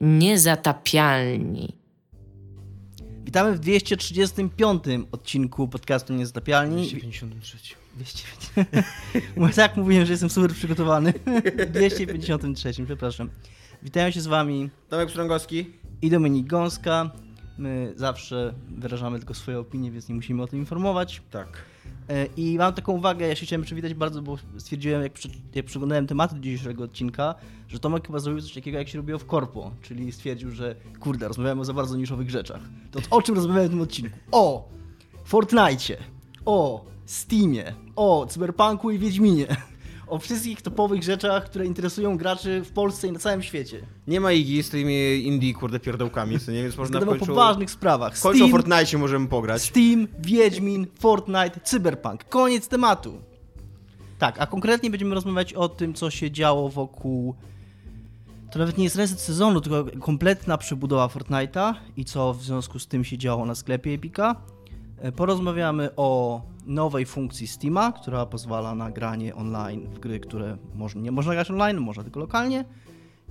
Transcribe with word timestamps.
Niezatapialni. 0.00 1.76
Witamy 3.24 3.52
w 3.52 3.58
235 3.58 4.82
odcinku 5.12 5.68
podcastu 5.68 6.12
Niezatapialni. 6.12 6.86
253. 6.86 7.58
250. 7.96 9.56
tak 9.56 9.76
mówiłem, 9.76 10.06
że 10.06 10.12
jestem 10.12 10.30
super 10.30 10.52
przygotowany. 10.52 11.12
W 11.66 11.70
253, 11.70 12.72
przepraszam. 12.86 13.30
Witają 13.82 14.10
się 14.10 14.20
z 14.20 14.26
wami 14.26 14.70
Tomek 14.88 15.10
Strągowski. 15.10 15.66
i 16.02 16.10
Dominik 16.10 16.46
Gąska. 16.46 17.10
My 17.58 17.92
zawsze 17.96 18.54
wyrażamy 18.70 19.18
tylko 19.18 19.34
swoje 19.34 19.58
opinie, 19.58 19.90
więc 19.90 20.08
nie 20.08 20.14
musimy 20.14 20.42
o 20.42 20.46
tym 20.46 20.58
informować. 20.58 21.22
Tak. 21.30 21.64
E, 22.08 22.26
I 22.36 22.58
mam 22.58 22.72
taką 22.72 22.92
uwagę, 22.92 23.28
ja 23.28 23.34
się 23.34 23.46
chciałem 23.46 23.62
przywitać 23.62 23.94
bardzo, 23.94 24.22
bo 24.22 24.38
stwierdziłem, 24.58 25.02
jak, 25.02 25.12
przy, 25.12 25.28
jak 25.54 25.66
przyglądałem 25.66 26.06
tematy 26.06 26.40
dzisiejszego 26.40 26.84
odcinka, 26.84 27.34
że 27.68 27.78
Tomek 27.78 28.06
chyba 28.06 28.18
zrobił 28.18 28.42
coś 28.42 28.54
takiego, 28.54 28.78
jak 28.78 28.88
się 28.88 28.98
robiło 28.98 29.18
w 29.18 29.26
korpo, 29.26 29.70
czyli 29.82 30.12
stwierdził, 30.12 30.50
że 30.50 30.76
kurde, 31.00 31.28
rozmawiamy 31.28 31.60
o 31.60 31.64
za 31.64 31.72
bardzo 31.72 31.96
niszowych 31.96 32.30
rzeczach. 32.30 32.60
To 32.90 33.00
o 33.10 33.22
czym 33.22 33.34
rozmawiamy 33.34 33.68
w 33.68 33.70
tym 33.70 33.80
odcinku? 33.80 34.18
O 34.32 34.68
Fortnite, 35.24 35.96
o 36.44 36.84
Steamie, 37.06 37.74
o 37.96 38.26
Cyberpunku 38.28 38.90
i 38.90 38.98
Wiedźminie. 38.98 39.56
O 40.10 40.18
wszystkich 40.18 40.62
topowych 40.62 41.02
rzeczach, 41.02 41.44
które 41.44 41.66
interesują 41.66 42.16
graczy 42.16 42.62
w 42.64 42.70
Polsce 42.72 43.08
i 43.08 43.12
na 43.12 43.18
całym 43.18 43.42
świecie. 43.42 43.80
Nie 44.06 44.20
ma 44.20 44.32
Igi 44.32 44.62
z 44.62 44.70
tymi 44.70 45.26
indie, 45.26 45.54
kurde, 45.54 45.80
pierdołkami, 45.80 46.40
co 46.40 46.52
nie? 46.52 46.62
Więc 46.62 46.76
można 46.76 46.98
w 46.98 47.00
Gadamy 47.00 47.16
o 47.16 47.18
końcu... 47.18 47.26
poważnych 47.26 47.70
sprawach. 47.70 48.16
W 48.16 48.22
końcu 48.22 48.44
o 48.44 48.48
Fortnite 48.48 48.98
możemy 48.98 49.28
pograć. 49.28 49.62
Steam, 49.62 50.08
Wiedźmin, 50.18 50.86
Fortnite, 50.98 51.60
Cyberpunk. 51.64 52.24
Koniec 52.24 52.68
tematu. 52.68 53.20
Tak, 54.18 54.40
a 54.40 54.46
konkretnie 54.46 54.90
będziemy 54.90 55.14
rozmawiać 55.14 55.54
o 55.54 55.68
tym, 55.68 55.94
co 55.94 56.10
się 56.10 56.30
działo 56.30 56.68
wokół. 56.68 57.34
To 58.52 58.58
nawet 58.58 58.78
nie 58.78 58.84
jest 58.84 58.96
reset 58.96 59.20
sezonu, 59.20 59.60
tylko 59.60 59.84
kompletna 60.00 60.58
przebudowa 60.58 61.06
Fortnite'a 61.06 61.74
i 61.96 62.04
co 62.04 62.34
w 62.34 62.42
związku 62.42 62.78
z 62.78 62.86
tym 62.86 63.04
się 63.04 63.18
działo 63.18 63.46
na 63.46 63.54
sklepie 63.54 63.90
Epica. 63.90 64.36
E, 64.98 65.12
Porozmawiamy 65.12 65.90
o 65.96 66.40
nowej 66.70 67.06
funkcji 67.06 67.46
Steama, 67.46 67.92
która 67.92 68.26
pozwala 68.26 68.74
na 68.74 68.90
granie 68.90 69.34
online 69.34 69.88
w 69.88 69.98
gry, 69.98 70.20
które 70.20 70.56
nie 70.96 71.10
można 71.10 71.32
grać 71.32 71.50
online, 71.50 71.80
można 71.80 72.02
tylko 72.02 72.20
lokalnie. 72.20 72.64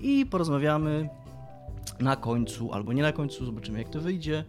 I 0.01 0.25
porozmawiamy 0.25 1.09
na 1.99 2.15
końcu, 2.15 2.73
albo 2.73 2.93
nie 2.93 3.01
na 3.01 3.11
końcu, 3.11 3.45
zobaczymy 3.45 3.79
jak 3.79 3.89
to 3.89 4.01
wyjdzie. 4.01 4.43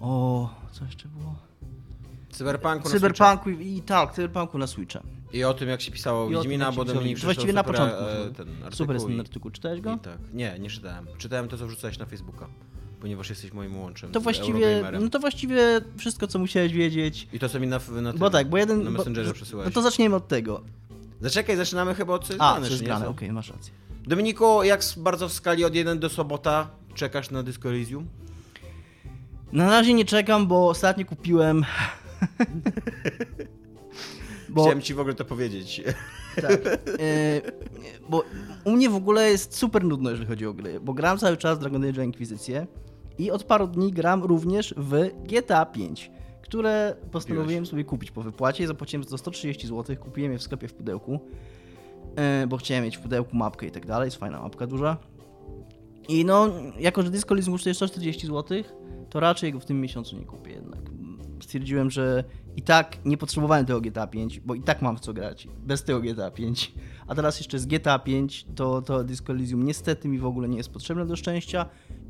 O, 0.00 0.50
co 0.72 0.84
jeszcze 0.84 1.08
było? 1.08 1.34
Cyberpunku 2.30 2.88
na 2.88 2.94
Cyberpunku 2.94 3.50
i, 3.50 3.76
i 3.76 3.82
tak, 3.82 4.12
Cyberpunku 4.12 4.58
na 4.58 4.66
Switcha. 4.66 5.02
I 5.32 5.44
o 5.44 5.54
tym, 5.54 5.68
jak 5.68 5.80
się 5.80 5.92
pisało 5.92 6.28
Wiedźmina, 6.28 6.72
bo 6.72 6.84
Dominik 6.84 7.18
Właściwie 7.18 7.52
na 7.52 7.64
początku. 7.64 8.04
e, 8.04 8.30
ten 8.36 8.46
Super 8.70 8.94
jest 8.94 9.04
artykuł 9.04 9.08
ten 9.08 9.20
artykuł, 9.20 9.50
czytałeś 9.50 9.80
go? 9.80 9.96
Tak. 9.96 10.18
Nie, 10.32 10.58
nie 10.58 10.70
czytałem. 10.70 11.06
Czytałem 11.18 11.48
to, 11.48 11.58
co 11.58 11.66
wrzucałeś 11.66 11.98
na 11.98 12.06
Facebooka, 12.06 12.48
ponieważ 13.00 13.30
jesteś 13.30 13.52
moim 13.52 13.80
łączem 13.80 14.12
To 14.12 14.20
właściwie, 14.20 14.82
no 15.00 15.08
to 15.08 15.18
właściwie 15.18 15.80
wszystko, 15.96 16.26
co 16.26 16.38
musiałeś 16.38 16.72
wiedzieć. 16.72 17.28
I 17.32 17.38
to 17.38 17.48
sobie 17.48 17.66
na, 17.66 17.80
na, 18.00 18.10
tym, 18.10 18.20
Bo 18.20 18.30
tak, 18.30 18.48
bo 18.48 18.58
jeden... 18.58 18.84
na 18.84 18.90
bo, 18.90 18.98
Messengerze 18.98 19.28
no 19.28 19.34
przesyłałeś. 19.34 19.74
to 19.74 19.82
zaczniemy 19.82 20.16
od 20.16 20.28
tego. 20.28 20.62
Zaczekaj, 21.20 21.56
zaczynamy 21.56 21.94
chyba 21.94 22.14
od 22.14 22.28
jest 22.28 22.40
A, 22.40 22.52
grane, 22.52 22.66
to 22.66 22.66
jest 22.66 22.76
czy 22.76 22.82
nie? 22.82 22.86
grane, 22.86 23.04
Co? 23.04 23.10
okej, 23.10 23.32
masz 23.32 23.50
rację. 23.50 23.72
Dominiku, 24.06 24.62
jak 24.62 24.80
bardzo 24.96 25.28
w 25.28 25.32
skali 25.32 25.64
od 25.64 25.74
1 25.74 25.98
do 25.98 26.08
sobota 26.08 26.70
czekasz 26.94 27.30
na 27.30 27.42
Disco 27.42 27.68
Elysium? 27.68 28.08
Na 29.52 29.70
razie 29.70 29.94
nie 29.94 30.04
czekam, 30.04 30.46
bo 30.46 30.68
ostatnio 30.68 31.06
kupiłem... 31.06 31.64
bo, 34.48 34.62
Chciałem 34.62 34.82
ci 34.82 34.94
w 34.94 35.00
ogóle 35.00 35.14
to 35.14 35.24
powiedzieć. 35.24 35.82
tak, 36.42 36.66
e, 36.66 36.78
bo 38.08 38.24
u 38.64 38.72
mnie 38.72 38.90
w 38.90 38.94
ogóle 38.94 39.30
jest 39.30 39.56
super 39.56 39.84
nudno, 39.84 40.10
jeżeli 40.10 40.28
chodzi 40.28 40.46
o 40.46 40.54
gry, 40.54 40.80
bo 40.80 40.94
gram 40.94 41.18
cały 41.18 41.36
czas 41.36 41.58
Dragon 41.58 41.84
Age 41.84 42.04
Inkwizycję 42.04 42.66
i 43.18 43.30
od 43.30 43.44
paru 43.44 43.66
dni 43.66 43.92
gram 43.92 44.24
również 44.24 44.74
w 44.76 45.10
GTA 45.24 45.66
5, 45.66 46.10
które 46.42 46.96
postanowiłem 47.10 47.66
sobie 47.66 47.84
kupić 47.84 48.10
po 48.10 48.22
wypłacie. 48.22 48.66
Zapłaciłem 48.66 49.04
za 49.04 49.10
to 49.10 49.18
130 49.18 49.66
zł, 49.66 49.96
kupiłem 49.96 50.32
je 50.32 50.38
w 50.38 50.42
sklepie 50.42 50.68
w 50.68 50.74
pudełku, 50.74 51.20
e, 52.16 52.46
bo 52.46 52.56
chciałem 52.56 52.84
mieć 52.84 52.96
w 52.96 53.00
pudełku 53.00 53.36
mapkę 53.36 53.66
i 53.66 53.70
tak 53.70 53.86
dalej, 53.86 54.06
jest 54.06 54.16
fajna 54.16 54.42
mapka 54.42 54.66
duża. 54.66 54.96
I 56.08 56.24
no, 56.24 56.50
jako 56.78 57.02
że 57.02 57.10
Disco 57.10 57.34
Elysium 57.34 57.54
kosztuje 57.54 57.74
140 57.74 58.26
zł, 58.26 58.62
to 59.10 59.20
raczej 59.20 59.52
go 59.52 59.60
w 59.60 59.64
tym 59.64 59.80
miesiącu 59.80 60.16
nie 60.16 60.24
kupię 60.24 60.50
jednak. 60.52 60.80
Stwierdziłem, 61.42 61.90
że 61.90 62.24
i 62.56 62.62
tak 62.62 63.04
nie 63.04 63.16
potrzebowałem 63.16 63.66
tego 63.66 63.80
GTA 63.80 64.06
5, 64.06 64.40
bo 64.40 64.54
i 64.54 64.62
tak 64.62 64.82
mam 64.82 64.96
w 64.96 65.00
co 65.00 65.12
grać, 65.12 65.48
bez 65.58 65.84
tego 65.84 66.00
GTA 66.00 66.30
5. 66.30 66.74
A 67.06 67.14
teraz 67.14 67.38
jeszcze 67.38 67.58
z 67.58 67.66
GTA 67.66 67.98
5 67.98 68.46
to, 68.54 68.82
to 68.82 69.04
Disco 69.04 69.32
Elysium 69.32 69.64
niestety 69.64 70.08
mi 70.08 70.18
w 70.18 70.26
ogóle 70.26 70.48
nie 70.48 70.56
jest 70.56 70.70
potrzebne 70.70 71.06
do 71.06 71.16
szczęścia, 71.16 71.66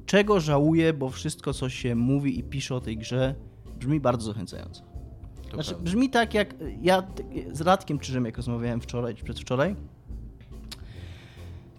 czego 0.09 0.41
żałuję, 0.41 0.93
bo 0.93 1.11
wszystko 1.11 1.55
co 1.55 1.69
się 1.69 1.95
mówi 1.95 2.39
i 2.39 2.43
pisze 2.43 2.75
o 2.75 2.81
tej 2.81 2.97
grze 2.97 3.35
brzmi 3.79 4.01
bardzo 4.01 4.27
zachęcająco. 4.27 4.83
To 4.83 5.55
Znaczy, 5.55 5.71
prawda. 5.71 5.85
brzmi 5.85 6.11
tak 6.11 6.35
jak 6.35 6.55
ja 6.83 7.03
z 7.53 7.61
Radkiem 7.61 7.99
Czyżem, 7.99 8.25
jak 8.25 8.37
rozmawiałem 8.37 8.81
wczoraj 8.81 9.15
czy 9.15 9.25
przedwczoraj, 9.25 9.77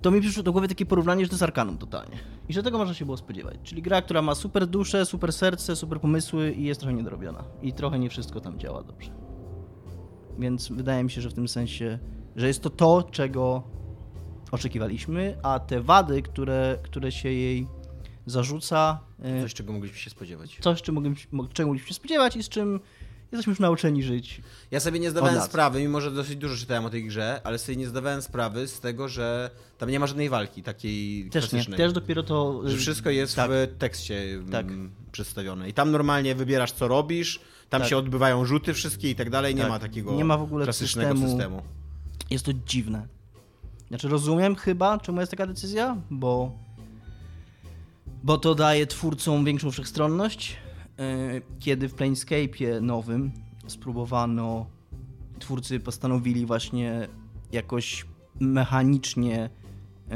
to 0.01 0.11
mi 0.11 0.21
przyszło 0.21 0.43
do 0.43 0.51
głowy 0.51 0.67
takie 0.67 0.85
porównanie, 0.85 1.23
że 1.25 1.29
to 1.29 1.33
jest 1.33 1.43
Arkanum 1.43 1.77
totalnie. 1.77 2.17
I 2.49 2.53
że 2.53 2.63
tego 2.63 2.77
można 2.77 2.93
się 2.93 3.05
było 3.05 3.17
spodziewać. 3.17 3.55
Czyli 3.63 3.81
gra, 3.81 4.01
która 4.01 4.21
ma 4.21 4.35
super 4.35 4.67
duszę, 4.67 5.05
super 5.05 5.33
serce, 5.33 5.75
super 5.75 5.99
pomysły 5.99 6.51
i 6.51 6.63
jest 6.63 6.79
trochę 6.79 6.95
niedorobiona. 6.95 7.43
I 7.61 7.73
trochę 7.73 7.99
nie 7.99 8.09
wszystko 8.09 8.41
tam 8.41 8.59
działa 8.59 8.83
dobrze. 8.83 9.11
Więc 10.39 10.69
wydaje 10.69 11.03
mi 11.03 11.11
się, 11.11 11.21
że 11.21 11.29
w 11.29 11.33
tym 11.33 11.47
sensie, 11.47 11.99
że 12.35 12.47
jest 12.47 12.63
to 12.63 12.69
to, 12.69 13.03
czego 13.11 13.63
oczekiwaliśmy, 14.51 15.37
a 15.43 15.59
te 15.59 15.81
wady, 15.81 16.21
które, 16.21 16.77
które 16.83 17.11
się 17.11 17.29
jej 17.29 17.67
zarzuca, 18.29 18.99
e, 19.23 19.41
Coś, 19.41 19.53
czego 19.53 19.73
mogliśmy 19.73 19.97
się 19.97 20.09
spodziewać. 20.09 20.57
coś, 20.61 20.87
mogliśmy, 20.87 21.39
czego 21.53 21.67
mogliśmy 21.67 21.87
się 21.87 21.93
spodziewać 21.93 22.35
i 22.35 22.43
z 22.43 22.49
czym 22.49 22.79
jesteśmy 23.31 23.51
już 23.51 23.59
nauczeni 23.59 24.03
żyć. 24.03 24.41
Ja 24.71 24.79
sobie 24.79 24.99
nie 24.99 25.11
zdawałem 25.11 25.41
sprawy, 25.41 25.79
mimo 25.81 26.01
że 26.01 26.11
dosyć 26.11 26.35
dużo 26.35 26.55
czytałem 26.57 26.85
o 26.85 26.89
tej 26.89 27.03
grze, 27.05 27.41
ale 27.43 27.57
sobie 27.57 27.75
nie 27.75 27.87
zdawałem 27.87 28.21
sprawy 28.21 28.67
z 28.67 28.79
tego, 28.79 29.07
że 29.09 29.49
tam 29.77 29.89
nie 29.89 29.99
ma 29.99 30.07
żadnej 30.07 30.29
walki 30.29 30.63
takiej 30.63 31.29
Też 31.29 31.43
nie, 31.43 31.49
klasycznej. 31.49 31.77
też 31.77 31.93
dopiero 31.93 32.23
to... 32.23 32.61
Że 32.65 32.77
wszystko 32.77 33.09
jest 33.09 33.35
tak. 33.35 33.51
w 33.51 33.77
tekście 33.77 34.21
mm, 34.33 34.49
Tak. 34.51 34.65
przedstawione. 35.11 35.69
I 35.69 35.73
tam 35.73 35.91
normalnie 35.91 36.35
wybierasz, 36.35 36.71
co 36.71 36.87
robisz, 36.87 37.39
tam 37.69 37.81
Tak. 37.81 37.89
się 37.89 37.97
odbywają 37.97 38.45
rzuty 38.45 38.73
wszystkie 38.73 39.09
i 39.09 39.15
tak 39.15 39.29
dalej. 39.29 39.55
Nie 39.55 39.61
Tak. 39.61 39.69
ma 39.71 39.79
takiego 39.79 40.13
Nie 40.13 40.25
ma 40.25 40.37
w 40.37 40.41
ogóle 40.41 40.65
klasycznego 40.65 41.11
systemu. 41.11 41.29
systemu. 41.31 41.61
Jest 42.29 42.45
to 42.45 42.51
dziwne. 42.53 43.07
Znaczy 43.87 44.07
rozumiem 44.07 44.55
chyba, 44.55 44.97
czemu 44.97 45.19
jest 45.19 45.31
taka 45.31 45.47
decyzja, 45.47 45.97
bo 46.09 46.51
bo 48.23 48.37
to 48.37 48.55
daje 48.55 48.87
twórcom 48.87 49.45
większą 49.45 49.71
wszechstronność. 49.71 50.57
Yy, 50.97 51.41
Kiedy 51.59 51.89
w 51.89 51.95
Planescape'ie 51.95 52.81
nowym 52.81 53.31
spróbowano, 53.67 54.65
twórcy 55.39 55.79
postanowili 55.79 56.45
właśnie 56.45 57.07
jakoś 57.51 58.05
mechanicznie 58.39 59.49
yy, 60.09 60.15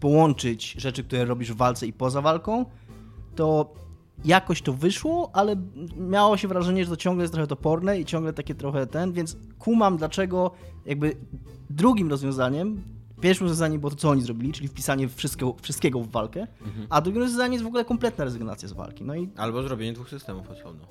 połączyć 0.00 0.72
rzeczy, 0.72 1.04
które 1.04 1.24
robisz 1.24 1.52
w 1.52 1.56
walce 1.56 1.86
i 1.86 1.92
poza 1.92 2.20
walką, 2.20 2.66
to 3.34 3.74
jakoś 4.24 4.62
to 4.62 4.72
wyszło, 4.72 5.30
ale 5.32 5.56
miało 5.96 6.36
się 6.36 6.48
wrażenie, 6.48 6.84
że 6.84 6.90
to 6.90 6.96
ciągle 6.96 7.24
jest 7.24 7.34
trochę 7.34 7.46
toporne 7.46 8.00
i 8.00 8.04
ciągle 8.04 8.32
takie 8.32 8.54
trochę 8.54 8.86
ten, 8.86 9.12
więc 9.12 9.36
kumam 9.58 9.96
dlaczego 9.96 10.50
jakby 10.86 11.16
drugim 11.70 12.10
rozwiązaniem, 12.10 12.82
pierwszym 13.20 13.44
rozwiązaniem 13.46 13.80
było 13.80 13.90
to, 13.90 13.96
co 13.96 14.10
oni 14.10 14.22
zrobili, 14.22 14.52
czyli 14.52 14.68
wpisanie 14.68 15.08
wszystkiego, 15.08 15.56
wszystkiego 15.62 16.00
w 16.00 16.10
walkę, 16.10 16.46
a 16.90 17.00
drugim 17.00 17.22
rozwiązaniem 17.22 17.52
jest 17.52 17.64
w 17.64 17.66
ogóle 17.66 17.84
kompletna 17.84 18.24
rezygnacja 18.24 18.68
z 18.68 18.72
walki. 18.72 19.04
No 19.04 19.14
i 19.14 19.28
Albo 19.36 19.62
zrobienie 19.62 19.92
dwóch 19.92 20.08
systemów 20.10 20.50
osobno. 20.50 20.86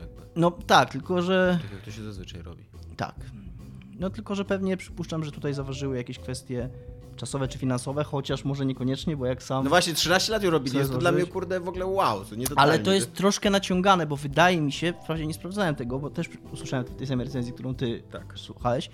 Jakby. 0.00 0.22
no 0.36 0.50
tak, 0.50 0.92
tylko 0.92 1.22
że 1.22 1.58
Tak 1.62 1.72
jak 1.72 1.80
to 1.82 1.90
się 1.90 2.02
zazwyczaj 2.02 2.42
robi. 2.42 2.64
tak. 2.96 3.14
No 4.00 4.10
tylko, 4.10 4.34
że 4.34 4.44
pewnie 4.44 4.76
przypuszczam, 4.76 5.24
że 5.24 5.32
tutaj 5.32 5.54
zaważyły 5.54 5.96
jakieś 5.96 6.18
kwestie 6.18 6.68
czasowe 7.16 7.48
czy 7.48 7.58
finansowe, 7.58 8.04
chociaż 8.04 8.44
może 8.44 8.66
niekoniecznie, 8.66 9.16
bo 9.16 9.26
jak 9.26 9.42
sam 9.42 9.64
No 9.64 9.70
właśnie, 9.70 9.94
13 9.94 10.32
lat 10.32 10.42
ją 10.42 10.50
robili. 10.50 10.78
Jest 10.78 10.92
to 10.92 10.98
dla 10.98 11.12
mnie, 11.12 11.26
kurde, 11.26 11.60
w 11.60 11.68
ogóle 11.68 11.86
wow. 11.86 12.24
To 12.24 12.34
nie. 12.34 12.46
Ale 12.56 12.78
to 12.78 12.92
jest 12.92 13.12
troszkę 13.14 13.50
naciągane, 13.50 14.06
bo 14.06 14.16
wydaje 14.16 14.60
mi 14.60 14.72
się, 14.72 14.92
wprawdzie 15.02 15.26
nie 15.26 15.34
sprawdzałem 15.34 15.74
tego, 15.74 15.98
bo 15.98 16.10
też 16.10 16.28
usłyszałem 16.52 16.84
w 16.86 16.90
tej 16.94 17.06
samej 17.06 17.26
recenzji, 17.26 17.52
którą 17.52 17.74
ty 17.74 18.02
Tak. 18.10 18.32
słuchałeś, 18.36 18.90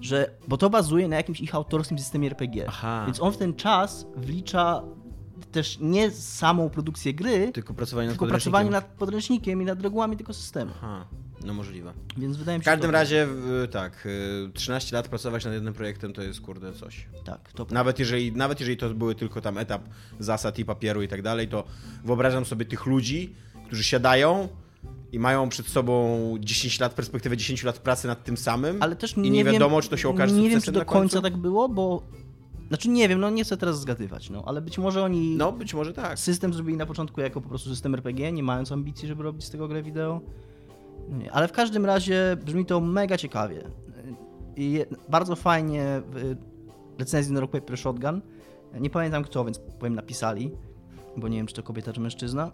że, 0.00 0.30
bo 0.48 0.56
to 0.56 0.70
bazuje 0.70 1.08
na 1.08 1.16
jakimś 1.16 1.40
ich 1.40 1.54
autorskim 1.54 1.98
systemie 1.98 2.26
RPG. 2.28 2.64
Aha. 2.68 3.02
Więc 3.06 3.20
on 3.22 3.32
w 3.32 3.36
ten 3.36 3.54
czas 3.54 4.06
wlicza 4.16 4.82
też 5.52 5.78
nie 5.80 6.10
samą 6.10 6.70
produkcję 6.70 7.14
gry, 7.14 7.52
Tylko 7.52 7.74
pracowanie 7.74 8.06
nad 8.06 8.12
tylko 8.14 8.24
podręcznikiem. 8.24 8.52
pracowanie 8.52 8.70
nad 8.70 8.84
podręcznikiem 8.98 9.62
i 9.62 9.64
nad 9.64 9.82
regułami 9.82 10.16
tego 10.16 10.34
systemu. 10.34 10.70
Aha, 10.76 11.06
no 11.44 11.54
możliwe. 11.54 11.92
Więc 12.16 12.36
wydaje 12.36 12.58
mi 12.58 12.62
W 12.62 12.64
się, 12.64 12.70
każdym 12.70 12.88
że 12.88 12.92
to- 12.92 12.98
razie, 12.98 13.28
y, 13.64 13.68
tak, 13.68 14.06
y, 14.06 14.50
13 14.54 14.96
lat 14.96 15.08
pracować 15.08 15.44
nad 15.44 15.54
jednym 15.54 15.74
projektem 15.74 16.12
to 16.12 16.22
jest, 16.22 16.40
kurde, 16.40 16.72
coś. 16.72 17.06
Tak, 17.24 17.52
to 17.52 17.66
Nawet 17.70 17.98
jeżeli, 17.98 18.32
nawet 18.32 18.60
jeżeli 18.60 18.76
to 18.76 18.90
były 18.94 19.14
tylko 19.14 19.40
tam 19.40 19.58
etap 19.58 19.82
zasad 20.18 20.58
i 20.58 20.64
papieru 20.64 21.02
i 21.02 21.08
tak 21.08 21.22
dalej, 21.22 21.48
to 21.48 21.64
wyobrażam 22.04 22.44
sobie 22.44 22.64
tych 22.64 22.86
ludzi, 22.86 23.34
którzy 23.66 23.84
siadają 23.84 24.48
i 25.12 25.18
mają 25.18 25.48
przed 25.48 25.66
sobą 25.66 26.18
10 26.40 26.80
lat, 26.80 26.94
perspektywę 26.94 27.36
10 27.36 27.64
lat 27.64 27.78
pracy 27.78 28.08
nad 28.08 28.24
tym 28.24 28.36
samym 28.36 28.82
Ale 28.82 28.96
też 28.96 29.16
i 29.16 29.20
nie, 29.20 29.30
nie, 29.30 29.44
wiem, 29.44 29.52
wiadomo, 29.52 29.82
czy 29.82 29.88
to 29.88 29.96
się 29.96 30.08
okaże 30.08 30.34
Nie 30.34 30.50
wiem, 30.50 30.60
czy 30.60 30.72
do 30.72 30.84
końca 30.84 31.20
tak 31.20 31.36
było, 31.36 31.68
bo 31.68 32.02
Znaczy 32.68 32.88
nie 32.88 33.08
wiem, 33.08 33.20
no 33.20 33.30
nie 33.30 33.44
chcę 33.44 33.56
teraz 33.56 33.80
zgadywać, 33.80 34.30
no, 34.30 34.42
ale 34.46 34.60
być 34.60 34.78
może 34.78 35.04
oni 35.04 35.36
No, 35.36 35.52
być 35.52 35.74
może 35.74 35.92
tak. 35.92 36.18
system 36.18 36.54
zrobili 36.54 36.76
na 36.76 36.86
początku 36.86 37.20
jako 37.20 37.40
po 37.40 37.48
prostu 37.48 37.68
system 37.68 37.94
RPG, 37.94 38.32
nie 38.32 38.42
mając 38.42 38.72
ambicji, 38.72 39.08
żeby 39.08 39.22
robić 39.22 39.44
z 39.44 39.50
tego 39.50 39.68
grę 39.68 39.82
wideo. 39.82 40.20
No 41.08 41.16
nie, 41.16 41.32
ale 41.32 41.48
w 41.48 41.52
każdym 41.52 41.86
razie 41.86 42.36
brzmi 42.44 42.66
to 42.66 42.80
mega 42.80 43.16
ciekawie. 43.16 43.62
I 44.56 44.84
bardzo 45.08 45.36
fajnie 45.36 46.02
w 46.10 46.36
recenzji 46.98 47.32
na 47.32 47.40
Rock 47.40 47.52
Paper 47.52 47.78
Shotgun, 47.78 48.22
nie 48.80 48.90
pamiętam 48.90 49.24
kto, 49.24 49.44
więc 49.44 49.58
powiem 49.78 49.94
napisali, 49.94 50.50
bo 51.16 51.28
nie 51.28 51.36
wiem 51.36 51.46
czy 51.46 51.54
to 51.54 51.62
kobieta 51.62 51.92
czy 51.92 52.00
mężczyzna, 52.00 52.52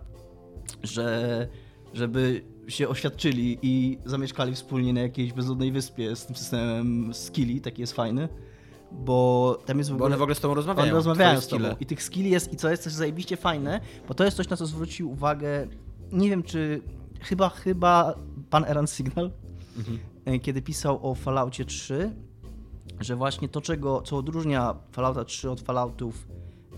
że 0.82 1.49
żeby 1.94 2.44
się 2.68 2.88
oświadczyli 2.88 3.58
i 3.62 3.98
zamieszkali 4.04 4.54
wspólnie 4.54 4.92
na 4.92 5.00
jakiejś 5.00 5.32
bezludnej 5.32 5.72
wyspie 5.72 6.16
z 6.16 6.26
tym 6.26 6.36
systemem 6.36 7.14
skilli, 7.14 7.60
taki 7.60 7.80
jest 7.80 7.92
fajny, 7.92 8.28
bo 8.92 9.58
tam 9.66 9.78
jest 9.78 9.90
w 9.90 9.92
Bo 9.92 9.96
ogóle... 9.96 10.06
one 10.06 10.16
w 10.16 10.22
ogóle 10.22 10.34
z 10.34 10.40
tobą 10.40 10.54
rozmawiają. 10.54 10.84
One 10.86 10.92
rozmawiają 10.96 11.40
z 11.40 11.48
tobą. 11.48 11.64
I 11.80 11.86
tych 11.86 12.02
skilli 12.02 12.30
jest, 12.30 12.52
i 12.52 12.56
co 12.56 12.70
jest 12.70 12.84
też 12.84 12.92
zajebiście 12.92 13.36
fajne, 13.36 13.80
bo 14.08 14.14
to 14.14 14.24
jest 14.24 14.36
coś, 14.36 14.48
na 14.48 14.56
co 14.56 14.66
zwrócił 14.66 15.10
uwagę, 15.10 15.66
nie 16.12 16.30
wiem 16.30 16.42
czy, 16.42 16.82
chyba, 17.20 17.48
chyba 17.48 18.14
pan 18.50 18.64
Eran 18.64 18.86
Signal, 18.86 19.30
Mhm. 19.78 19.98
e, 20.24 20.38
kiedy 20.38 20.62
pisał 20.62 21.10
o 21.10 21.14
Falloutie 21.14 21.64
3, 21.64 22.12
że 23.00 23.16
właśnie 23.16 23.48
to, 23.48 23.60
czego, 23.60 24.02
co 24.02 24.16
odróżnia 24.16 24.74
Fallouta 24.92 25.24
3 25.24 25.50
od 25.50 25.60
Falloutów 25.60 26.26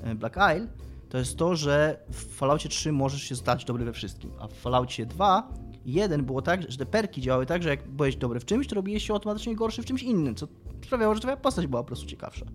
e, 0.02 0.14
Black 0.14 0.36
Isle, 0.36 0.68
to 1.08 1.18
jest 1.18 1.36
to, 1.36 1.56
że 1.56 2.04
w 2.10 2.34
Falloutie 2.34 2.68
3 2.68 2.92
możesz 2.92 3.22
się 3.22 3.36
stać 3.36 3.64
dobry 3.64 3.84
we 3.84 3.92
wszystkim, 3.92 4.30
a 4.38 4.48
w 4.48 4.52
Falloutie 4.52 5.06
2 5.06 5.52
i 5.84 5.92
1 5.92 6.24
było 6.24 6.42
tak, 6.42 6.70
że 6.70 6.78
te 6.78 6.86
perki 6.86 7.20
działały 7.20 7.46
tak, 7.46 7.62
że 7.62 7.68
jak 7.68 7.88
byłeś 7.88 8.16
dobry 8.16 8.40
w 8.40 8.44
czymś, 8.44 8.66
to 8.66 8.74
robiłeś 8.74 9.06
się 9.06 9.12
automatycznie 9.14 9.56
gorszy 9.56 9.82
w 9.82 9.86
czymś 9.86 10.02
innym, 10.02 10.34
co 10.34 10.48
sprawiało, 10.84 11.14
że 11.14 11.20
twoja 11.20 11.36
postać 11.36 11.66
była 11.66 11.82
po 11.82 11.86
prostu 11.86 12.06
ciekawsza. 12.06 12.46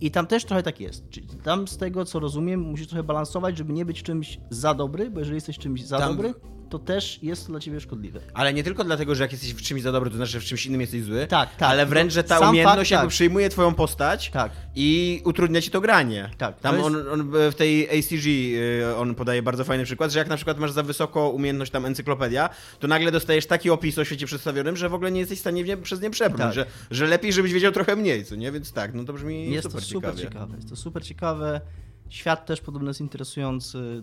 I 0.00 0.10
tam 0.10 0.26
też 0.26 0.44
trochę 0.44 0.62
tak 0.62 0.80
jest. 0.80 1.08
Czyli 1.10 1.26
tam 1.28 1.68
z 1.68 1.76
tego 1.76 2.04
co 2.04 2.20
rozumiem, 2.20 2.60
musisz 2.60 2.86
trochę 2.86 3.02
balansować, 3.02 3.58
żeby 3.58 3.72
nie 3.72 3.84
być 3.84 4.02
czymś 4.02 4.38
za 4.50 4.74
dobry, 4.74 5.10
bo 5.10 5.18
jeżeli 5.18 5.34
jesteś 5.34 5.58
czymś 5.58 5.84
za 5.84 5.98
Tam- 5.98 6.16
dobry, 6.16 6.34
to 6.70 6.78
też 6.78 7.22
jest 7.22 7.46
to 7.46 7.52
dla 7.52 7.60
ciebie 7.60 7.80
szkodliwe. 7.80 8.20
Ale 8.34 8.54
nie 8.54 8.64
tylko 8.64 8.84
dlatego, 8.84 9.14
że 9.14 9.22
jak 9.24 9.32
jesteś 9.32 9.54
w 9.54 9.62
czymś 9.62 9.82
za 9.82 9.92
dobry, 9.92 10.10
to 10.10 10.16
znaczy, 10.16 10.32
że 10.32 10.40
w 10.40 10.44
czymś 10.44 10.66
innym 10.66 10.80
jesteś 10.80 11.02
zły. 11.02 11.26
Tak, 11.26 11.56
tak. 11.56 11.68
Ale 11.70 11.86
wręcz, 11.86 12.12
że 12.12 12.24
ta 12.24 12.38
Sam 12.38 12.48
umiejętność 12.50 12.78
fakt, 12.78 12.90
jakby 12.90 13.06
tak. 13.06 13.10
przyjmuje 13.14 13.48
twoją 13.48 13.74
postać 13.74 14.30
Tak. 14.30 14.52
i 14.74 15.20
utrudnia 15.24 15.60
ci 15.60 15.70
to 15.70 15.80
granie. 15.80 16.30
Tak, 16.38 16.60
Tam 16.60 16.74
jest- 16.76 16.86
on, 16.86 16.96
on 17.08 17.30
w 17.50 17.54
tej 17.56 17.98
ACG 17.98 18.26
y, 18.26 18.96
on 18.96 19.14
podaje 19.14 19.42
bardzo 19.42 19.64
fajny 19.64 19.84
przykład, 19.84 20.12
że 20.12 20.18
jak 20.18 20.28
na 20.28 20.36
przykład 20.36 20.58
masz 20.58 20.72
za 20.72 20.82
wysoko 20.82 21.30
umiejętność 21.30 21.72
tam 21.72 21.84
encyklopedia, 21.86 22.48
to 22.78 22.88
nagle 22.88 23.12
dostajesz 23.12 23.46
taki 23.46 23.70
opis 23.70 23.98
o 23.98 24.04
świecie 24.04 24.26
przedstawionym, 24.26 24.76
że 24.76 24.88
w 24.88 24.94
ogóle 24.94 25.12
nie 25.12 25.20
jesteś 25.20 25.38
w 25.38 25.40
stanie 25.40 25.62
nie, 25.64 25.76
przez 25.76 26.00
nie 26.00 26.10
przebrnąć, 26.10 26.54
Tak. 26.56 26.66
że, 26.66 26.66
że 26.90 27.06
lepiej, 27.06 27.32
żebyś 27.32 27.52
wiedział 27.52 27.72
trochę 27.72 27.96
mniej, 27.96 28.24
co 28.24 28.36
nie? 28.36 28.52
Więc 28.52 28.72
tak, 28.72 28.94
no 28.94 29.04
to 29.04 29.12
brzmi 29.12 29.50
Jest 29.50 29.62
super 29.62 29.80
to 29.80 29.86
super 29.86 30.10
ciekawie. 30.10 30.22
ciekawe. 30.28 30.56
Jest 30.56 30.68
to 30.68 30.76
super 30.76 31.04
ciekawe. 31.04 31.60
Świat 32.08 32.46
też 32.46 32.60
podobno 32.60 32.90
jest 32.90 33.00
interesujący. 33.00 34.02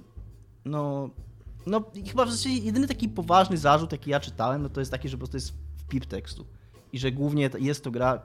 No, 0.65 1.09
no 1.65 1.83
i 1.93 2.09
chyba 2.09 2.25
w 2.25 2.31
zasadzie 2.31 2.49
jedyny 2.49 2.87
taki 2.87 3.09
poważny 3.09 3.57
zarzut, 3.57 3.91
jaki 3.91 4.09
ja 4.09 4.19
czytałem, 4.19 4.63
no 4.63 4.69
to 4.69 4.79
jest 4.81 4.91
taki, 4.91 5.09
że 5.09 5.17
po 5.17 5.19
prostu 5.19 5.37
jest 5.37 5.53
wpip 5.77 6.05
tekstu. 6.05 6.45
I 6.93 6.99
że 6.99 7.11
głównie 7.11 7.49
jest 7.59 7.83
to 7.83 7.91
gra, 7.91 8.21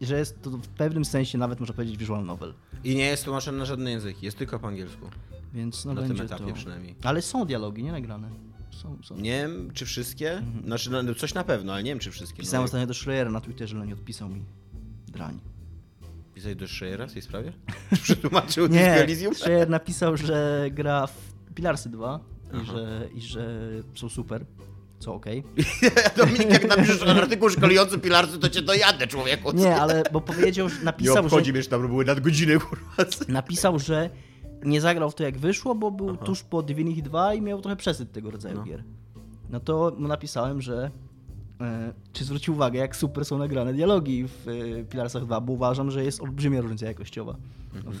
że 0.00 0.18
jest 0.18 0.42
to 0.42 0.50
w 0.50 0.68
pewnym 0.68 1.04
sensie 1.04 1.38
nawet 1.38 1.60
można 1.60 1.74
powiedzieć 1.74 1.96
visual 1.96 2.24
novel. 2.24 2.54
I 2.84 2.96
nie 2.96 3.04
jest 3.04 3.24
tłumaczony 3.24 3.58
na 3.58 3.64
żadne 3.64 3.90
języki, 3.90 4.24
jest 4.24 4.38
tylko 4.38 4.58
po 4.58 4.68
angielsku. 4.68 5.10
Więc 5.54 5.84
no 5.84 5.94
na 5.94 6.00
będzie 6.00 6.14
tym 6.14 6.26
etapie 6.26 6.46
to... 6.46 6.54
przynajmniej. 6.54 6.94
Ale 7.02 7.22
są 7.22 7.44
dialogi, 7.44 7.82
nie 7.82 7.92
nagrane. 7.92 8.30
Są, 8.70 8.98
są. 9.02 9.16
Nie 9.16 9.30
wiem, 9.30 9.70
czy 9.74 9.86
wszystkie? 9.86 10.42
Znaczy, 10.64 10.90
no, 10.90 11.14
coś 11.14 11.34
na 11.34 11.44
pewno, 11.44 11.72
ale 11.72 11.82
nie 11.82 11.90
wiem, 11.90 11.98
czy 11.98 12.10
wszystkie. 12.10 12.34
Mhm. 12.34 12.44
Pisałem 12.44 12.62
no, 12.62 12.64
ostatnio 12.64 12.86
do 12.86 12.94
Schreiera 12.94 13.30
na 13.30 13.40
Twitterze, 13.40 13.76
ale 13.76 13.86
nie 13.86 13.94
odpisał 13.94 14.28
mi. 14.28 14.44
Drań. 15.06 15.40
Pisałeś 16.34 16.56
do 16.56 16.68
Schreiera 16.68 17.06
w 17.06 17.12
tej 17.12 17.22
sprawie? 17.22 17.52
Czy 17.90 17.96
przetłumaczył 18.02 18.66
Nie, 18.66 18.92
Elysium? 18.92 19.34
Schreier 19.34 19.70
napisał, 19.70 20.16
że 20.16 20.66
gra 20.70 21.06
w 21.06 21.32
Pilarsy 21.54 21.88
2 21.88 22.20
i 22.52 22.56
Aha. 22.56 22.72
że, 22.72 23.08
i 23.14 23.20
że 23.20 23.60
są 23.94 24.08
super, 24.08 24.44
co 24.98 25.14
okej. 25.14 25.42
Dominik, 26.16 26.50
jak 26.50 26.68
napiszesz 26.68 27.02
artykuł 27.22 27.48
szkolujący 27.50 27.98
pilarcy, 27.98 28.38
to 28.38 28.48
cię 28.48 28.62
dojadę, 28.62 29.06
człowieku. 29.06 29.52
Nie, 29.52 29.76
ale 29.76 30.02
bo 30.12 30.20
powiedział, 30.20 30.68
że 30.68 30.78
Nie 30.78 30.84
napisał, 30.84 31.14
że, 31.14 31.20
obchodzi 31.20 31.52
mnie, 31.52 31.62
tam 31.62 31.88
były 31.88 32.04
nadgodziny, 32.04 32.58
kurwa. 32.60 32.84
napisał, 33.28 33.78
że 33.78 34.10
nie 34.64 34.80
zagrał 34.80 35.10
w 35.10 35.14
to 35.14 35.22
jak 35.22 35.38
wyszło, 35.38 35.74
bo 35.74 35.90
był 35.90 36.16
tuż 36.16 36.42
po 36.42 36.62
Divinity 36.62 37.02
2 37.02 37.34
i 37.34 37.42
miał 37.42 37.60
trochę 37.60 37.76
przesyt 37.76 38.12
tego 38.12 38.30
rodzaju 38.30 38.56
No. 38.56 38.62
gier. 38.64 38.84
No 39.50 39.60
to 39.60 39.92
napisałem, 39.98 40.62
że 40.62 40.90
e, 41.60 41.92
czy 42.12 42.24
zwrócił 42.24 42.54
uwagę, 42.54 42.78
jak 42.78 42.96
super 42.96 43.24
są 43.24 43.38
nagrane 43.38 43.72
dialogi 43.72 44.24
w 44.28 44.48
e, 44.80 44.84
Pilarsach 44.84 45.24
2, 45.24 45.40
bo 45.40 45.52
uważam, 45.52 45.90
że 45.90 46.04
jest 46.04 46.20
olbrzymia 46.22 46.60
różnica 46.60 46.86
jakościowa 46.86 47.36
Mhm. 47.74 47.96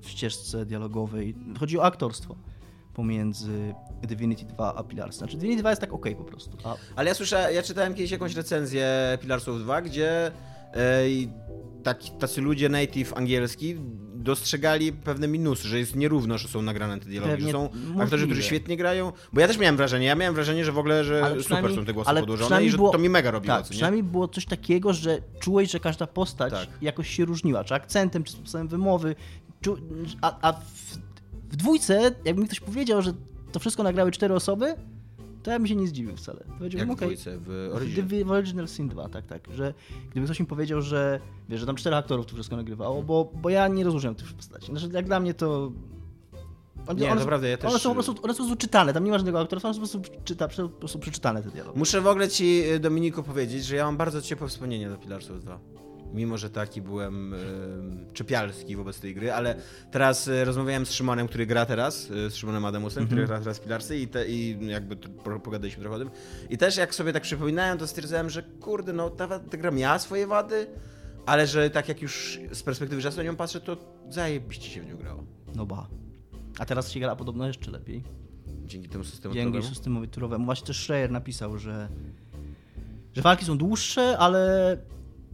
w 0.00 0.08
ścieżce 0.10 0.66
dialogowej. 0.66 1.34
Chodzi 1.60 1.78
o 1.78 1.84
aktorstwo 1.84 2.36
pomiędzy 2.96 3.74
Divinity 4.02 4.44
2 4.44 4.74
a 4.74 4.82
Pilarsy. 4.82 5.18
Znaczy 5.18 5.36
Divinity 5.36 5.62
2 5.62 5.70
jest 5.70 5.80
tak 5.80 5.92
okej 5.92 6.16
po 6.16 6.24
prostu, 6.24 6.56
a 6.64 6.76
Ale 6.96 7.08
ja 7.08 7.14
słyszę, 7.14 7.50
ja 7.54 7.62
czytałem 7.62 7.94
kiedyś 7.94 8.10
jakąś 8.10 8.34
recenzję 8.34 8.88
Pilarsów 9.20 9.60
2, 9.62 9.82
gdzie 9.82 10.32
e, 10.74 11.08
i 11.10 11.28
taki, 11.82 12.10
tacy 12.10 12.40
ludzie 12.40 12.68
native 12.68 13.12
angielski 13.16 13.76
dostrzegali 14.14 14.92
pewne 14.92 15.28
minusy, 15.28 15.68
że 15.68 15.78
jest 15.78 15.96
nierówno, 15.96 16.38
że 16.38 16.48
są 16.48 16.62
nagrane 16.62 16.98
te 17.00 17.06
dialogi, 17.06 17.30
Pewnie 17.32 17.46
że 17.46 17.52
są 17.52 17.68
możliwe. 17.74 18.02
aktorzy, 18.02 18.26
którzy 18.26 18.42
świetnie 18.42 18.76
grają, 18.76 19.12
bo 19.32 19.40
ja 19.40 19.46
też 19.46 19.58
miałem 19.58 19.76
wrażenie, 19.76 20.06
ja 20.06 20.14
miałem 20.14 20.34
wrażenie, 20.34 20.64
że 20.64 20.72
w 20.72 20.78
ogóle, 20.78 21.04
że 21.04 21.36
super 21.42 21.74
są 21.74 21.84
te 21.84 21.92
głosy 21.92 22.10
podłożone 22.14 22.64
i 22.64 22.70
że 22.70 22.76
było- 22.76 22.90
to 22.90 22.98
mi 22.98 23.08
mega 23.08 23.30
robiło, 23.30 23.54
Tak, 23.56 23.64
co 23.64 23.70
nie? 23.70 23.74
przynajmniej 23.74 24.02
było 24.02 24.28
coś 24.28 24.46
takiego, 24.46 24.92
że 24.92 25.18
czułeś, 25.40 25.70
że 25.70 25.80
każda 25.80 26.06
postać 26.06 26.52
Tak. 26.52 26.68
jakoś 26.82 27.08
się 27.10 27.24
różniła, 27.24 27.64
czy 27.64 27.74
akcentem, 27.74 28.24
czy 28.24 28.32
sposobem 28.32 28.68
wymowy. 28.68 29.14
A 30.20 30.36
a 30.48 30.52
w, 30.52 30.98
w 31.50 31.56
dwójce, 31.56 32.14
jakby 32.24 32.42
mi 32.42 32.46
ktoś 32.48 32.60
powiedział, 32.60 33.02
że 33.02 33.12
to 33.52 33.60
wszystko 33.60 33.82
nagrały 33.82 34.10
cztery 34.10 34.34
osoby, 34.34 34.74
to 35.42 35.50
ja 35.50 35.58
bym 35.58 35.66
się 35.66 35.76
nie 35.76 35.86
zdziwił 35.86 36.16
wcale. 36.16 36.40
Powiedziałbym, 36.58 36.78
Jak 36.78 36.88
w 36.88 36.90
okej. 37.02 37.08
dwójce, 37.08 37.38
w 37.38 37.42
W, 37.44 37.70
Origin. 37.76 38.06
w, 38.08 38.24
w 38.26 38.30
Original 38.30 38.68
Sin 38.68 38.88
2, 38.88 39.08
tak, 39.08 39.26
tak. 39.26 39.40
Że 39.54 39.74
gdyby 40.10 40.26
ktoś 40.26 40.40
mi 40.40 40.46
powiedział, 40.46 40.82
że 40.82 41.20
wiesz, 41.48 41.60
że 41.60 41.66
tam 41.66 41.76
czterech 41.76 41.98
aktorów 41.98 42.26
to 42.26 42.34
wszystko 42.34 42.56
nagrywało, 42.56 43.02
bo, 43.02 43.32
bo 43.42 43.50
ja 43.50 43.68
nie 43.68 43.84
rozróżniam 43.84 44.14
tych 44.14 44.32
postaci. 44.34 44.66
Znaczy, 44.66 44.88
jak 44.92 45.06
dla 45.06 45.20
mnie 45.20 45.34
to. 45.34 45.72
One, 46.86 47.00
Nie, 47.00 47.12
one, 47.12 47.24
prawda, 47.24 47.48
ja 47.48 47.56
też- 47.56 47.70
One 47.70 47.78
są 47.78 47.88
po 47.88 47.94
prostu, 47.94 48.12
one 48.12 48.18
są 48.20 48.22
po 48.22 48.32
prostu 48.34 48.56
czytane, 48.56 48.92
tam 48.92 49.04
nie 49.04 49.10
ma 49.10 49.18
żadnego 49.18 49.40
aktorstwa, 49.40 49.68
one 49.68 49.74
są 49.74 49.82
po 50.00 50.04
prostu, 50.08 50.20
czyta, 50.24 50.48
po 50.48 50.68
prostu 50.68 50.98
przeczytane 50.98 51.42
te 51.42 51.50
dialogi. 51.50 51.78
Muszę 51.78 52.00
w 52.00 52.06
ogóle 52.06 52.28
ci, 52.28 52.62
Dominiku, 52.80 53.22
powiedzieć, 53.22 53.64
że 53.64 53.76
ja 53.76 53.84
mam 53.84 53.96
bardzo 53.96 54.22
ciepłe 54.22 54.48
wspomnienia 54.48 54.90
do 54.90 54.96
Pilarsów 54.96 55.40
2. 55.42 55.58
Mimo, 56.14 56.38
że 56.38 56.50
taki 56.50 56.82
byłem 56.82 57.34
e, 57.34 57.36
czepialski 58.12 58.76
wobec 58.76 59.00
tej 59.00 59.14
gry, 59.14 59.32
ale 59.32 59.54
teraz 59.90 60.28
e, 60.28 60.44
rozmawiałem 60.44 60.86
z 60.86 60.92
Szymonem, 60.92 61.28
który 61.28 61.46
gra 61.46 61.66
teraz, 61.66 62.10
e, 62.10 62.30
z 62.30 62.34
Szymonem 62.34 62.64
Adamusem, 62.64 63.06
który 63.06 63.26
gra 63.26 63.38
teraz 63.38 63.58
w 63.58 63.62
Pilarsy 63.62 63.98
i, 63.98 64.08
te, 64.08 64.28
i 64.28 64.66
jakby 64.66 64.96
pogadaliśmy 65.44 65.82
trochę 65.82 65.96
o 65.96 65.98
tym. 65.98 66.10
I 66.50 66.58
też 66.58 66.76
jak 66.76 66.94
sobie 66.94 67.12
tak 67.12 67.22
przypominałem, 67.22 67.78
to 67.78 67.86
stwierdzałem, 67.86 68.30
że 68.30 68.42
kurde, 68.42 68.92
no 68.92 69.10
ta, 69.10 69.38
ta 69.38 69.56
gra 69.56 69.70
miała 69.70 69.98
swoje 69.98 70.26
wady, 70.26 70.66
ale 71.26 71.46
że 71.46 71.70
tak 71.70 71.88
jak 71.88 72.02
już 72.02 72.40
z 72.52 72.62
perspektywy 72.62 73.02
czasu 73.02 73.16
na 73.16 73.22
nią 73.22 73.36
patrzę, 73.36 73.60
to 73.60 73.76
zajebiście 74.10 74.70
się 74.70 74.82
w 74.82 74.86
nią 74.86 74.96
grało. 74.96 75.24
No 75.54 75.66
ba. 75.66 75.88
A 76.58 76.64
teraz 76.64 76.90
się 76.90 77.00
gra 77.00 77.16
podobno 77.16 77.46
jeszcze 77.46 77.70
lepiej. 77.70 78.02
Dzięki 78.64 78.88
temu 78.88 79.04
systemu 79.04 79.34
Dzięki 79.34 79.52
turowemu. 79.52 79.74
systemowi 79.74 80.08
turowemu. 80.08 80.44
Właśnie 80.44 80.66
też 80.66 80.82
Schreier 80.82 81.10
napisał, 81.10 81.58
że, 81.58 81.88
że 83.14 83.22
walki 83.22 83.44
są 83.44 83.58
dłuższe, 83.58 84.18
ale 84.18 84.76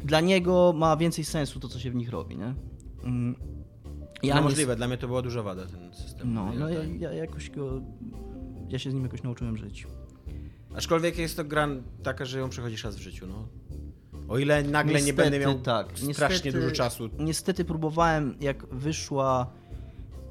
dla 0.05 0.21
niego 0.21 0.73
ma 0.77 0.97
więcej 0.97 1.25
sensu 1.25 1.61
to, 1.61 1.69
co 1.69 1.79
się 1.79 1.91
w 1.91 1.95
nich 1.95 2.11
robi, 2.11 2.37
nie? 2.37 2.55
Mm. 3.05 3.35
Ja 4.23 4.35
no 4.35 4.41
nie- 4.41 4.45
możliwe, 4.45 4.77
dla 4.77 4.89
mnie 4.89 4.99
to 4.99 5.07
była 5.07 5.23
duża 5.23 5.43
wada 5.43 5.67
ten 5.67 5.95
system. 5.95 6.35
No, 6.35 6.53
no 6.59 6.69
ja, 6.69 6.85
ja 6.85 7.13
jakoś 7.13 7.51
go... 7.51 7.81
Ja 8.69 8.79
się 8.79 8.91
z 8.91 8.95
nim 8.95 9.03
jakoś 9.03 9.23
nauczyłem 9.23 9.57
żyć. 9.57 9.87
Aczkolwiek 10.77 11.19
jest 11.19 11.37
to 11.37 11.45
gra 11.45 11.69
taka, 12.03 12.25
że 12.25 12.39
ją 12.39 12.49
przechodzisz 12.49 12.85
raz 12.85 12.97
w 12.97 13.01
życiu, 13.01 13.27
no. 13.27 13.49
O 14.29 14.39
ile 14.39 14.63
nagle 14.63 14.93
nie 14.93 14.99
Niestety, 15.07 15.17
będę 15.23 15.39
miał 15.39 15.55
tak. 15.59 15.87
strasznie 15.99 16.07
Niestety- 16.37 16.53
dużo 16.53 16.71
czasu. 16.71 17.09
Niestety 17.19 17.65
próbowałem, 17.65 18.37
jak 18.41 18.67
wyszła. 18.67 19.53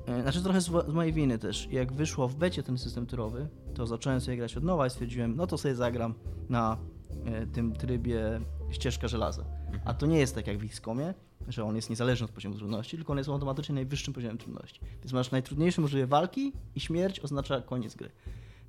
e, 0.07 0.21
Znaczy 0.21 0.41
trochę 0.43 0.61
z, 0.61 0.65
z 0.65 0.93
mojej 0.93 1.13
winy 1.13 1.39
też. 1.39 1.67
Jak 1.71 1.93
wyszło 1.93 2.27
w 2.27 2.35
becie 2.35 2.63
ten 2.63 2.77
system 2.77 3.05
turowy, 3.05 3.47
to 3.73 3.87
zacząłem 3.87 4.21
sobie 4.21 4.37
grać 4.37 4.57
od 4.57 4.63
nowa 4.63 4.87
i 4.87 4.89
stwierdziłem, 4.89 5.35
no 5.35 5.47
to 5.47 5.57
sobie 5.57 5.75
zagram 5.75 6.13
na 6.49 6.77
e, 7.25 7.45
tym 7.47 7.73
trybie 7.73 8.41
ścieżka 8.71 9.07
żelaza. 9.07 9.45
A 9.85 9.93
to 9.93 10.05
nie 10.05 10.19
jest 10.19 10.35
tak 10.35 10.47
jak 10.47 10.57
w 10.57 10.63
XCOMie, 10.63 11.13
że 11.47 11.63
on 11.63 11.75
jest 11.75 11.89
niezależny 11.89 12.25
od 12.25 12.31
poziomu 12.31 12.55
trudności, 12.55 12.97
tylko 12.97 13.11
on 13.11 13.17
jest 13.17 13.29
automatycznie 13.29 13.75
najwyższym 13.75 14.13
poziomem 14.13 14.37
trudności. 14.37 14.81
Więc 15.03 15.13
masz 15.13 15.31
najtrudniejsze 15.31 15.81
możliwe 15.81 16.07
walki 16.07 16.53
i 16.75 16.79
śmierć 16.79 17.19
oznacza 17.19 17.61
koniec 17.61 17.95
gry. 17.95 18.09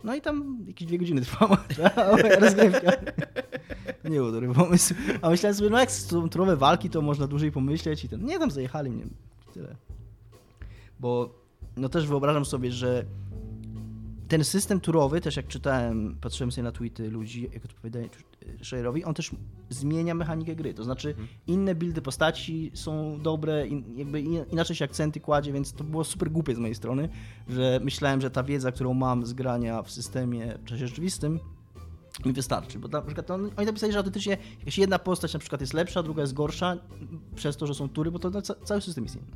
No 0.05 0.15
i 0.15 0.21
tam 0.21 0.65
jakieś 0.67 0.89
dwie 0.89 0.99
godziny 0.99 1.21
trwała 1.21 1.65
rozgrywka. 2.41 2.93
Nie 4.05 4.17
był 4.17 4.33
dobry 4.33 4.55
pomysł. 4.55 4.95
A 5.23 5.31
myślałem 5.31 5.57
sobie, 5.57 5.71
no 5.71 5.79
jak 5.79 5.91
są 5.91 6.29
turowe 6.29 6.57
walki, 6.57 6.91
to 6.91 7.03
można 7.03 7.27
dłużej 7.27 7.53
pomyśleć 7.53 8.05
i 8.05 8.09
ten. 8.09 8.25
Nie, 8.25 8.39
tam 8.39 8.51
zajechali 8.51 8.91
mnie. 8.91 9.05
Tyle. 9.55 9.77
Bo 11.01 11.35
no 11.77 11.89
też 11.89 12.07
wyobrażam 12.07 12.45
sobie, 12.45 12.73
że 12.73 13.05
ten 14.33 14.45
system 14.45 14.81
turowy, 14.81 15.21
też 15.21 15.37
jak 15.37 15.49
czytałem, 15.49 16.17
patrzyłem 16.21 16.53
sobie 16.53 16.63
na 16.63 16.73
tweety 16.73 17.11
ludzi, 17.11 17.51
jak 17.53 17.65
odpowiadają 17.65 18.09
Share'owi, 18.63 19.03
on 19.05 19.15
też 19.15 19.31
zmienia 19.71 20.15
mechanikę 20.15 20.57
gry. 20.57 20.75
To 20.75 20.85
znaczy, 20.85 21.15
inne 21.47 21.75
buildy 21.75 22.03
postaci 22.03 22.71
są 22.75 23.21
dobre, 23.23 23.67
jakby 23.97 24.21
inaczej 24.53 24.77
się 24.77 24.85
akcenty 24.85 25.21
kładzie, 25.21 25.53
więc 25.53 25.73
to 25.73 25.85
było 25.85 26.05
super 26.05 26.31
głupie 26.31 26.55
z 26.55 26.59
mojej 26.59 26.75
strony, 26.75 27.09
że 27.49 27.81
myślałem, 27.85 28.21
że 28.21 28.31
ta 28.31 28.43
wiedza, 28.43 28.73
którą 28.73 28.95
mam 28.95 29.27
z 29.27 29.33
grania 29.33 29.83
w 29.83 29.91
systemie 29.91 30.59
w 30.59 30.65
czasie 30.65 30.87
rzeczywistym, 30.87 31.41
mi 32.25 32.33
wystarczy, 32.33 32.79
bo 32.79 32.89
na 32.89 33.03
przykład 33.03 33.31
on, 33.31 33.51
oni 33.57 33.67
napisali, 33.67 33.93
że 33.93 33.99
autentycznie 33.99 34.39
jakaś 34.59 34.79
jedna 34.79 34.99
postać 34.99 35.33
na 35.33 35.41
przykład 35.41 35.61
jest 35.61 35.75
lepsza, 35.75 36.03
druga 36.03 36.21
jest 36.21 36.35
gorsza, 36.35 36.77
przez 37.35 37.57
to, 37.57 37.67
że 37.67 37.75
są 37.75 37.89
tury, 37.89 38.11
bo 38.11 38.19
to 38.19 38.31
no, 38.31 38.43
cały 38.43 38.81
system 38.81 39.05
jest 39.05 39.17
inny. 39.17 39.27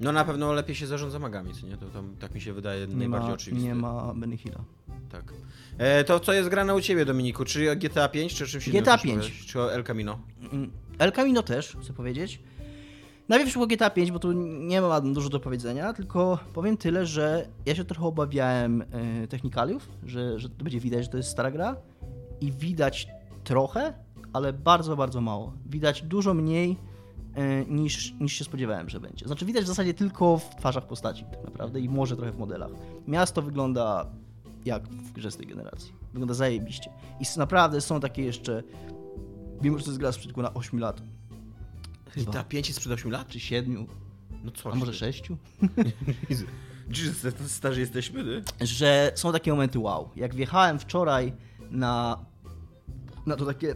No 0.00 0.12
na 0.12 0.24
pewno 0.24 0.52
lepiej 0.52 0.76
się 0.76 0.86
zarządza 0.86 1.18
magami, 1.18 1.54
co 1.54 1.66
nie? 1.66 1.76
To, 1.76 1.86
to 1.86 2.02
tak 2.20 2.34
mi 2.34 2.40
się 2.40 2.52
wydaje 2.52 2.86
nie 2.86 2.96
najbardziej 2.96 3.28
ma, 3.28 3.34
oczywiste. 3.34 3.68
Nie 3.68 3.74
ma 3.74 4.14
Benny 4.14 4.36
Hilla. 4.36 4.64
Tak. 5.10 5.34
E, 5.78 6.04
to 6.04 6.20
co 6.20 6.32
jest 6.32 6.48
grane 6.48 6.74
u 6.74 6.80
ciebie, 6.80 7.04
Dominiku? 7.04 7.44
Czy 7.44 7.76
GTA 7.76 8.08
5, 8.08 8.34
czy 8.34 8.46
czymś 8.46 8.68
innym? 8.68 8.82
GTA 8.82 8.96
chcesz 8.96 9.02
5. 9.02 9.18
powiedzieć? 9.18 9.46
Czy 9.46 9.60
El 9.60 9.84
Camino? 9.84 10.18
Mm, 10.52 10.70
El 10.98 11.12
Camino 11.12 11.42
też, 11.42 11.76
chcę 11.82 11.92
powiedzieć. 11.92 12.40
Najpierw 13.28 13.52
było 13.52 13.66
GTA 13.66 13.90
5, 13.90 14.10
bo 14.10 14.18
tu 14.18 14.32
nie 14.42 14.80
ma 14.80 15.00
dużo 15.00 15.28
do 15.28 15.40
powiedzenia, 15.40 15.92
tylko 15.92 16.38
powiem 16.54 16.76
tyle, 16.76 17.06
że 17.06 17.48
ja 17.66 17.74
się 17.74 17.84
trochę 17.84 18.06
obawiałem 18.06 18.82
e, 18.82 19.26
technikaliów, 19.26 19.88
że, 20.06 20.38
że 20.38 20.48
to 20.48 20.64
będzie 20.64 20.80
widać, 20.80 21.04
że 21.04 21.10
to 21.10 21.16
jest 21.16 21.28
stara 21.28 21.50
gra 21.50 21.76
i 22.40 22.52
widać 22.52 23.08
trochę, 23.44 23.94
ale 24.32 24.52
bardzo, 24.52 24.96
bardzo 24.96 25.20
mało. 25.20 25.52
Widać 25.66 26.02
dużo 26.02 26.34
mniej 26.34 26.76
niż, 27.68 28.14
niż 28.20 28.32
się 28.32 28.44
spodziewałem, 28.44 28.88
że 28.88 29.00
będzie. 29.00 29.26
Znaczy 29.26 29.44
widać 29.46 29.64
w 29.64 29.66
zasadzie 29.66 29.94
tylko 29.94 30.38
w 30.38 30.56
twarzach 30.56 30.86
postaci 30.86 31.24
tak 31.24 31.44
naprawdę 31.44 31.80
i 31.80 31.88
może 31.88 32.16
trochę 32.16 32.32
w 32.32 32.38
modelach. 32.38 32.70
Miasto 33.06 33.42
wygląda 33.42 34.06
jak 34.64 34.88
w 34.88 35.12
grze 35.12 35.30
z 35.30 35.36
tej 35.36 35.46
generacji. 35.46 35.92
Wygląda 36.12 36.34
zajebiście. 36.34 36.90
I 37.20 37.24
naprawdę 37.38 37.80
są 37.80 38.00
takie 38.00 38.22
jeszcze, 38.22 38.62
mimo 39.62 39.78
że 39.78 39.84
to 39.84 39.90
jest 39.90 40.00
gra 40.00 40.12
sprzed 40.12 40.36
na 40.36 40.54
8 40.54 40.80
lat, 40.80 41.02
chyba, 42.10 42.30
GTA 42.30 42.44
5 42.44 42.68
jest 42.68 42.76
sprzed 42.80 42.92
8 42.92 43.10
lat? 43.10 43.28
czy 43.28 43.40
7, 43.40 43.86
No 44.44 44.50
co? 44.50 44.72
a 44.72 44.74
może 44.74 44.94
6, 44.94 45.28
Jezus, 46.30 47.34
to 47.34 47.48
starzy 47.48 47.80
jesteśmy, 47.80 48.24
ty? 48.24 48.66
że 48.66 49.12
są 49.14 49.32
takie 49.32 49.50
momenty 49.50 49.78
wow. 49.78 50.10
Jak 50.16 50.34
wjechałem 50.34 50.78
wczoraj 50.78 51.32
na, 51.70 52.24
na 53.26 53.36
to 53.36 53.46
takie 53.46 53.70
e, 53.70 53.74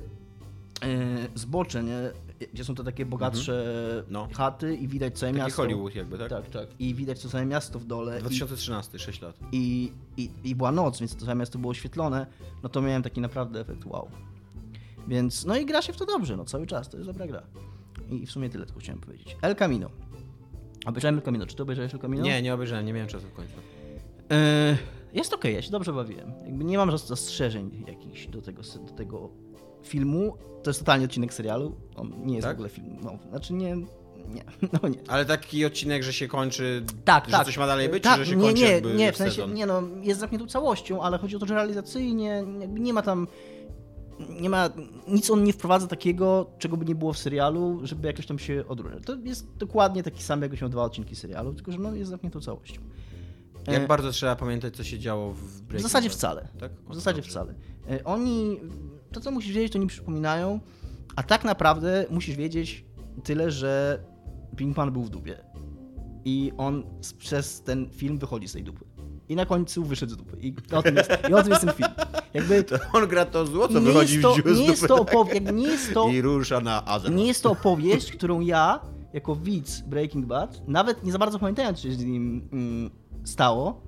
zbocze, 1.34 1.82
nie? 1.82 2.10
Gdzie 2.52 2.64
są 2.64 2.74
to 2.74 2.84
takie 2.84 3.06
bogatsze 3.06 4.04
No. 4.08 4.28
chaty 4.32 4.76
i 4.76 4.88
widać 4.88 5.18
całe 5.18 5.32
Taki 5.32 5.44
miasto. 5.44 5.62
Hollywood 5.62 5.94
jakby, 5.94 6.18
tak? 6.18 6.28
Tak, 6.30 6.50
tak. 6.50 6.68
I 6.78 6.94
widać 6.94 7.22
to 7.22 7.28
całe 7.28 7.46
miasto 7.46 7.78
w 7.78 7.84
dole. 7.84 8.16
I 8.18 8.20
2013, 8.20 8.98
6 8.98 9.20
lat. 9.22 9.38
i, 9.52 9.92
i, 10.16 10.30
i 10.44 10.54
była 10.54 10.72
noc, 10.72 11.00
więc 11.00 11.16
to 11.16 11.24
całe 11.24 11.34
miasto 11.34 11.58
było 11.58 11.70
oświetlone, 11.70 12.26
no 12.62 12.68
to 12.68 12.82
miałem 12.82 13.02
taki 13.02 13.20
naprawdę 13.20 13.60
efekt 13.60 13.84
wow. 13.86 14.08
Więc, 15.08 15.44
no 15.44 15.56
i 15.56 15.66
gra 15.66 15.82
się 15.82 15.92
w 15.92 15.96
to 15.96 16.06
dobrze, 16.06 16.36
no 16.36 16.44
cały 16.44 16.66
czas, 16.66 16.88
to 16.88 16.96
jest 16.96 17.08
dobra 17.08 17.26
gra. 17.26 17.42
I 18.10 18.26
w 18.26 18.30
sumie 18.30 18.50
tyle 18.50 18.66
tylko 18.66 18.80
chciałem 18.80 19.00
powiedzieć. 19.00 19.36
El 19.42 19.56
Camino. 19.56 19.90
Obejrzałem 20.86 21.14
El 21.14 21.22
Camino, 21.22 21.46
czy 21.46 21.56
ty 21.56 21.62
obejrzałeś 21.62 21.94
El 21.94 22.00
Camino? 22.00 22.24
Nie, 22.24 22.42
nie 22.42 22.54
obejrzałem, 22.54 22.86
nie 22.86 22.92
miałem 22.92 23.08
czasu 23.08 23.26
w 23.26 23.32
końcu. 23.32 23.54
E, 24.30 24.76
jest 25.12 25.32
okej, 25.34 25.54
ja 25.54 25.62
się 25.62 25.70
dobrze 25.70 25.92
bawiłem. 25.92 26.32
Jakby 26.44 26.64
nie 26.64 26.76
mam 26.78 26.90
zas- 26.90 27.06
zastrzeżeń 27.06 27.84
jakichś 27.88 28.26
do 28.26 28.42
tego, 28.42 28.62
do 28.86 28.92
tego 28.92 29.30
filmu. 29.88 30.36
To 30.62 30.70
jest 30.70 30.80
totalnie 30.80 31.04
odcinek 31.04 31.34
serialu, 31.34 31.76
on 31.96 32.12
nie 32.26 32.34
jest 32.34 32.44
Tak? 32.46 32.56
w 32.56 32.58
ogóle 32.58 32.68
film, 32.68 32.96
no, 33.02 33.18
znaczy 33.30 33.52
nie, 33.52 33.76
nie, 34.28 34.44
no 34.82 34.88
nie. 34.88 34.98
Ale 35.08 35.24
taki 35.24 35.64
odcinek, 35.64 36.02
że 36.02 36.12
się 36.12 36.28
kończy, 36.28 36.84
Tak, 37.04 37.24
że 37.24 37.30
tak. 37.30 37.46
coś 37.46 37.58
ma 37.58 37.66
dalej 37.66 37.88
być, 37.88 38.02
tak, 38.04 38.18
czy 38.18 38.24
że 38.24 38.30
się 38.30 38.36
nie, 38.36 38.42
kończy 38.46 38.62
nie, 38.84 38.94
nie, 38.94 39.12
w 39.12 39.16
sensie, 39.16 39.34
sezon? 39.34 39.54
nie 39.54 39.66
no, 39.66 39.82
jest 40.02 40.20
zamkniętą 40.20 40.46
całością, 40.46 41.02
ale 41.02 41.18
chodzi 41.18 41.36
o 41.36 41.38
to, 41.38 41.46
że 41.46 41.54
realizacyjnie 41.54 42.44
nie 42.68 42.92
ma 42.92 43.02
tam, 43.02 43.26
nie 44.40 44.50
ma, 44.50 44.68
nic 45.08 45.30
on 45.30 45.44
nie 45.44 45.52
wprowadza 45.52 45.86
takiego, 45.86 46.50
czego 46.58 46.76
by 46.76 46.84
nie 46.84 46.94
było 46.94 47.12
w 47.12 47.18
serialu, 47.18 47.80
żeby 47.82 48.06
jakoś 48.06 48.26
tam 48.26 48.38
się 48.38 48.64
odróżniać. 48.68 49.02
To 49.06 49.16
jest 49.24 49.56
dokładnie 49.56 50.02
taki 50.02 50.22
sam, 50.22 50.42
jak 50.42 50.58
są 50.58 50.68
dwa 50.70 50.82
odcinki 50.84 51.16
serialu, 51.16 51.54
tylko 51.54 51.72
że 51.72 51.78
no, 51.78 51.94
jest 51.94 52.10
zamkniętą 52.10 52.40
całością. 52.40 52.80
Jak 53.66 53.82
E, 53.82 53.86
bardzo 53.86 54.10
trzeba 54.10 54.36
pamiętać, 54.36 54.76
co 54.76 54.84
się 54.84 54.98
działo 54.98 55.32
w 55.32 55.38
w 55.38 55.60
Breaking 55.60 55.82
zasadzie 55.82 56.08
Bad? 56.08 56.16
wcale. 56.18 56.48
Tak? 56.60 56.72
O, 56.88 56.92
W 56.92 56.94
zasadzie 56.94 57.16
dobrze. 57.22 57.30
wcale. 57.30 57.54
E, 57.90 58.04
Oni, 58.04 58.60
to 59.14 59.20
co 59.20 59.30
musisz 59.30 59.52
wiedzieć, 59.52 59.72
to 59.72 59.78
nie 59.78 59.86
przypominają, 59.86 60.60
a 61.16 61.22
tak 61.22 61.44
naprawdę 61.44 62.06
musisz 62.10 62.36
wiedzieć 62.36 62.84
tyle, 63.24 63.50
że 63.50 64.04
Pinkman 64.56 64.92
był 64.92 65.02
w 65.02 65.10
dupie. 65.10 65.36
I 66.24 66.52
on 66.56 66.84
przez 67.18 67.62
ten 67.62 67.90
film 67.90 68.18
wychodzi 68.18 68.48
z 68.48 68.52
tej 68.52 68.64
dupy. 68.64 68.84
I 69.28 69.36
na 69.36 69.46
końcu 69.46 69.84
wyszedł 69.84 70.12
z 70.12 70.16
dupy. 70.16 70.36
I 70.40 70.54
o 70.72 70.82
tym 70.82 70.96
jest, 70.96 71.10
i 71.30 71.34
o 71.34 71.42
tym 71.42 71.50
jest 71.50 71.64
ten 71.64 71.74
film. 71.74 71.90
Jakby 72.34 72.64
To 72.64 72.76
on 72.92 73.08
gra 73.08 73.24
to 73.24 73.46
zło, 73.46 73.68
co 73.68 73.80
wychodzi 73.80 74.22
to, 74.22 74.34
w 74.34 74.44
nie 74.44 74.66
jest 74.66 74.86
dupy, 74.86 75.14
to, 75.44 75.52
nie 75.52 75.68
jest 75.72 75.94
to 75.94 76.08
I 76.08 76.20
rusza 76.20 76.60
na 76.60 76.82
nie 77.10 77.26
jest 77.26 77.42
to 77.42 77.50
opowieść, 77.50 78.12
którą 78.12 78.40
ja, 78.40 78.80
jako 79.12 79.36
widz 79.36 79.80
Breaking 79.80 80.26
Bad, 80.26 80.68
nawet 80.68 81.04
nie 81.04 81.12
za 81.12 81.18
bardzo 81.18 81.38
pamiętając, 81.38 81.78
co 81.78 81.88
się 81.88 81.94
z 81.94 82.04
nim 82.04 82.48
mm, 82.52 82.90
stało, 83.24 83.80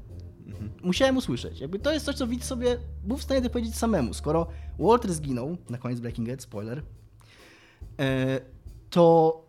musiałem 0.83 1.17
usłyszeć. 1.17 1.61
Jakby 1.61 1.79
to 1.79 1.93
jest 1.93 2.07
coś, 2.07 2.17
co 2.17 2.27
widz 2.27 2.45
sobie 2.45 2.79
był 3.05 3.17
w 3.17 3.23
stanie 3.23 3.43
to 3.43 3.51
powiedzieć 3.51 3.75
samemu. 3.75 4.15
Skoro 4.15 4.47
Walter 4.79 5.15
zginął, 5.15 5.57
na 5.71 5.79
koniec 5.79 6.01
Breaking 6.01 6.29
Bad, 6.29 6.43
spoiler, 6.43 6.83
e, 7.99 8.41
to 8.91 9.43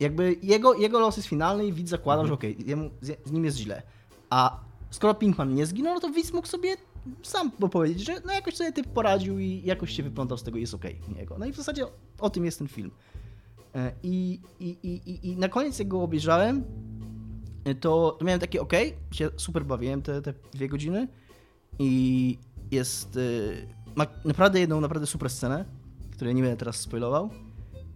jakby 0.00 0.36
jego, 0.42 0.74
jego 0.74 1.00
los 1.00 1.16
jest 1.16 1.28
finalny 1.28 1.66
i 1.66 1.72
widz 1.72 1.90
zakładał, 1.90 2.26
że 2.26 2.34
okej, 2.34 2.56
jemu- 2.66 2.90
z, 3.00 3.28
z 3.28 3.32
nim 3.32 3.44
jest 3.44 3.56
źle. 3.56 3.82
A 4.30 4.60
skoro 4.90 5.14
Pinkman 5.14 5.54
nie 5.54 5.66
zginął, 5.66 5.94
no 5.94 6.00
to 6.00 6.10
widz 6.10 6.32
mógł 6.32 6.48
sobie 6.48 6.76
sam 7.22 7.50
powiedzieć, 7.52 8.06
że 8.06 8.12
no 8.26 8.32
jakoś 8.32 8.56
sobie 8.56 8.72
typ 8.72 8.86
poradził 8.86 9.38
i 9.38 9.62
jakoś 9.64 9.90
się 9.92 10.02
wyplątał 10.02 10.38
z 10.38 10.42
tego 10.42 10.58
jest 10.58 10.74
okej 10.74 11.00
u 11.08 11.18
niego. 11.18 11.36
No 11.38 11.46
i 11.46 11.52
w 11.52 11.56
zasadzie 11.56 11.86
o 12.20 12.30
tym 12.30 12.44
jest 12.44 12.58
ten 12.58 12.68
film. 12.68 12.90
E, 13.74 13.92
I, 14.02 14.40
i, 14.60 14.68
i, 14.82 15.10
i, 15.10 15.28
i 15.28 15.36
na 15.36 15.48
koniec 15.48 15.78
jak 15.78 15.88
go 15.88 16.02
obejrzałem, 16.02 16.64
to, 17.80 18.18
miałem 18.22 18.40
takie 18.40 18.60
okej, 18.60 18.94
się 19.10 19.30
super 19.36 19.64
bawiłem 19.64 20.02
te, 20.02 20.22
te 20.22 20.34
dwie 20.52 20.68
godziny 20.68 21.08
i 21.78 22.38
jest, 22.70 23.16
e, 23.16 23.20
ma 23.94 24.06
naprawdę 24.24 24.60
jedną 24.60 24.80
naprawdę 24.80 25.06
super 25.06 25.30
scenę, 25.30 25.64
której 26.10 26.34
nie 26.34 26.42
będę 26.42 26.56
teraz 26.56 26.76
spoilował, 26.76 27.30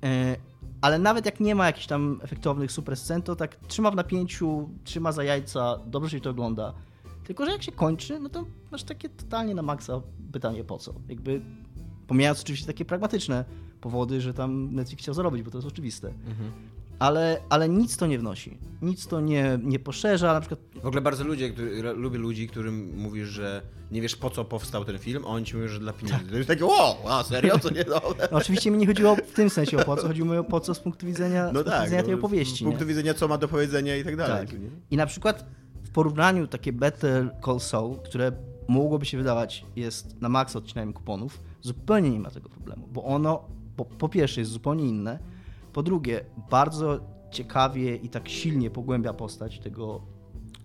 E, 0.05 0.37
ale 0.81 0.99
nawet 0.99 1.27
jak 1.27 1.41
nie 1.41 1.55
ma 1.55 1.67
jakichś 1.67 1.87
tam 1.87 2.21
efektownych 2.23 2.73
super 2.73 2.97
scen, 2.97 3.23
to 3.23 3.37
tak 3.37 3.57
trzyma 3.57 3.91
w 3.91 3.97
napięciu, 3.97 4.69
trzyma 4.85 5.13
za 5.13 5.25
jajca, 5.25 5.79
dobrze 5.87 6.11
się 6.11 6.21
to 6.21 6.31
ogląda. 6.31 6.75
Tylko, 7.25 7.47
że 7.47 7.53
jak 7.53 7.63
się 7.63 7.73
kończy, 7.73 8.21
no 8.21 8.29
to 8.29 8.45
masz 8.73 8.85
takie 8.85 9.09
totalnie 9.09 9.55
na 9.55 9.63
maksa 9.63 10.01
pytanie 10.33 10.65
po 10.65 10.79
co. 10.79 10.95
Jakby 11.09 11.43
pomijając 12.07 12.41
oczywiście 12.41 12.67
takie 12.67 12.85
pragmatyczne 12.85 13.45
powody, 13.81 14.21
że 14.21 14.35
tam 14.35 14.75
Netflix 14.75 15.03
chciał 15.03 15.15
zarobić, 15.15 15.43
bo 15.43 15.51
to 15.51 15.59
jest 15.59 15.69
oczywiste. 15.69 16.13
Ale, 16.99 17.41
ale 17.49 17.69
nic 17.69 17.97
to 17.97 18.07
nie 18.07 18.19
wnosi. 18.19 18.59
Nic 18.83 19.07
to 19.07 19.21
nie, 19.21 19.59
nie 19.63 19.79
poszerza, 19.79 20.33
na 20.33 20.41
przykład 20.41 20.61
W 20.83 20.87
ogóle 20.87 21.03
bardzo 21.03 21.25
ludzie, 21.25 21.51
który, 21.51 21.93
lubię 21.93 22.19
ludzi, 22.19 22.49
którym 22.49 22.93
mówisz, 22.97 23.29
że 23.29 23.63
nie 23.91 24.01
wiesz 24.01 24.17
po 24.17 24.31
co 24.31 24.45
powstał 24.45 24.85
ten 24.85 24.99
film, 24.99 25.25
a 25.25 25.29
oni 25.29 25.47
ci 25.47 25.57
mówią, 25.57 25.69
że 25.69 25.79
dla 25.81 25.93
pieniędzy. 25.93 26.31
To 26.31 26.37
jest 26.37 26.49
takie, 26.49 26.65
wow, 26.65 26.95
a 27.09 27.23
serio, 27.23 27.59
co 27.59 27.71
nie. 27.71 27.85
No, 27.89 28.03
oczywiście 28.31 28.71
mi 28.71 28.79
nie 28.79 28.87
chodziło 28.87 29.17
w 29.17 29.33
tym 29.33 29.51
sensie 29.51 29.79
o 29.79 29.85
po 29.85 29.97
co, 29.97 30.07
chodziło 30.09 30.29
mi 30.33 30.37
o 30.39 30.45
po 30.45 30.61
co 30.61 30.75
z 30.75 30.81
punktu 30.81 31.07
widzenia, 31.07 31.51
No 31.53 31.65
tak, 31.65 31.85
widzenia 31.85 32.03
tej 32.03 32.13
no, 32.13 32.19
opowieści. 32.19 32.57
z 32.57 32.63
punktu 32.63 32.85
nie? 32.85 32.89
widzenia 32.89 33.15
co 33.15 33.29
ma 33.29 33.39
do 33.39 33.49
powiedzenia 33.49 33.97
i 33.97 34.05
tak 34.05 34.17
dalej. 34.17 34.47
Tak. 34.47 34.57
I 34.91 34.97
na 34.97 35.07
przykład 35.07 35.47
w 35.85 35.91
porównaniu 35.91 36.47
takie 36.47 36.73
Better 36.73 37.31
Call 37.45 37.61
Saul, 37.61 37.97
które 37.97 38.33
mogłoby 38.69 39.07
się 39.07 39.19
wydawać 39.19 39.65
jest 39.77 40.21
na 40.21 40.29
maksa 40.29 40.59
odcinaniem 40.59 40.93
kuponów, 40.93 41.41
zupełnie 41.63 42.11
nie 42.11 42.21
ma 42.21 42.31
tego 42.31 42.49
problemu, 42.49 42.89
bo 42.93 43.05
ono 43.05 43.45
po, 43.77 43.85
po 43.85 44.09
pierwsze 44.09 44.41
jest 44.41 44.51
zupełnie 44.51 44.85
inne, 44.85 45.19
po 45.77 45.83
drugie 45.83 46.25
bardzo 46.51 47.01
ciekawie 47.31 47.97
i 47.97 48.09
tak 48.09 48.29
silnie 48.29 48.71
pogłębia 48.71 49.13
postać 49.13 49.59
tego 49.59 50.03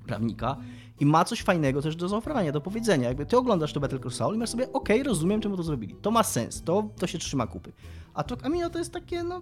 prawnika 0.05 0.57
i 0.99 1.05
ma 1.05 1.25
coś 1.25 1.41
fajnego 1.41 1.81
też 1.81 1.95
do 1.95 2.09
zaoferowania, 2.09 2.51
do 2.51 2.61
powiedzenia. 2.61 3.07
Jakby 3.07 3.25
ty 3.25 3.37
oglądasz 3.37 3.73
to 3.73 3.79
Call 3.87 4.11
Saul 4.11 4.35
i 4.35 4.37
masz 4.37 4.49
sobie, 4.49 4.73
okej, 4.73 5.03
rozumiem, 5.03 5.41
czemu 5.41 5.57
to 5.57 5.63
zrobili. 5.63 5.95
To 5.95 6.11
ma 6.11 6.23
sens, 6.23 6.63
to, 6.63 6.89
to 6.99 7.07
się 7.07 7.17
trzyma 7.17 7.47
kupy. 7.47 7.71
A 8.13 8.23
to 8.23 8.37
Camino 8.37 8.69
to 8.69 8.79
jest 8.79 8.93
takie, 8.93 9.23
no, 9.23 9.41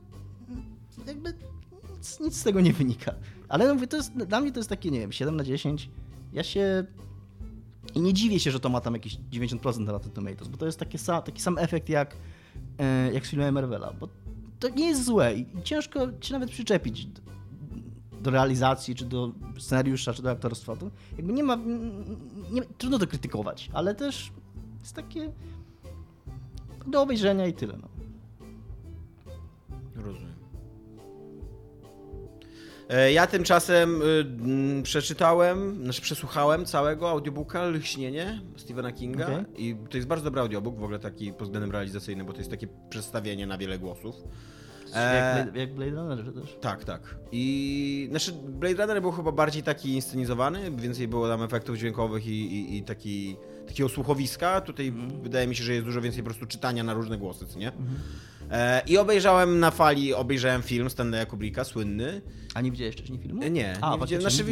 jakby 1.08 1.34
nic, 1.98 2.20
nic 2.20 2.38
z 2.38 2.44
tego 2.44 2.62
nie 2.62 2.74
wynika. 2.74 3.14
Ale 3.50 3.74
no 3.74 3.88
to 3.88 3.98
jest, 3.98 4.18
dla 4.18 4.42
mnie 4.42 4.52
to 4.52 4.60
jest 4.60 4.70
takie, 4.70 4.92
nie 4.92 5.00
wiem, 5.00 5.12
7 5.12 5.36
na 5.36 5.44
10. 5.44 5.90
Ja 6.34 6.44
się... 6.44 6.84
I 7.96 8.02
nie 8.02 8.14
dziwię 8.14 8.40
się, 8.40 8.52
że 8.52 8.60
to 8.60 8.70
ma 8.70 8.82
tam 8.82 8.94
jakieś 8.94 9.18
90% 9.18 9.80
na 9.80 9.92
Rotten 9.92 10.12
Tomatoes, 10.12 10.48
bo 10.48 10.58
to 10.58 10.66
jest 10.66 10.80
taki 10.80 10.98
sam, 10.98 11.24
taki 11.24 11.42
sam 11.42 11.58
efekt 11.58 11.90
jak, 11.90 12.16
e, 12.78 13.14
jak 13.14 13.28
z 13.28 13.30
filmem 13.30 13.54
Marvela, 13.54 13.94
bo 14.00 14.08
to 14.60 14.70
nie 14.70 14.88
jest 14.88 15.06
złe 15.06 15.36
i 15.36 15.46
ciężko 15.63 16.00
się 16.22 16.34
nawet 16.34 16.51
przyczepić 16.51 17.08
do, 18.22 18.32
realizacji, 18.32 18.96
czy 18.96 19.06
do 19.06 19.32
scenariusza, 19.60 20.13
czy 20.13 20.22
do 20.22 20.32
aktorstwa. 20.32 20.75
To 20.75 20.92
jakby 21.18 21.34
nie 21.34 21.44
ma... 21.44 21.58
Nie, 22.51 22.62
trudno 22.78 23.00
to 23.00 23.08
krytykować, 23.08 23.70
ale 23.74 23.96
też 23.96 24.32
jest 24.80 24.96
takie 24.96 25.32
do 26.88 27.01
obejrzenia 27.01 27.48
i 27.48 27.54
tyle. 27.54 27.78
No. 27.78 27.88
Rozumiem. 29.96 30.28
E, 32.89 33.12
Ja 33.13 33.27
tymczasem 33.27 34.01
y, 34.01 34.05
mm, 34.05 34.84
przeczytałem, 34.84 35.84
znaczy 35.84 36.01
przesłuchałem 36.01 36.65
całego 36.65 37.10
audiobooka 37.10 37.65
Lśnienie 37.65 38.41
Stephena 38.58 38.91
Kinga 38.91 39.25
Okej. 39.25 39.46
i 39.58 39.75
to 39.89 39.98
jest 39.98 40.08
bardzo 40.10 40.24
dobry 40.25 40.41
audiobook, 40.41 40.79
w 40.79 40.84
ogóle 40.84 41.00
taki 41.00 41.34
pod 41.34 41.43
względem 41.48 41.72
realizacyjnym, 41.72 42.25
bo 42.27 42.34
to 42.34 42.39
jest 42.39 42.51
takie 42.51 42.67
przedstawienie 42.89 43.48
na 43.48 43.58
wiele 43.58 43.79
głosów. 43.79 44.15
E, 44.96 45.15
Jak, 45.15 45.43
Blade, 45.46 45.60
jak 45.60 45.74
Blade 45.74 45.91
Runner 45.91 46.34
też. 46.34 46.58
Tak, 46.62 46.84
tak. 46.86 47.15
I 47.31 48.08
znaczy 48.10 48.31
Blade 48.34 48.75
Runner 48.86 49.01
był 49.01 49.12
chyba 49.12 49.31
bardziej 49.31 49.63
taki 49.63 49.93
inscenizowany, 49.93 50.72
więcej 50.72 51.08
było 51.08 51.27
tam 51.27 51.43
efektów 51.43 51.77
dźwiękowych 51.77 52.27
i, 52.27 52.31
i, 52.55 52.77
i 52.77 52.84
taki, 52.84 53.36
takiego 53.67 53.89
słuchowiska. 53.89 54.62
Tutaj 54.62 54.93
wydaje 55.24 55.48
mi 55.48 55.55
się, 55.55 55.63
że 55.63 55.74
jest 55.74 55.86
dużo 55.86 56.01
więcej 56.01 56.24
po 56.24 56.25
prostu 56.29 56.46
czytania 56.46 56.84
na 56.84 56.93
różne 56.93 57.17
głosy, 57.17 57.46
co 57.48 57.60
nie? 57.60 57.67
E, 57.67 57.72
I 58.88 58.98
obejrzałem 58.98 59.60
na 59.60 59.72
fali, 59.72 60.13
obejrzałem 60.13 60.62
film 60.62 60.89
Stanleya 60.89 61.25
Kubricka, 61.25 61.63
słynny. 61.63 62.22
A 62.53 62.62
nie 62.62 62.72
widziałeś 62.72 62.96
wcześniej 62.96 63.20
filmu? 63.20 63.44
E, 63.44 63.50
Nie, 63.50 63.77
A, 63.82 63.96
nie 63.96 64.01
widziałem. 64.01 64.22
Znaczy, 64.22 64.44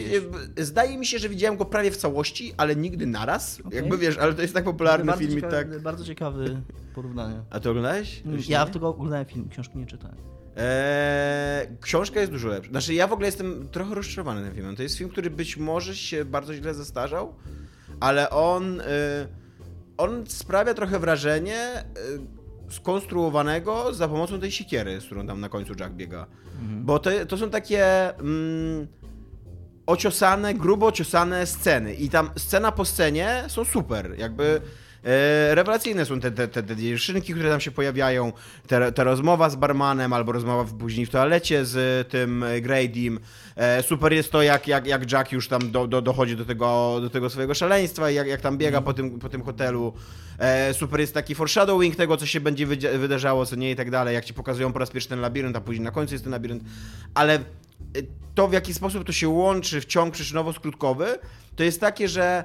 e, 0.58 0.66
zdaje 0.66 0.98
mi 0.98 1.06
się, 1.06 1.20
że 1.20 1.30
widziałem 1.30 1.58
go 1.58 1.66
prawie 1.66 1.92
w 1.92 1.98
całości, 1.98 2.54
ale 2.58 2.75
nigdy 2.75 3.06
naraz. 3.06 3.62
Okej. 3.66 3.75
Jakby 3.80 3.98
wiesz, 3.98 4.18
ale 4.18 4.34
to 4.34 4.42
jest 4.42 4.54
tak 4.54 4.63
popularny 4.63 5.13
film 5.13 5.32
i 5.32 5.36
ciekawy, 5.36 5.56
tak. 5.74 5.82
Bardzo 5.82 6.06
ciekawe 6.06 6.62
porównanie. 6.96 7.42
A 7.50 7.60
to 7.60 7.70
oglądałeś? 7.70 8.24
Ja 8.48 8.66
tylko 8.66 8.88
oglądałem 8.88 9.25
film, 9.25 9.50
książki 9.50 9.77
nie 9.77 9.86
czytałem. 9.86 10.18
Eee, 10.58 11.68
książka 11.82 12.20
jest 12.20 12.32
dużo 12.32 12.48
lepsza. 12.48 12.72
Znaczy, 12.72 12.94
ja 12.94 13.08
w 13.08 13.13
ogóle 13.13 13.27
jestem 13.27 13.68
trochę 13.72 13.96
rozczarowany 13.96 14.44
tym 14.46 14.56
filmem. 14.56 14.75
To 14.75 14.84
jest 14.84 14.98
film, 14.98 15.10
który 15.10 15.30
być 15.30 15.58
może 15.58 15.96
się 15.96 16.25
bardzo 16.25 16.54
źle 16.54 16.74
zestarzał, 16.74 17.36
ale 18.00 18.30
on, 18.30 18.82
on 19.98 20.24
sprawia 20.27 20.74
trochę 20.74 21.00
wrażenie 21.00 21.84
skonstruowanego 22.70 23.94
za 23.94 24.08
pomocą 24.08 24.40
tej 24.40 24.52
sikiery, 24.52 25.02
z 25.02 25.06
którą 25.06 25.28
tam 25.28 25.40
na 25.42 25.50
końcu 25.50 25.74
Jack 25.80 25.94
biega. 25.94 26.26
Bo 26.62 27.00
to, 27.00 27.10
to 27.28 27.38
są 27.38 27.50
takie 27.50 28.14
mm, 28.20 28.88
ociosane, 29.86 30.54
grubo 30.54 30.86
ociosane 30.86 31.46
sceny. 31.46 31.94
I 31.94 32.10
tam 32.10 32.30
scena 32.38 32.72
po 32.72 32.86
scenie 32.86 33.44
są 33.48 33.66
super, 33.66 34.16
jakby 34.18 34.62
e, 35.08 35.56
rewelacyjne 35.56 36.06
są 36.06 36.20
te, 36.20 36.32
te, 36.32 36.48
te, 36.48 36.64
te 36.64 36.76
dziewczynki, 36.76 37.34
które 37.34 37.50
tam 37.50 37.60
się 37.60 37.72
pojawiają, 37.72 38.34
ta 38.96 39.04
rozmowa 39.04 39.50
z 39.50 39.56
barmanem 39.56 40.14
albo 40.14 40.32
rozmowa 40.32 40.64
w, 40.64 40.78
później 40.78 41.06
w 41.06 41.10
toalecie 41.10 41.66
z 41.66 42.08
tym 42.08 42.46
Gradym. 42.62 43.20
E, 43.56 43.84
super 43.84 44.14
jest 44.14 44.32
to, 44.32 44.42
jak, 44.42 44.68
jak, 44.68 44.88
jak 44.88 45.12
Jack 45.12 45.32
już 45.32 45.48
tam 45.48 45.72
do, 45.72 45.88
do, 45.88 46.02
dochodzi 46.02 46.36
do 46.36 46.46
tego, 46.46 46.98
do 47.02 47.10
tego 47.10 47.30
swojego 47.30 47.54
szaleństwa 47.54 48.12
jak, 48.12 48.28
jak 48.28 48.42
tam 48.42 48.58
biega 48.58 48.82
po, 48.82 48.94
tym, 48.94 49.20
po 49.20 49.30
tym 49.30 49.44
hotelu. 49.44 49.94
E, 50.40 50.74
super 50.74 51.00
jest 51.00 51.14
taki 51.14 51.36
foreshadowing 51.36 51.96
tego, 51.96 52.18
co 52.18 52.26
się 52.26 52.40
będzie 52.40 52.68
wydarzało, 52.98 53.46
co 53.46 53.56
nie 53.56 53.72
i 53.72 53.76
tak 53.76 53.92
dalej, 53.92 54.16
jak 54.16 54.26
ci 54.26 54.34
pokazują 54.34 54.74
po 54.74 54.80
raz 54.80 54.90
pierwszy 54.90 55.10
ten 55.10 55.20
labirynt, 55.20 55.56
a 55.56 55.62
później 55.62 55.84
na 55.84 55.92
końcu 55.92 56.14
jest 56.14 56.24
ten 56.24 56.32
labirynt. 56.32 56.64
Ale 57.14 57.34
e, 57.34 57.40
to, 58.36 58.48
w 58.48 58.54
jaki 58.54 58.74
sposób 58.74 59.04
to 59.04 59.12
się 59.12 59.30
łączy 59.30 59.82
w 59.82 59.86
ciąg 59.86 60.14
przyczynowo-skrótkowy, 60.16 61.06
to 61.56 61.64
jest 61.64 61.82
takie, 61.82 62.08
że 62.08 62.44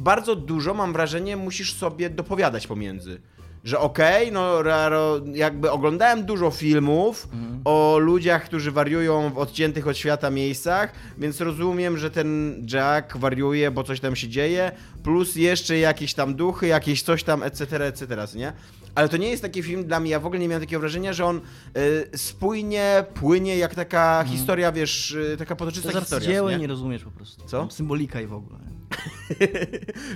bardzo 0.00 0.36
dużo, 0.36 0.74
mam 0.74 0.92
wrażenie, 0.92 1.36
musisz 1.36 1.74
sobie 1.74 2.10
dopowiadać 2.10 2.66
pomiędzy. 2.66 3.20
Że 3.64 3.78
okej, 3.78 4.32
no 4.32 4.62
ra- 4.62 4.88
ro, 4.88 5.20
jakby 5.34 5.70
oglądałem 5.70 6.24
dużo 6.24 6.50
filmów 6.50 7.28
o 7.64 7.98
ludziach, 7.98 8.44
którzy 8.44 8.70
wariują 8.70 9.30
w 9.32 9.38
odciętych 9.38 9.88
od 9.88 9.96
świata 9.96 10.30
miejscach, 10.30 10.92
więc 11.18 11.40
rozumiem, 11.40 11.98
że 11.98 12.10
ten 12.10 12.56
Jack 12.72 13.16
wariuje, 13.16 13.70
bo 13.70 13.84
coś 13.84 14.00
tam 14.00 14.16
się 14.16 14.28
dzieje, 14.28 14.72
plus 15.02 15.36
jeszcze 15.36 15.78
jakieś 15.78 16.14
tam 16.14 16.34
duchy, 16.34 16.66
jakieś 16.66 17.02
coś 17.02 17.24
tam, 17.24 17.42
etc., 17.42 17.84
etc., 17.86 18.06
nie? 18.34 18.52
Ale 18.94 19.08
to 19.08 19.16
nie 19.16 19.28
jest 19.30 19.42
taki 19.42 19.62
film 19.62 19.84
dla 19.84 20.00
mnie, 20.00 20.10
ja 20.10 20.20
w 20.20 20.26
ogóle 20.26 20.40
nie 20.40 20.48
miałem 20.48 20.62
takiego 20.62 20.80
wrażenia, 20.80 21.12
że 21.12 21.26
on 21.26 21.40
y, 21.76 22.18
spójnie 22.18 23.04
płynie 23.14 23.56
jak 23.56 23.74
taka 23.74 24.24
historia, 24.28 24.72
wiesz, 24.72 25.10
y, 25.10 25.36
taka 25.38 25.54
To 25.54 25.58
potoczysta 25.58 25.88
jest 25.92 26.00
historia. 26.14 26.42
nie? 26.50 26.58
nie 26.58 26.66
rozumiesz 26.66 27.04
po 27.04 27.10
prostu. 27.10 27.44
Co? 27.46 27.68
Symbolika 27.70 28.20
i 28.20 28.26
w 28.26 28.32
ogóle. 28.34 28.58
Nie 28.58 28.79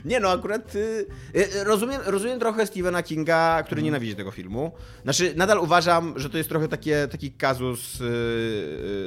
no, 0.20 0.30
akurat 0.30 0.74
y, 0.74 1.06
y, 1.36 1.64
rozumiem, 1.64 2.00
rozumiem 2.04 2.40
trochę 2.40 2.66
Stephena 2.66 3.02
Kinga, 3.02 3.62
który 3.62 3.82
nienawidzi 3.82 4.16
tego 4.16 4.30
filmu. 4.30 4.72
Znaczy, 5.02 5.32
nadal 5.36 5.58
uważam, 5.58 6.14
że 6.16 6.30
to 6.30 6.38
jest 6.38 6.48
trochę 6.48 6.68
takie, 6.68 7.08
taki 7.08 7.32
kazus 7.32 8.00
y, 8.00 8.04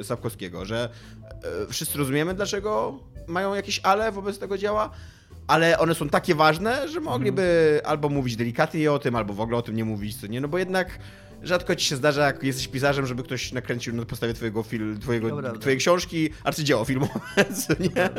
y, 0.00 0.04
Sapkowskiego, 0.04 0.64
że 0.64 0.88
y, 1.64 1.72
wszyscy 1.72 1.98
rozumiemy, 1.98 2.34
dlaczego 2.34 2.98
mają 3.26 3.54
jakieś 3.54 3.80
ale 3.82 4.12
wobec 4.12 4.38
tego 4.38 4.58
dzieła, 4.58 4.90
ale 5.46 5.78
one 5.78 5.94
są 5.94 6.08
takie 6.08 6.34
ważne, 6.34 6.88
że 6.88 7.00
mogliby 7.00 7.80
albo 7.84 8.08
mówić 8.08 8.36
delikatnie 8.36 8.92
o 8.92 8.98
tym, 8.98 9.16
albo 9.16 9.34
w 9.34 9.40
ogóle 9.40 9.58
o 9.58 9.62
tym 9.62 9.76
nie 9.76 9.84
mówić, 9.84 10.20
co 10.20 10.26
nie? 10.26 10.40
No 10.40 10.48
bo 10.48 10.58
jednak 10.58 10.98
rzadko 11.42 11.76
ci 11.76 11.86
się 11.86 11.96
zdarza, 11.96 12.26
jak 12.26 12.42
jesteś 12.42 12.68
pisarzem, 12.68 13.06
żeby 13.06 13.22
ktoś 13.22 13.52
nakręcił 13.52 13.94
na 13.94 14.04
podstawie 14.04 14.34
twojego, 14.34 14.62
fil, 14.62 14.98
twojego, 14.98 15.58
twojej 15.58 15.78
książki 15.78 16.30
arcydzieło 16.44 16.84
filmowe, 16.84 17.20
nie? 17.80 18.10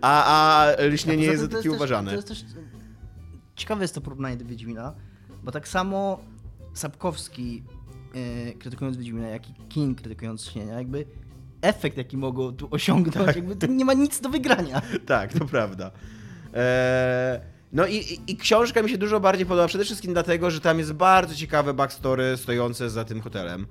A, 0.00 0.24
a 0.24 0.82
lśnienie 0.82 1.28
A 1.28 1.32
jest 1.32 1.50
takie 1.50 1.70
uważane. 1.70 2.10
To 2.10 2.16
jest 2.16 2.28
też 2.28 2.44
ciekawe 3.56 3.84
jest 3.84 3.94
to 3.94 4.00
porównanie 4.00 4.36
do 4.36 4.44
Wiedźmina, 4.44 4.94
bo 5.42 5.52
tak 5.52 5.68
samo 5.68 6.20
Sapkowski 6.74 7.62
yy, 8.46 8.52
krytykując 8.52 8.96
Wiedźmina, 8.96 9.28
jak 9.28 9.50
i 9.50 9.54
King 9.68 9.98
krytykując 9.98 10.44
Śnienia, 10.44 10.74
jakby 10.74 11.04
efekt, 11.62 11.96
jaki 11.96 12.16
mogą 12.16 12.52
tu 12.52 12.68
osiągnąć, 12.70 13.26
Tak. 13.26 13.36
jakby 13.36 13.56
to 13.56 13.66
nie 13.66 13.84
ma 13.84 13.94
nic 13.94 14.20
do 14.20 14.28
wygrania. 14.28 14.82
Tak, 15.06 15.32
to 15.32 15.44
prawda. 15.44 15.90
Eee, 16.54 17.40
no 17.72 17.86
i, 17.86 17.96
i, 17.96 18.32
i 18.32 18.36
książka 18.36 18.82
mi 18.82 18.90
się 18.90 18.98
dużo 18.98 19.20
bardziej 19.20 19.46
podoba, 19.46 19.68
przede 19.68 19.84
wszystkim 19.84 20.12
dlatego, 20.12 20.50
że 20.50 20.60
tam 20.60 20.78
jest 20.78 20.92
bardzo 20.92 21.34
ciekawe 21.34 21.74
backstory 21.74 22.36
stojące 22.36 22.90
za 22.90 23.04
tym 23.04 23.20
hotelem. 23.20 23.66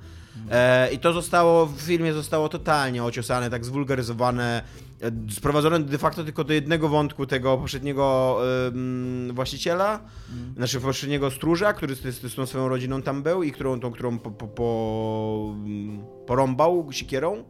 Eee, 0.51 0.95
I 0.95 0.99
to 0.99 1.13
zostało, 1.13 1.65
w 1.65 1.81
filmie 1.81 2.13
zostało 2.13 2.49
totalnie 2.49 3.03
ociosane, 3.03 3.49
tak 3.49 3.65
zwulgaryzowane, 3.65 4.63
e, 5.01 5.11
sprowadzone 5.31 5.79
de 5.79 5.97
facto 5.97 6.23
tylko 6.23 6.43
do 6.43 6.53
jednego 6.53 6.89
wątku 6.89 7.25
tego 7.25 7.57
poprzedniego 7.57 8.37
em, 8.67 9.31
właściciela, 9.33 9.99
znaczy 10.57 10.79
poprzedniego 10.79 11.31
stróża, 11.31 11.73
który 11.73 11.95
z, 11.95 12.01
z, 12.01 12.31
z 12.31 12.35
tą 12.35 12.45
swoją 12.45 12.69
rodziną 12.69 13.01
tam 13.01 13.23
był 13.23 13.43
i 13.43 13.51
którą, 13.51 13.79
tą, 13.79 13.91
którą 13.91 14.19
po, 14.19 14.31
po, 14.31 14.47
po, 14.47 15.55
porąbał 16.27 16.87
sikierą. 16.91 17.43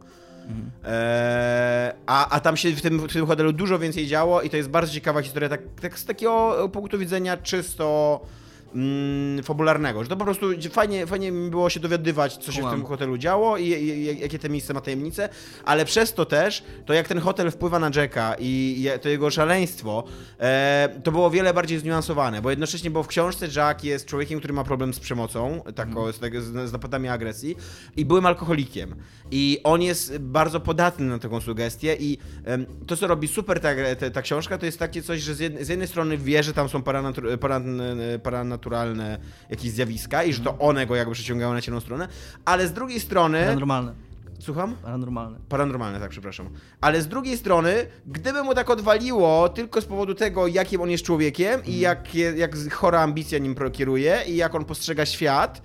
Eee, 0.84 1.92
a, 2.06 2.28
a 2.28 2.40
tam 2.40 2.56
się 2.56 2.70
w 2.70 2.82
tym, 2.82 3.08
w 3.08 3.12
tym 3.12 3.26
hotelu 3.26 3.52
dużo 3.52 3.78
więcej 3.78 4.06
działo 4.06 4.42
i 4.42 4.50
to 4.50 4.56
jest 4.56 4.68
bardzo 4.68 4.92
ciekawa 4.92 5.22
historia, 5.22 5.48
tak, 5.48 5.60
tak 5.80 5.98
z 5.98 6.04
takiego 6.04 6.68
punktu 6.72 6.98
widzenia 6.98 7.36
czysto 7.36 8.20
mm, 8.74 9.42
fabularnego, 9.42 10.02
że 10.02 10.08
to 10.08 10.16
po 10.16 10.24
prostu 10.24 10.46
fajnie, 10.70 11.06
fajnie 11.06 11.32
mi 11.32 11.50
było 11.50 11.70
się 11.70 11.80
dowiadywać, 11.80 12.36
co 12.36 12.52
się 12.52 12.68
w 12.68 12.70
tym 12.70 12.84
hotelu 12.84 13.18
działo 13.18 13.56
i, 13.56 13.64
i, 13.64 14.20
jakie 14.20 14.38
te 14.38 14.48
miejsce 14.48 14.74
ma 14.74 14.80
tajemnice, 14.80 15.28
ale 15.64 15.84
przez 15.84 16.14
to 16.14 16.24
też, 16.24 16.62
to 16.86 16.92
jak 16.92 17.08
ten 17.08 17.18
hotel 17.18 17.50
wpływa 17.50 17.78
na 17.78 17.90
Jacka 17.94 18.34
i, 18.38 18.76
i 18.78 19.00
to 19.00 19.08
jego 19.08 19.30
szaleństwo, 19.30 20.04
e, 20.40 20.88
to 21.04 21.12
było 21.12 21.30
wiele 21.30 21.54
bardziej 21.54 21.78
zniuansowane, 21.78 22.42
bo 22.42 22.50
jednocześnie, 22.50 22.90
bo 22.90 23.02
w 23.02 23.06
książce 23.06 23.48
Jack 23.56 23.84
jest 23.84 24.06
człowiekiem, 24.06 24.38
który 24.38 24.54
ma 24.54 24.64
problem 24.64 24.94
z 24.94 25.00
przemocą, 25.00 25.62
tak, 25.74 25.96
o, 25.96 26.12
z, 26.12 26.18
z, 26.68 26.72
napadami 26.72 27.08
agresji 27.08 27.56
i 27.96 28.04
byłym 28.04 28.26
alkoholikiem. 28.26 28.94
I 29.30 29.60
on 29.64 29.82
jest 29.82 30.18
bardzo 30.18 30.60
podatny 30.60 31.06
na 31.06 31.18
taką 31.18 31.40
sugestię 31.40 31.96
i 32.00 32.18
to, 32.86 32.96
co 32.96 33.06
robi 33.06 33.28
super 33.28 33.60
ta, 33.60 33.68
ta, 34.00 34.10
ta 34.10 34.22
książka, 34.22 34.58
to 34.58 34.66
jest 34.66 34.78
takie 34.78 35.02
coś, 35.02 35.20
że 35.20 35.34
z, 35.34 35.40
jed, 35.40 35.60
z 35.60 35.68
jednej 35.68 35.88
strony 35.88 36.18
wie, 36.18 36.42
że 36.42 36.52
tam 36.52 36.68
są 36.68 36.82
paranatu, 36.82 37.22
paran, 37.40 37.82
paranaturalne 38.62 39.18
jakieś 39.50 39.70
zjawiska 39.70 40.22
i 40.24 40.32
że 40.32 40.40
to 40.42 40.58
one 40.58 40.86
go 40.86 40.96
jakby 40.96 41.14
przyciągają 41.14 41.52
na 41.52 41.60
ciemną 41.60 41.80
stronę, 41.80 42.08
ale 42.44 42.68
z 42.68 42.72
drugiej 42.72 43.00
strony... 43.00 43.40
Paranormalne. 43.40 43.94
Słucham? 44.40 44.76
Paranormalne. 44.82 45.38
Paranormalne, 45.48 46.00
tak, 46.00 46.10
przepraszam. 46.10 46.48
Ale 46.80 47.02
z 47.02 47.08
drugiej 47.08 47.36
strony, 47.36 47.86
gdyby 48.06 48.42
mu 48.42 48.54
tak 48.54 48.70
odwaliło 48.70 49.48
tylko 49.48 49.80
z 49.80 49.84
powodu 49.84 50.14
tego, 50.14 50.46
jakim 50.46 50.80
on 50.80 50.90
jest 50.90 51.04
człowiekiem 51.04 51.64
i 51.64 51.78
jak, 51.80 52.14
je- 52.14 52.32
jak 52.36 52.56
z- 52.56 52.72
chora 52.72 53.00
ambicja 53.00 53.38
nim 53.38 53.54
kieruje 53.72 54.22
i 54.26 54.36
jak 54.36 54.54
on 54.54 54.64
postrzega 54.64 55.06
świat, 55.06 55.62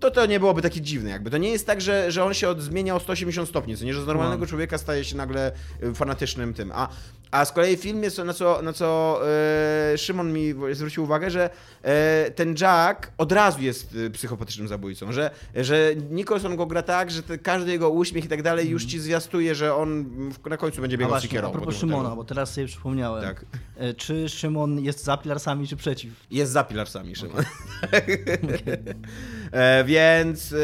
to 0.00 0.10
to 0.10 0.26
nie 0.26 0.40
byłoby 0.40 0.62
takie 0.62 0.80
dziwne 0.80 1.10
jakby. 1.10 1.30
To 1.30 1.38
nie 1.38 1.50
jest 1.50 1.66
tak, 1.66 1.80
że, 1.80 2.12
że 2.12 2.24
on 2.24 2.34
się 2.34 2.48
od, 2.48 2.60
zmienia 2.62 2.94
o 2.96 3.00
180 3.00 3.48
stopni, 3.48 3.76
co 3.76 3.84
nie, 3.84 3.94
że 3.94 4.02
z 4.02 4.06
normalnego 4.06 4.40
No. 4.40 4.46
człowieka 4.46 4.78
staje 4.78 5.04
się 5.04 5.16
nagle 5.16 5.52
y, 5.82 5.94
fanatycznym 5.94 6.54
tym. 6.54 6.72
A, 6.74 6.88
a 7.30 7.44
z 7.44 7.52
kolei 7.52 7.76
w 7.76 7.80
filmie, 7.80 8.08
na 8.24 8.32
co, 8.34 8.62
na 8.62 8.72
co 8.72 9.20
e, 9.92 9.98
Szymon 9.98 10.32
mi 10.32 10.54
zwrócił 10.72 11.04
uwagę, 11.04 11.30
że 11.30 11.50
e, 11.82 12.30
ten 12.30 12.54
Jack 12.60 13.10
od 13.18 13.32
razu 13.32 13.62
jest 13.62 13.96
psychopatycznym 14.12 14.68
zabójcą, 14.68 15.12
że, 15.12 15.30
że 15.54 15.92
Nicholson 16.10 16.56
go 16.56 16.66
gra 16.66 16.82
tak, 16.82 17.10
że 17.10 17.22
te, 17.22 17.38
każdy 17.38 17.70
jego 17.70 17.90
uśmiech 17.90 18.24
i 18.24 18.28
tak 18.28 18.42
dalej 18.42 18.68
już 18.68 18.84
ci 18.84 19.00
zwiastuje, 19.00 19.54
że 19.54 19.74
on 19.74 20.04
na 20.50 20.56
końcu 20.56 20.80
będzie 20.80 20.98
biegał 20.98 21.10
właśnie, 21.10 21.38
a 21.38 21.42
po 21.42 21.50
propos. 21.50 21.76
Szymona, 21.76 22.16
bo 22.16 22.24
teraz 22.24 22.54
sobie 22.54 22.66
przypomniałem. 22.66 23.22
Tak. 23.24 23.44
E, 23.76 23.94
Czy 23.94 24.28
Szymon 24.28 24.80
jest 24.80 25.04
za 25.04 25.16
pilarsami, 25.16 25.68
czy 25.68 25.76
przeciw? 25.76 26.12
Jest 26.30 26.52
za 26.52 26.64
pilarsami, 26.64 27.16
Szymon. 27.16 27.44
E, 27.92 28.02
więc 29.84 30.52
e, 30.52 30.56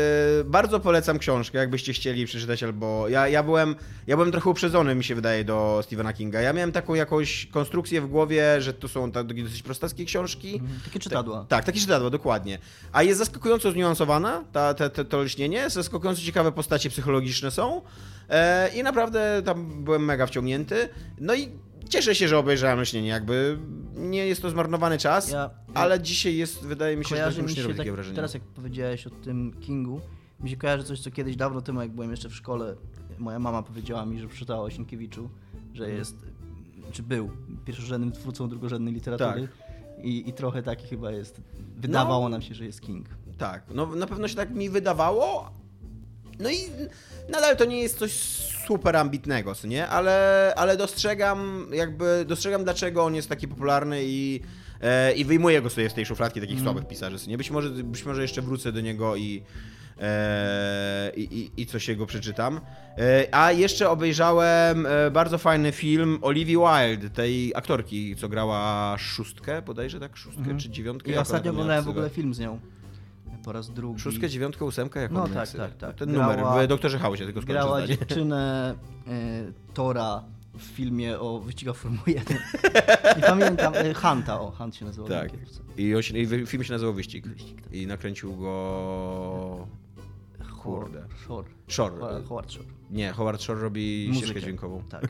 bardzo 0.45 0.81
polecam 0.81 1.19
książkę, 1.19 1.59
jakbyście 1.59 1.93
chcieli 1.93 2.27
przeczytać, 2.27 2.63
albo 2.63 3.09
ja, 3.09 3.29
ja, 3.29 3.43
byłem, 3.43 3.77
ja 4.07 4.17
byłem 4.17 4.33
trochę 4.33 4.51
uprzedzony, 4.51 4.95
mi 4.95 5.05
się 5.05 5.15
wydaje, 5.15 5.45
do 5.45 5.81
Stephena 5.83 6.13
Kinga. 6.13 6.41
Ja 6.41 6.53
miałem 6.53 6.73
taką 6.73 6.95
jakąś 6.95 7.47
konstrukcję 7.47 8.01
w 8.01 8.07
głowie, 8.07 8.61
że 8.61 8.75
to 8.75 8.89
są 8.89 9.13
takie 9.13 9.43
dosyć 9.43 9.63
prostackie 9.63 10.05
książki. 10.05 10.61
Takie 10.85 10.99
czytadła. 10.99 11.47
Tak, 11.49 11.65
takie 11.65 11.81
czytadła, 11.81 12.11
dokładnie. 12.11 12.59
A 12.93 13.03
jest 13.03 13.19
zaskakująco 13.19 13.73
zniuansowana, 13.73 14.45
ta, 14.53 14.75
ta, 14.75 14.89
ta, 14.89 15.05
to 15.05 15.23
lśnienie, 15.23 15.71
zaskakująco 15.71 16.23
ciekawe 16.23 16.53
postacie 16.53 16.91
psychologiczne 16.91 17.51
są 17.51 17.83
e, 18.29 18.69
i 18.75 18.83
naprawdę 18.83 19.43
tam 19.45 19.85
byłem 19.85 20.05
mega 20.05 20.27
wciągnięty. 20.27 20.89
No 21.21 21.35
i 21.35 21.49
cieszę 21.89 22.15
się, 22.15 22.29
że 22.29 22.39
obejrzałem 22.39 22.81
lśnienie, 22.81 23.09
jakby 23.09 23.59
nie 23.95 24.27
jest 24.27 24.43
to 24.43 24.51
zmarnowany 24.51 24.99
czas, 24.99 25.31
Ja- 25.31 25.51
ale 25.75 26.01
dzisiaj 26.01 26.37
jest, 26.37 26.65
wydaje 26.67 26.97
mi 26.97 27.05
się, 27.05 27.17
że 27.17 27.33
to 27.33 27.43
już 27.43 27.57
nie 27.57 27.63
robi 27.63 27.75
tak, 27.75 27.77
takiego 27.77 27.95
wrażenia. 27.97 28.17
teraz 28.17 28.35
jak 28.35 28.43
powiedziałeś 28.43 29.07
o 29.07 29.11
tym 29.11 29.53
Kingu, 29.61 30.01
mi 30.41 30.51
się 30.51 30.57
kojarzy 30.57 30.85
coś, 30.85 31.01
co 31.01 31.11
kiedyś 31.11 31.37
dawno 31.37 31.61
temu, 31.61 31.81
jak 31.81 31.91
byłem 31.91 32.11
jeszcze 32.11 32.29
w 32.29 32.35
szkole, 32.35 32.77
moja 33.19 33.39
mama 33.39 33.63
powiedziała 33.63 34.07
mi, 34.07 34.19
że 34.21 34.29
przeczytała 34.29 34.61
o 34.63 34.71
Sienkiewiczu, 34.71 35.31
że 35.75 35.85
Mhm. 35.85 35.99
jest, 35.99 36.17
czy 36.93 37.03
był 37.03 37.31
pierwszorzędnym 37.65 38.13
twórcą 38.13 38.49
drugorzędnej 38.49 38.95
literatury. 38.95 39.49
Tak. 39.49 39.67
I, 40.05 40.29
I 40.29 40.33
trochę 40.33 40.63
taki 40.63 40.87
chyba 40.87 41.11
jest. 41.13 41.41
Wydawało 41.77 42.23
No. 42.25 42.29
nam 42.29 42.43
się, 42.43 42.55
że 42.55 42.65
jest 42.65 42.81
King. 42.81 43.09
Tak, 43.39 43.63
no 43.75 43.87
na 43.87 44.07
pewno 44.07 44.29
się 44.29 44.35
tak 44.35 44.51
mi 44.51 44.71
wydawało. 44.71 45.51
No 46.39 46.51
i 46.51 46.57
nadal 47.29 47.57
to 47.57 47.65
nie 47.65 47.83
jest 47.83 47.99
coś 47.99 48.13
super 48.67 48.97
ambitnego, 48.97 49.55
co 49.55 49.67
nie? 49.67 49.89
Ale, 49.89 50.53
ale 50.57 50.77
dostrzegam 50.77 51.67
jakby, 51.73 52.25
dostrzegam 52.29 52.65
dlaczego 52.65 53.05
on 53.05 53.15
jest 53.15 53.29
taki 53.29 53.49
popularny 53.49 54.01
i, 54.05 54.41
e, 54.81 55.13
i 55.13 55.25
wyjmuję 55.25 55.63
go 55.63 55.71
sobie 55.71 55.91
z 55.91 55.95
tej 55.95 56.07
szufladki 56.07 56.41
takich 56.41 56.61
słabych 56.61 56.89
pisarzy, 56.89 57.19
co 57.19 57.31
nie? 57.31 57.39
Być 57.39 57.51
może, 57.51 57.71
być 57.71 58.05
może 58.05 58.23
jeszcze 58.23 58.43
wrócę 58.43 58.73
do 58.73 58.81
niego 58.81 59.17
i, 59.17 59.43
e, 60.01 61.13
i, 61.17 61.51
i, 61.57 61.67
coś 61.67 61.89
jego 61.89 62.07
przeczytam. 62.07 62.61
E, 62.99 63.35
a 63.35 63.53
jeszcze 63.53 63.91
obejrzałem 63.91 64.87
e, 64.87 65.11
bardzo 65.11 65.39
fajny 65.39 65.73
film 65.73 66.19
Olivia 66.23 66.59
Wilde, 66.59 67.11
tej 67.11 67.53
aktorki, 67.55 68.17
co 68.17 68.29
grała 68.29 68.95
szóstkę, 68.99 69.63
bodajże 69.63 70.01
tak? 70.01 70.17
Szóstkę 70.17 70.59
czy 70.59 70.71
dziewiątkę? 70.71 71.13
I 71.13 71.17
ostatnio 71.17 71.51
oglądałem 71.51 71.85
w 71.85 71.89
ogóle 71.89 72.11
film 72.11 72.35
z 72.35 72.39
nią. 72.39 72.61
Po 73.45 73.53
raz 73.53 73.71
drugi. 73.71 74.01
Szóstkę, 74.01 74.29
dziewiątkę, 74.29 74.65
ósemkę? 74.65 75.01
Jak 75.01 75.13
No 75.13 75.29
tak, 75.29 75.51
tak, 75.51 75.77
tak. 75.77 75.97
Ten 75.97 76.13
Grała- 76.13 76.37
numer 76.37 76.65
w 76.65 76.69
Doktorze 76.69 76.99
Hausie, 76.99 77.25
tylko 77.25 77.41
skończę 77.43 77.53
Grała 77.53 77.77
zdanie. 77.79 77.99
dziewczynę 77.99 78.75
y, 79.09 79.53
Tora 79.75 80.23
w 80.59 80.63
filmie 80.63 81.19
o 81.21 81.41
wyścigach 81.41 81.77
Formuły 81.77 82.03
1. 82.07 82.39
Nie 83.17 83.23
pamiętam, 83.33 83.75
y, 83.75 83.95
Hanta, 83.95 84.41
o, 84.41 84.51
Hunt 84.51 84.77
się 84.77 84.85
nazywał. 84.85 85.09
Tak. 85.09 85.31
I, 85.77 85.95
on 85.95 86.03
się, 86.03 86.19
I 86.19 86.47
film 86.47 86.65
się 86.65 86.73
nazywał 86.73 86.95
Wyścig. 86.95 87.27
Wyścig, 87.29 87.63
tak. 87.63 87.73
I 87.73 87.87
nakręcił 87.87 88.37
go... 88.37 89.67
Kurde. 90.63 91.05
Shore. 91.27 91.49
Shore. 91.69 92.23
Howard 92.29 92.53
Shore. 92.53 92.67
Nie, 92.91 93.13
Howard 93.13 93.43
Shore 93.43 93.61
robi 93.61 94.05
Muzykę. 94.09 94.25
ścieżkę 94.27 94.41
dźwiękową. 94.41 94.83
Tak, 94.89 95.03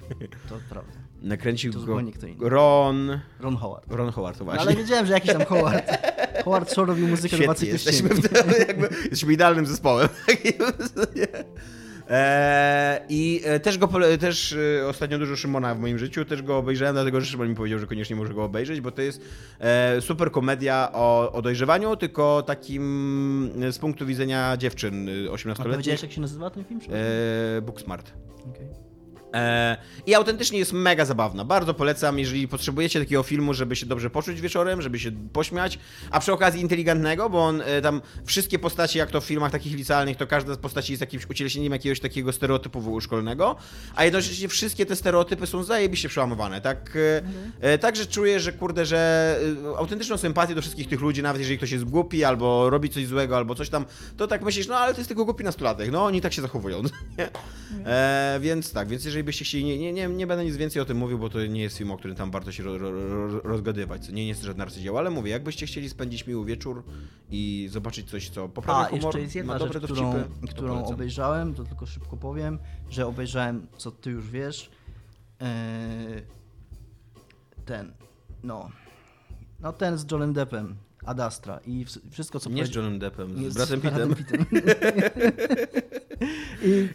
to 0.48 0.54
prawda. 0.70 0.92
Nakręcił 1.22 1.72
To 1.72 1.78
go 1.78 1.84
zupełnie 1.86 2.12
kto 2.12 2.26
inny. 2.26 2.48
Ron... 2.48 3.20
Ron 3.40 3.56
Howard. 3.56 3.92
Ron 3.92 4.12
Howard, 4.12 4.38
to 4.38 4.44
No, 4.44 4.50
właśnie. 4.50 4.62
ale 4.68 4.76
wiedziałem, 4.76 5.06
że 5.06 5.12
jakiś 5.12 5.32
tam 5.32 5.44
Howard. 5.44 5.84
Howard 6.44 6.70
Shore 6.72 6.86
robił 6.88 7.08
muzykę 7.08 7.30
do 7.30 7.36
Świetnie, 7.36 7.46
Macy 7.48 7.66
jesteśmy, 7.66 8.08
w, 8.08 8.22
jakby, 8.68 8.88
jesteśmy 8.88 9.32
idealnym 9.32 9.66
zespołem. 9.66 10.08
Eee, 12.10 13.00
I 13.08 13.40
e, 13.44 13.60
też 13.60 13.78
go 13.78 13.88
też 14.20 14.56
e, 14.82 14.88
ostatnio 14.88 15.18
dużo 15.18 15.36
Szymona 15.36 15.74
w 15.74 15.78
moim 15.78 15.98
życiu, 15.98 16.24
też 16.24 16.42
go 16.42 16.58
obejrzałem, 16.58 16.94
dlatego 16.94 17.20
że 17.20 17.26
Szymon 17.26 17.48
mi 17.48 17.54
powiedział, 17.54 17.78
że 17.78 17.86
koniecznie 17.86 18.16
muszę 18.16 18.34
go 18.34 18.44
obejrzeć, 18.44 18.80
bo 18.80 18.90
to 18.90 19.02
jest 19.02 19.20
e, 19.60 20.00
super 20.00 20.30
komedia 20.30 20.90
o, 20.92 21.32
o 21.32 21.42
dojrzewaniu, 21.42 21.96
tylko 21.96 22.42
takim 22.46 23.50
e, 23.62 23.72
z 23.72 23.78
punktu 23.78 24.06
widzenia 24.06 24.56
dziewczyn 24.56 25.08
e, 25.08 25.12
A 25.30 25.34
18-letnich. 25.34 25.62
powiedziałeś, 25.72 26.02
jak 26.02 26.12
się 26.12 26.20
nazywa 26.20 26.50
ten 26.50 26.64
film? 26.64 26.80
E, 27.58 27.62
Booksmart. 27.62 28.12
Okej. 28.50 28.65
E, 29.34 29.76
I 30.06 30.14
autentycznie 30.14 30.58
jest 30.58 30.72
mega 30.72 31.04
zabawna. 31.04 31.44
Bardzo 31.44 31.74
polecam, 31.74 32.18
jeżeli 32.18 32.48
potrzebujecie 32.48 33.00
takiego 33.00 33.22
filmu, 33.22 33.54
żeby 33.54 33.76
się 33.76 33.86
dobrze 33.86 34.10
poczuć 34.10 34.40
wieczorem, 34.40 34.82
żeby 34.82 34.98
się 34.98 35.10
pośmiać, 35.32 35.78
a 36.10 36.20
przy 36.20 36.32
okazji 36.32 36.60
inteligentnego, 36.60 37.30
bo 37.30 37.44
on 37.46 37.60
e, 37.60 37.82
tam 37.82 38.02
wszystkie 38.24 38.58
postacie, 38.58 38.98
jak 38.98 39.10
to 39.10 39.20
w 39.20 39.24
filmach 39.24 39.52
takich 39.52 39.74
licealnych, 39.74 40.16
to 40.16 40.26
każda 40.26 40.54
z 40.54 40.58
postaci 40.58 40.92
jest 40.92 41.00
jakimś 41.00 41.30
ucieleśnieniem 41.30 41.72
jakiegoś 41.72 42.00
takiego 42.00 42.32
stereotypu 42.32 43.00
szkolnego, 43.00 43.56
a 43.94 44.04
jednocześnie 44.04 44.48
wszystkie 44.48 44.86
te 44.86 44.96
stereotypy 44.96 45.46
są 45.46 45.62
zajebiście 45.62 46.08
przełamowane. 46.08 46.60
Tak, 46.60 46.96
e, 46.96 47.22
e, 47.60 47.78
tak 47.78 47.96
że 47.96 48.06
czuję, 48.06 48.40
że 48.40 48.52
kurde, 48.52 48.86
że 48.86 49.40
autentyczną 49.78 50.16
sympatię 50.16 50.54
do 50.54 50.60
wszystkich 50.60 50.88
tych 50.88 51.00
ludzi, 51.00 51.22
nawet 51.22 51.40
jeżeli 51.40 51.56
ktoś 51.58 51.70
jest 51.70 51.84
głupi, 51.84 52.24
albo 52.24 52.70
robi 52.70 52.90
coś 52.90 53.06
złego, 53.06 53.36
albo 53.36 53.54
coś 53.54 53.68
tam, 53.68 53.84
to 54.16 54.26
tak 54.26 54.42
myślisz, 54.42 54.68
no 54.68 54.76
ale 54.76 54.94
to 54.94 55.00
jest 55.00 55.08
tylko 55.08 55.24
głupi 55.24 55.44
nastolatek, 55.44 55.90
no 55.90 56.04
oni 56.04 56.20
tak 56.20 56.32
się 56.32 56.42
zachowują. 56.42 56.82
nie? 57.18 57.28
E, 57.86 58.38
więc 58.40 58.72
tak, 58.72 58.88
więc 58.88 59.04
jeżeli 59.04 59.15
byście 59.24 59.44
chcieli, 59.44 59.64
nie, 59.64 59.78
nie, 59.78 59.92
nie, 59.92 60.08
nie 60.08 60.26
będę 60.26 60.44
nic 60.44 60.56
więcej 60.56 60.82
o 60.82 60.84
tym 60.84 60.96
mówił, 60.96 61.18
bo 61.18 61.30
to 61.30 61.46
nie 61.46 61.62
jest 61.62 61.76
film, 61.78 61.90
o 61.90 61.96
którym 61.96 62.16
tam 62.16 62.30
warto 62.30 62.52
się 62.52 62.62
ro, 62.62 62.78
ro, 62.78 62.90
ro, 62.90 63.40
rozgadywać, 63.40 64.06
co 64.06 64.12
nie, 64.12 64.28
jest 64.28 64.42
żadne 64.42 64.64
arcydzieło, 64.64 64.98
ale 64.98 65.10
mówię, 65.10 65.30
jakbyście 65.30 65.66
chcieli 65.66 65.88
spędzić 65.88 66.26
miły 66.26 66.46
wieczór 66.46 66.84
i 67.30 67.68
zobaczyć 67.70 68.10
coś, 68.10 68.28
co 68.28 68.48
poprawia 68.48 68.80
A, 68.80 68.84
humor, 68.84 69.04
jeszcze 69.04 69.20
jest 69.20 69.34
ma 69.34 69.38
jedna 69.38 69.58
rzecz, 69.58 69.72
dowcipy, 69.72 69.94
którą, 69.94 70.12
to 70.40 70.48
którą 70.48 70.84
obejrzałem, 70.84 71.54
to 71.54 71.64
tylko 71.64 71.86
szybko 71.86 72.16
powiem, 72.16 72.58
że 72.90 73.06
obejrzałem, 73.06 73.66
co 73.76 73.90
ty 73.90 74.10
już 74.10 74.30
wiesz, 74.30 74.70
eee, 75.40 76.22
ten, 77.64 77.92
no, 78.42 78.70
no 79.60 79.72
ten 79.72 79.98
z 79.98 80.10
Johnem 80.10 80.32
Deppem, 80.32 80.76
Ad 81.06 81.20
Astra 81.20 81.60
i 81.66 81.84
wszystko, 82.10 82.40
co 82.40 82.50
Nie 82.50 82.66
z 82.66 82.74
Johnem 82.74 82.98
Deppem, 82.98 83.40
nie, 83.40 83.50
z 83.50 83.54
Bradem 83.54 84.14
Pittem. 84.14 84.46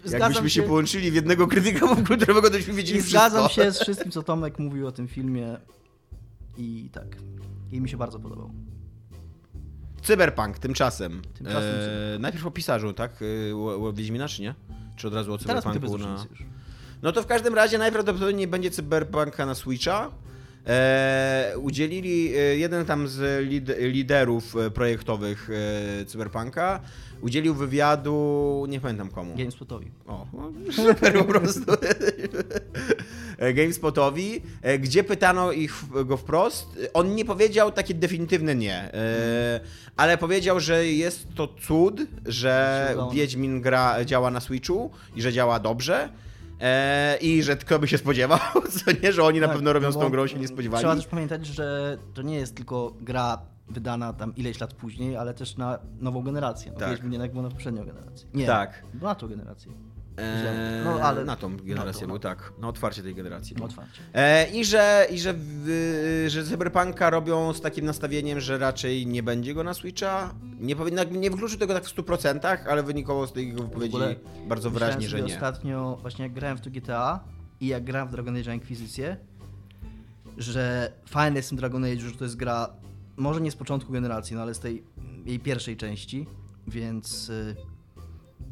Jakbyśmy 0.19 0.49
się 0.49 0.63
połączyli 0.63 1.11
w 1.11 1.15
jednego 1.15 1.47
krytyka 1.47 1.87
popkulturowego, 1.95 2.49
to 2.49 2.53
byśmy 2.57 2.73
wiedzieli 2.73 2.99
i 2.99 3.01
zgadzam 3.01 3.49
wszystko. 3.49 3.63
się 3.63 3.71
z 3.71 3.81
wszystkim, 3.81 4.11
co 4.11 4.23
Tomek 4.23 4.59
mówił 4.59 4.87
o 4.87 4.91
tym 4.91 5.07
filmie 5.07 5.57
i 6.57 6.89
tak, 6.93 7.07
i 7.71 7.81
mi 7.81 7.89
się 7.89 7.97
bardzo 7.97 8.19
podobał. 8.19 8.51
Cyberpunk 10.01 10.59
tymczasem. 10.59 11.21
Tymczasem 11.33 11.69
e, 11.69 11.81
cyberpunk. 11.81 12.21
najpierw 12.21 12.45
o 12.45 12.51
pisarzu, 12.51 12.93
tak? 12.93 13.11
E, 13.51 13.55
o, 13.55 13.87
o 13.87 13.93
Wiedźmina, 13.93 14.27
czy 14.27 14.41
nie? 14.41 14.55
Czy 14.95 15.07
od 15.07 15.13
razu 15.13 15.33
o 15.33 15.37
Teraz 15.37 15.63
cyberpunku 15.63 15.97
bez 15.97 16.01
na... 16.01 16.25
już. 16.29 16.43
No 17.01 17.11
to 17.11 17.23
w 17.23 17.25
każdym 17.25 17.55
razie 17.55 17.77
najprawdopodobniej 17.77 18.47
będzie 18.47 18.71
Cyberpunka 18.71 19.45
na 19.45 19.55
Switcha. 19.55 20.11
E, 20.67 21.53
udzielili 21.57 22.35
e, 22.35 22.39
jeden 22.57 22.85
tam 22.85 23.07
z 23.07 23.47
lid, 23.47 23.71
liderów 23.79 24.55
e, 24.55 24.71
projektowych 24.71 25.49
e, 26.01 26.05
Cyberpunka. 26.05 26.79
Udzielił 27.21 27.55
wywiadu, 27.55 28.65
nie 28.69 28.79
pamiętam 28.79 29.09
komu. 29.09 29.35
GameSpotowi. 29.37 29.91
O, 30.07 30.27
no, 30.33 30.51
super 30.85 31.13
po 31.13 31.23
prostu. 31.23 31.71
E, 33.37 33.53
GameSpotowi, 33.53 34.41
gdzie 34.79 35.03
pytano 35.03 35.51
ich 35.51 35.83
go 36.05 36.17
wprost. 36.17 36.67
On 36.93 37.15
nie 37.15 37.25
powiedział 37.25 37.71
takie 37.71 37.93
definitywne 37.93 38.55
nie, 38.55 38.91
ale 39.97 40.17
powiedział, 40.17 40.59
że 40.59 40.87
jest 40.87 41.27
to 41.35 41.47
cud, 41.47 42.01
że. 42.25 42.95
Wiedźmin 43.13 43.61
gra, 43.61 44.05
działa 44.05 44.31
na 44.31 44.39
Switchu 44.39 44.91
i 45.15 45.21
że 45.21 45.33
działa 45.33 45.59
dobrze. 45.59 46.09
E, 46.61 47.17
I 47.21 47.43
że 47.43 47.55
kto 47.55 47.79
by 47.79 47.87
się 47.87 47.97
spodziewał, 47.97 48.39
co 48.85 48.91
nie, 49.03 49.11
że 49.11 49.23
oni 49.23 49.39
na 49.39 49.47
Tak, 49.47 49.55
pewno 49.55 49.73
robią 49.73 49.87
no 49.87 49.91
z 49.91 49.97
tą 49.97 50.09
grą 50.09 50.27
się 50.27 50.39
nie 50.39 50.47
spodziewali. 50.47 50.81
Trzeba 50.81 50.95
też 50.95 51.07
pamiętać, 51.07 51.45
że 51.45 51.97
to 52.13 52.21
nie 52.21 52.35
jest 52.35 52.55
tylko 52.55 52.93
gra 53.01 53.41
wydana 53.69 54.13
tam 54.13 54.35
ileś 54.35 54.59
lat 54.59 54.73
później, 54.73 55.17
ale 55.17 55.33
też 55.33 55.57
na 55.57 55.79
nową 55.99 56.21
generację. 56.23 56.71
No, 56.71 56.79
Tak. 56.79 56.89
Wiedźmin 56.89 57.11
jednak 57.11 57.33
był 57.33 57.41
na 57.41 57.49
poprzednią 57.49 57.85
generację. 57.85 58.27
Nie, 58.33 58.45
Tak. 58.45 58.83
na 59.01 59.15
tą 59.15 59.27
generację. 59.27 59.71
E, 60.17 60.81
No, 60.85 60.99
ale- 61.01 61.25
na 61.25 61.35
tą 61.35 61.57
generację 61.57 62.01
no 62.01 62.07
był, 62.07 62.15
no. 62.15 62.19
tak. 62.19 62.53
Na 62.59 62.67
otwarcie 62.67 63.03
tej 63.03 63.15
generacji. 63.15 63.55
No, 63.59 63.65
otwarcie. 63.65 64.01
E, 64.13 64.51
I 64.51 64.65
że, 64.65 65.07
i 65.11 65.19
że, 65.19 65.33
że 66.27 66.43
Cyberpunka 66.43 67.09
robią 67.09 67.53
z 67.53 67.61
takim 67.61 67.85
nastawieniem, 67.85 68.39
że 68.39 68.57
raczej 68.57 69.07
nie 69.07 69.23
będzie 69.23 69.53
go 69.53 69.63
na 69.63 69.73
Switcha. 69.73 70.33
Nie, 70.59 70.75
nie 71.11 71.31
wykluczył 71.31 71.59
tego 71.59 71.73
tak 71.73 71.85
w 71.85 71.95
100%, 71.95 72.57
ale 72.69 72.83
wynikało 72.83 73.27
z 73.27 73.33
tej 73.33 73.47
jego 73.47 73.63
wypowiedzi 73.63 73.97
bardzo 74.47 74.69
wyraźnie, 74.69 75.09
że 75.09 75.21
nie. 75.21 75.33
ostatnio, 75.33 75.97
właśnie 76.01 76.23
jak 76.23 76.33
grałem 76.33 76.57
w 76.57 76.61
to 76.61 76.69
GTA 76.69 77.19
i 77.59 77.67
jak 77.67 77.83
grałem 77.83 78.07
w 78.07 78.11
Dragon 78.11 78.37
Age 78.37 78.53
Inkwizycję, 78.53 79.17
że 80.37 80.91
fajne 81.05 81.37
jest 81.37 81.51
w 81.51 81.55
Dragon 81.55 81.85
Age, 81.85 81.99
że 81.99 82.11
to 82.11 82.23
jest 82.23 82.35
gra 82.35 82.69
może 83.17 83.41
nie 83.41 83.51
z 83.51 83.55
początku 83.55 83.93
generacji, 83.93 84.35
no 84.35 84.41
ale 84.41 84.53
z 84.53 84.59
tej 84.59 84.83
jej 85.25 85.39
pierwszej 85.39 85.77
części, 85.77 86.27
więc, 86.67 87.29
y, 87.29 87.55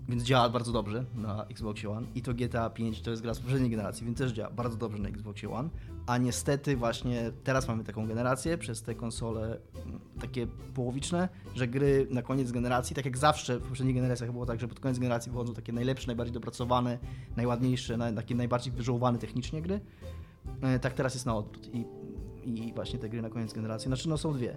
więc 0.10 0.24
działa 0.24 0.50
bardzo 0.50 0.72
dobrze 0.72 1.06
na 1.16 1.46
Xbox 1.46 1.86
One 1.86 2.08
i 2.16 2.22
to 2.22 2.34
GTA 2.34 2.70
5 2.70 3.02
to 3.02 3.12
jest 3.12 3.22
gra 3.22 3.34
z 3.34 3.40
poprzedniej 3.40 3.70
generacji, 3.72 4.06
więc 4.06 4.18
też 4.18 4.32
działa 4.32 4.50
bardzo 4.52 4.78
dobrze 4.78 5.00
na 5.04 5.10
Xbox 5.10 5.44
One, 5.44 5.70
a 6.06 6.18
niestety 6.18 6.76
właśnie 6.78 7.32
teraz 7.44 7.68
mamy 7.68 7.84
taką 7.84 8.08
generację 8.08 8.58
przez 8.58 8.82
te 8.82 8.96
konsole 8.96 9.60
mm, 9.86 10.00
takie 10.22 10.48
połowiczne, 10.74 11.30
że 11.56 11.68
gry 11.68 12.08
na 12.10 12.22
koniec 12.22 12.52
generacji, 12.52 12.96
tak 12.96 13.06
jak 13.06 13.18
zawsze 13.18 13.60
w 13.60 13.62
poprzednich 13.64 13.96
generacjach 13.96 14.32
było 14.32 14.46
tak, 14.46 14.60
że 14.60 14.68
pod 14.68 14.80
koniec 14.80 15.00
generacji 15.00 15.32
wychodzą 15.32 15.54
takie 15.54 15.74
najlepsze, 15.74 16.08
najbardziej 16.08 16.34
dopracowane, 16.34 16.98
najładniejsze, 17.38 17.98
naj- 17.98 18.16
takie 18.16 18.36
najbardziej 18.36 18.74
wyżołowane 18.74 19.20
technicznie 19.20 19.62
gry, 19.62 19.80
E, 20.62 20.80
tak 20.80 20.94
teraz 20.94 21.14
jest 21.14 21.26
na 21.26 21.36
odwrót 21.36 21.70
i, 21.74 21.86
i 22.46 22.74
właśnie 22.74 23.00
te 23.00 23.10
gry 23.10 23.22
na 23.22 23.30
koniec 23.30 23.54
generacji, 23.54 23.88
znaczy 23.88 24.10
no 24.10 24.18
są 24.18 24.34
dwie. 24.34 24.56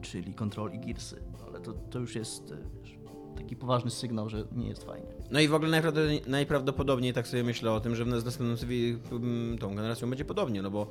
czyli 0.00 0.34
Control 0.34 0.72
i 0.72 0.78
Gearsy. 0.78 1.22
Ale 1.46 1.60
to, 1.60 1.72
to 1.72 1.98
już 1.98 2.14
jest 2.14 2.52
e, 2.52 2.56
wiesz, 2.82 2.98
poważny 3.60 3.90
sygnał, 3.90 4.28
że 4.28 4.44
nie 4.52 4.68
jest 4.68 4.84
fajnie. 4.84 5.08
No 5.30 5.40
i 5.40 5.48
w 5.48 5.54
ogóle 5.54 5.82
najprawdopodobniej, 6.26 7.12
tak 7.12 7.28
sobie 7.28 7.44
myślę 7.44 7.72
o 7.72 7.80
tym, 7.80 7.96
że 7.96 8.04
w 8.04 8.08
następną 8.08 8.56
tą 9.60 9.74
generacją 9.74 10.10
będzie 10.10 10.24
podobnie, 10.24 10.62
no 10.62 10.70
bo 10.70 10.86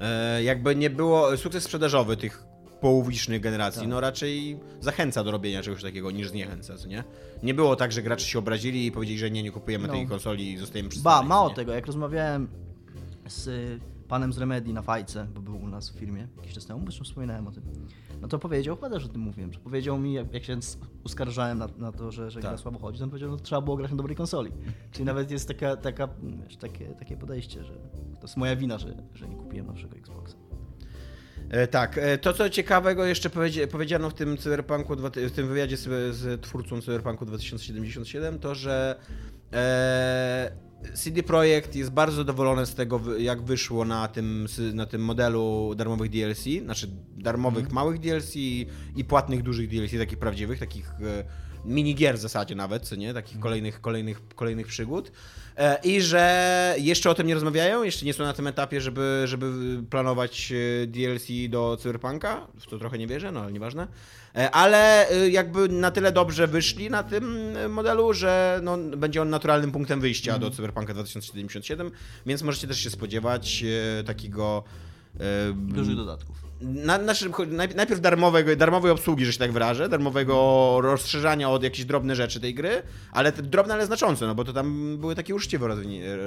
e, 0.00 0.42
jakby 0.42 0.76
nie 0.76 0.90
było, 0.90 1.36
sukces 1.36 1.64
sprzedażowy 1.64 2.16
tych 2.16 2.44
połowicznych 2.80 3.40
generacji, 3.40 3.80
tak. 3.80 3.90
no 3.90 4.00
raczej 4.00 4.60
zachęca 4.80 5.24
do 5.24 5.30
robienia 5.30 5.62
czegoś 5.62 5.82
takiego 5.82 6.10
niż 6.10 6.28
zniechęca, 6.28 6.76
co 6.76 6.88
nie? 6.88 7.04
Nie 7.42 7.54
było 7.54 7.76
tak, 7.76 7.92
że 7.92 8.02
gracze 8.02 8.26
się 8.26 8.38
obrazili 8.38 8.86
i 8.86 8.92
powiedzieli, 8.92 9.18
że 9.18 9.30
nie, 9.30 9.42
nie 9.42 9.50
kupujemy 9.50 9.88
no. 9.88 9.94
tej 9.94 10.06
konsoli 10.06 10.52
i 10.52 10.58
zostajemy 10.58 10.88
przy 10.88 11.00
Ba, 11.00 11.22
mało 11.22 11.50
tego, 11.50 11.72
jak 11.72 11.86
rozmawiałem 11.86 12.48
z 13.28 13.48
panem 14.08 14.32
z 14.32 14.38
Remedy 14.38 14.72
na 14.72 14.82
fajce, 14.82 15.26
bo 15.34 15.40
był 15.40 15.56
u 15.56 15.68
nas 15.68 15.90
w 15.90 15.98
firmie 15.98 16.28
jakiś 16.36 16.54
czas 16.54 16.66
temu, 16.66 16.80
zresztą 16.82 17.04
wspominałem 17.04 17.46
o 17.46 17.50
tym. 17.52 17.62
No 18.20 18.28
to 18.28 18.38
powiedział, 18.38 18.76
chyba 18.76 18.90
też 18.90 19.04
o 19.04 19.08
tym 19.08 19.20
mówiłem, 19.20 19.52
że 19.52 19.58
powiedział 19.58 19.98
mi, 19.98 20.12
jak, 20.12 20.34
jak 20.34 20.44
się 20.44 20.58
uskarżałem 21.04 21.58
na, 21.58 21.68
na 21.78 21.92
to, 21.92 22.12
że, 22.12 22.30
że 22.30 22.40
tak. 22.40 22.50
gra 22.50 22.58
słabo 22.58 22.78
chodzi, 22.78 22.98
to 22.98 23.04
on 23.04 23.10
powiedział, 23.10 23.30
że 23.30 23.36
no, 23.36 23.42
trzeba 23.42 23.60
było 23.60 23.76
grać 23.76 23.90
na 23.90 23.96
dobrej 23.96 24.16
konsoli. 24.16 24.52
Czyli 24.90 25.04
nawet 25.04 25.30
jest 25.30 25.48
taka, 25.48 25.76
taka, 25.76 26.08
wiesz, 26.42 26.56
takie, 26.56 26.86
takie 26.86 27.16
podejście, 27.16 27.64
że 27.64 27.74
to 28.14 28.22
jest 28.22 28.36
moja 28.36 28.56
wina, 28.56 28.78
że, 28.78 28.88
że 29.14 29.28
nie 29.28 29.36
kupiłem 29.36 29.66
nowszego 29.66 29.96
Xboxa. 29.96 30.36
E, 31.50 31.66
tak, 31.66 31.98
e, 31.98 32.18
to 32.18 32.32
co 32.32 32.50
ciekawego 32.50 33.04
jeszcze 33.04 33.30
powiedziano 33.70 34.10
w 34.10 34.14
tym 34.14 34.36
Cyberpunku, 34.36 34.96
w 35.16 35.30
tym 35.30 35.48
wywiadzie 35.48 35.76
z, 35.76 36.16
z 36.16 36.40
twórcą 36.40 36.80
Cyberpunku 36.80 37.26
2077, 37.26 38.38
to 38.38 38.54
że 38.54 39.00
e, 39.52 40.65
CD 40.94 41.22
Projekt 41.22 41.76
jest 41.76 41.90
bardzo 41.90 42.16
zadowolony 42.16 42.66
z 42.66 42.74
tego, 42.74 43.18
jak 43.18 43.42
wyszło 43.42 43.84
na 43.84 44.08
tym, 44.08 44.46
na 44.74 44.86
tym 44.86 45.04
modelu 45.04 45.74
darmowych 45.76 46.10
DLC, 46.10 46.44
znaczy 46.64 46.88
darmowych 47.16 47.64
mm. 47.64 47.74
małych 47.74 48.00
DLC 48.00 48.36
i 48.96 49.04
płatnych 49.08 49.42
dużych 49.42 49.68
DLC, 49.68 49.90
takich 49.98 50.18
prawdziwych, 50.18 50.58
takich 50.58 50.90
e, 50.90 51.24
minigier 51.66 52.16
w 52.16 52.20
zasadzie 52.20 52.54
nawet, 52.54 52.82
co 52.82 52.96
nie? 52.96 53.14
Takich 53.14 53.32
mm. 53.32 53.42
kolejnych, 53.42 53.80
kolejnych, 53.80 54.20
kolejnych 54.34 54.66
przygód. 54.66 55.12
E, 55.56 55.78
I 55.84 56.00
że 56.00 56.74
jeszcze 56.78 57.10
o 57.10 57.14
tym 57.14 57.26
nie 57.26 57.34
rozmawiają, 57.34 57.82
jeszcze 57.82 58.06
nie 58.06 58.14
są 58.14 58.24
na 58.24 58.32
tym 58.32 58.46
etapie, 58.46 58.80
żeby, 58.80 59.22
żeby 59.24 59.52
planować 59.90 60.52
e, 60.52 60.86
DLC 60.86 61.26
do 61.48 61.76
Cyberpunka, 61.80 62.46
w 62.60 62.66
to 62.66 62.78
trochę 62.78 62.98
nie 62.98 63.06
wierzę, 63.06 63.32
no 63.32 63.40
ale 63.40 63.52
nieważne. 63.52 63.86
E, 64.34 64.50
ale 64.50 65.08
jakby 65.30 65.68
na 65.68 65.90
tyle 65.90 66.12
dobrze 66.12 66.46
wyszli 66.46 66.90
na 66.90 67.02
tym 67.02 67.52
modelu, 67.68 68.12
że 68.12 68.60
no, 68.62 68.78
będzie 68.78 69.22
on 69.22 69.30
naturalnym 69.30 69.72
punktem 69.72 70.00
wyjścia 70.00 70.38
do 70.38 70.50
Cyberpunka 70.50 70.94
2077, 70.94 71.90
więc 72.26 72.42
możecie 72.42 72.66
też 72.66 72.80
się 72.80 72.90
spodziewać 72.90 73.64
takiego... 74.06 74.64
Dużych 75.54 75.96
dodatków 75.96 76.46
na, 76.60 76.98
naszym, 76.98 77.32
najpierw 77.76 78.00
darmowego, 78.00 78.56
darmowej 78.56 78.90
obsługi, 78.90 79.26
że 79.26 79.32
się 79.32 79.38
tak 79.38 79.52
wyrażę, 79.52 79.88
darmowego 79.88 80.78
rozszerzania 80.80 81.50
od 81.50 81.62
jakichś 81.62 81.84
drobnych 81.84 82.16
rzeczy 82.16 82.40
tej 82.40 82.54
gry, 82.54 82.82
ale 83.12 83.32
te 83.32 83.42
drobne, 83.42 83.74
ale 83.74 83.86
znaczące, 83.86 84.26
no 84.26 84.34
bo 84.34 84.44
to 84.44 84.52
tam 84.52 84.96
były 84.98 85.14
takie 85.14 85.34
uczciwe 85.34 85.68
rozwinie, 85.68 86.04
e, 86.06 86.18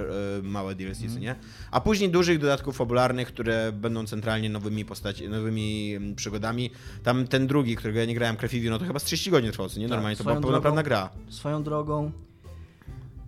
małe 0.43 0.75
DLC, 0.75 1.01
mm. 1.01 1.19
nie? 1.19 1.35
A 1.71 1.81
później 1.81 2.09
dużych 2.09 2.39
dodatków 2.39 2.77
fabularnych, 2.77 3.27
które 3.27 3.71
będą 3.71 4.05
centralnie 4.05 4.49
nowymi 4.49 4.85
postaci, 4.85 5.29
nowymi 5.29 5.95
mm, 5.95 6.15
przygodami. 6.15 6.71
Tam 7.03 7.27
ten 7.27 7.47
drugi, 7.47 7.75
którego 7.75 7.99
ja 7.99 8.05
nie 8.05 8.15
grałem, 8.15 8.37
Crefivi, 8.37 8.69
no 8.69 8.79
to 8.79 8.85
chyba 8.85 8.99
z 8.99 9.03
30 9.03 9.31
godzin 9.31 9.51
trwał, 9.51 9.67
nie? 9.67 9.83
Tak, 9.83 9.89
Normalnie 9.89 10.17
tak, 10.17 10.25
to 10.25 10.31
była 10.31 10.41
pełnoprawna 10.41 10.83
gra. 10.83 11.09
Swoją 11.29 11.63
drogą, 11.63 12.11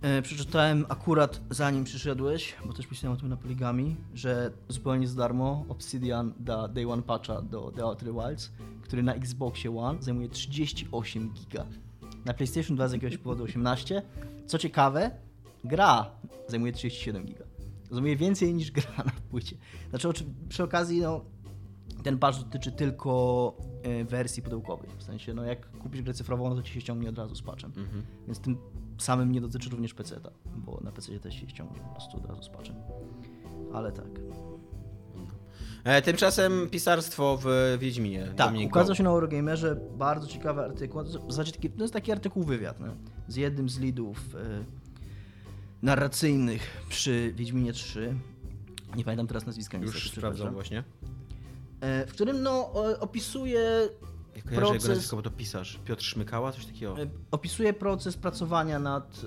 E, 0.02 0.22
przeczytałem 0.22 0.86
akurat 0.90 1.42
zanim 1.50 1.84
przyszedłeś, 1.84 2.56
bo 2.66 2.74
też 2.74 2.88
pisałem 2.88 3.18
o 3.18 3.20
tym 3.20 3.30
na 3.30 3.38
Poligami, 3.38 3.96
że 4.14 4.52
zupełnie 4.70 5.08
za 5.08 5.16
darmo 5.16 5.66
Obsidian 5.70 6.34
da 6.40 6.68
Day 6.68 6.92
One 6.92 7.02
Patcha 7.02 7.42
do 7.42 7.72
The 7.76 7.84
Outer 7.84 8.14
Wilds, 8.14 8.52
który 8.82 9.04
na 9.04 9.14
Xboxie 9.14 9.78
One 9.78 10.04
zajmuje 10.04 10.30
38 10.30 11.34
giga. 11.34 11.66
Na 12.26 12.34
PlayStation 12.34 12.76
2 12.76 12.88
z 12.88 12.94
jakiegoś 12.94 13.18
powodu 13.18 13.44
18. 13.44 14.02
Co 14.46 14.58
ciekawe, 14.58 15.12
gra 15.64 16.12
zajmuje 16.48 16.72
37 16.72 17.26
giga. 17.26 17.46
Zajmuje 17.92 18.16
więcej 18.16 18.54
niż 18.54 18.72
gra 18.72 18.92
na 18.98 19.12
płycie. 19.30 19.56
Znaczy 19.90 20.08
przy 20.50 20.64
okazji, 20.64 21.02
no, 21.02 21.22
ten 22.04 22.18
patch 22.18 22.40
dotyczy 22.40 22.72
tylko 22.72 23.54
e, 23.84 24.06
wersji 24.06 24.44
pudełkowej. 24.44 24.90
W 24.98 25.04
sensie, 25.04 25.34
no 25.34 25.44
jak 25.44 25.72
kupisz 25.72 26.02
grę 26.02 26.14
cyfrową, 26.14 26.50
no 26.50 26.56
to 26.56 26.64
ci 26.64 26.74
się 26.74 26.82
ściągnie 26.82 27.10
od 27.10 27.18
razu 27.18 27.36
z 27.36 27.42
patchem. 27.42 27.72
Mhm. 27.78 28.04
Więc 28.28 28.40
tym 28.40 28.58
samym 29.04 29.32
nie 29.32 29.42
dotyczy 29.42 29.70
również 29.70 29.94
PC, 29.94 30.20
bo 30.56 30.80
na 30.84 30.92
PC 30.92 31.20
też 31.20 31.36
się 31.36 31.50
ściągnie 31.50 31.80
po 31.80 31.90
prostu 31.90 32.18
od 32.18 32.26
razu 32.26 32.44
z 32.44 32.50
patchem. 32.50 32.76
Ale 33.74 33.92
tak. 33.92 34.10
E, 35.84 36.02
tymczasem 36.02 36.70
pisarstwo 36.70 37.40
w 37.44 37.78
Wiedźminie. 37.80 38.24
Tak, 38.24 38.48
Dominiko. 38.48 38.80
ukazał 38.80 38.96
się 38.96 39.04
na 39.04 39.10
Eurogamerze 39.10 39.76
bardzo 39.98 40.28
ciekawy 40.28 40.62
artykuł. 40.62 41.04
W 41.04 41.32
zasadzie 41.32 41.52
taki, 41.52 41.70
to 41.70 41.84
jest 41.84 41.94
taki 41.94 42.12
artykuł 42.12 42.44
wywiad, 42.44 42.80
nie? 42.80 42.88
z 43.28 43.36
jednym 43.36 43.70
z 43.70 43.80
lidów 43.80 44.36
e, 44.36 44.64
narracyjnych 45.82 46.86
przy 46.90 47.34
Wiedźminie 47.36 47.74
3. 47.74 48.16
Nie 48.96 49.04
pamiętam 49.04 49.28
teraz 49.28 49.46
nazwiska. 49.46 49.78
Już 49.78 50.12
sprawdzam 50.12 50.54
właśnie. 50.54 50.84
E, 51.82 52.06
w 52.06 52.12
którym 52.12 52.44
no, 52.44 52.74
opisuje 53.00 53.90
ja 54.46 54.58
proces... 54.58 54.74
jego 54.74 54.88
nazwisko, 54.88 55.16
bo 55.16 55.22
to 55.22 55.32
pisarz. 55.32 55.80
Piotr 55.86 56.04
Szmykała, 56.04 56.52
coś 56.52 56.66
takiego. 56.66 57.02
E, 57.02 57.08
opisuje 57.32 57.74
proces 57.74 58.18
pracowania 58.18 58.80
nad, 58.80 59.22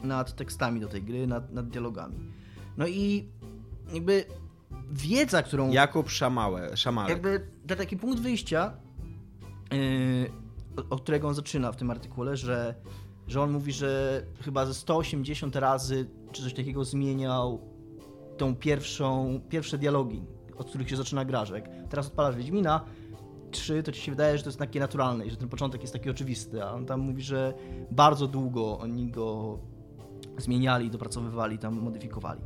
e, 0.00 0.06
nad 0.06 0.36
tekstami 0.36 0.80
do 0.80 0.88
tej 0.88 1.02
gry, 1.02 1.26
nad, 1.26 1.52
nad 1.52 1.68
dialogami. 1.68 2.32
No 2.76 2.86
i 2.86 3.28
jakby 3.92 4.24
wiedza, 4.90 5.42
którą... 5.42 5.70
Jakub 5.70 6.10
Szamałe, 6.10 6.76
Szamalek. 6.76 7.10
Jakby 7.10 7.50
to 7.66 7.76
taki 7.76 7.96
punkt 7.96 8.20
wyjścia, 8.20 8.72
yy, 9.72 10.30
od 10.90 11.02
którego 11.02 11.28
on 11.28 11.34
zaczyna 11.34 11.72
w 11.72 11.76
tym 11.76 11.90
artykule, 11.90 12.36
że, 12.36 12.74
że 13.26 13.42
on 13.42 13.50
mówi, 13.50 13.72
że 13.72 14.22
chyba 14.40 14.66
ze 14.66 14.74
180 14.74 15.56
razy 15.56 16.06
czy 16.32 16.42
coś 16.42 16.54
takiego 16.54 16.84
zmieniał 16.84 17.60
tą 18.36 18.56
pierwszą, 18.56 19.40
pierwsze 19.48 19.78
dialogi, 19.78 20.22
od 20.56 20.68
których 20.68 20.90
się 20.90 20.96
zaczyna 20.96 21.24
gra, 21.24 21.44
że 21.44 21.54
jak 21.54 21.68
teraz 21.90 22.06
odpalasz 22.06 22.36
Wiedźmina, 22.36 22.84
3, 23.50 23.82
to 23.82 23.92
ci 23.92 24.00
się 24.00 24.12
wydaje, 24.12 24.38
że 24.38 24.44
to 24.44 24.48
jest 24.48 24.58
takie 24.58 24.80
naturalne 24.80 25.26
i 25.26 25.30
że 25.30 25.36
ten 25.36 25.48
początek 25.48 25.80
jest 25.80 25.92
taki 25.92 26.10
oczywisty, 26.10 26.64
a 26.64 26.72
on 26.72 26.86
tam 26.86 27.00
mówi, 27.00 27.22
że 27.22 27.54
bardzo 27.90 28.26
długo 28.26 28.78
oni 28.78 29.10
go 29.10 29.58
zmieniali, 30.38 30.90
dopracowywali, 30.90 31.58
tam 31.58 31.80
modyfikowali. 31.80 32.40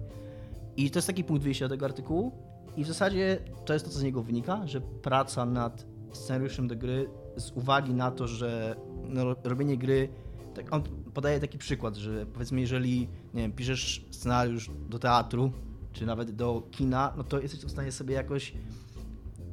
I 0.77 0.91
to 0.91 0.99
jest 0.99 1.07
taki 1.07 1.25
punkt 1.25 1.43
wyjścia 1.43 1.69
tego 1.69 1.87
artykułu 1.87 2.33
i 2.77 2.85
w 2.85 2.87
zasadzie 2.87 3.39
to 3.65 3.73
jest 3.73 3.85
to, 3.85 3.91
co 3.91 3.99
z 3.99 4.03
niego 4.03 4.23
wynika, 4.23 4.67
że 4.67 4.81
praca 4.81 5.47
nad 5.47 5.87
scenariuszem 6.13 6.69
do 6.69 6.77
gry 6.77 7.09
z 7.37 7.51
uwagi 7.51 7.95
na 7.95 8.11
to, 8.11 8.29
że 8.29 8.77
no, 9.09 9.35
robienie 9.45 9.77
gry, 9.77 10.09
tak 10.55 10.73
on 10.73 10.83
podaje 11.15 11.41
taki 11.41 11.59
przykład, 11.59 11.97
że 11.97 12.27
powiedzmy, 12.27 12.61
jeżeli 12.61 13.09
nie 13.35 13.43
wiem, 13.43 13.53
piszesz 13.53 14.07
scenariusz 14.11 14.71
do 14.89 14.99
teatru, 14.99 15.53
czy 15.93 16.07
nawet 16.07 16.31
do 16.31 16.63
kina, 16.71 17.13
no 17.17 17.25
to 17.25 17.41
jesteś 17.41 17.61
w 17.61 17.71
stanie 17.71 17.93
sobie 17.93 18.15
jakoś 18.15 18.55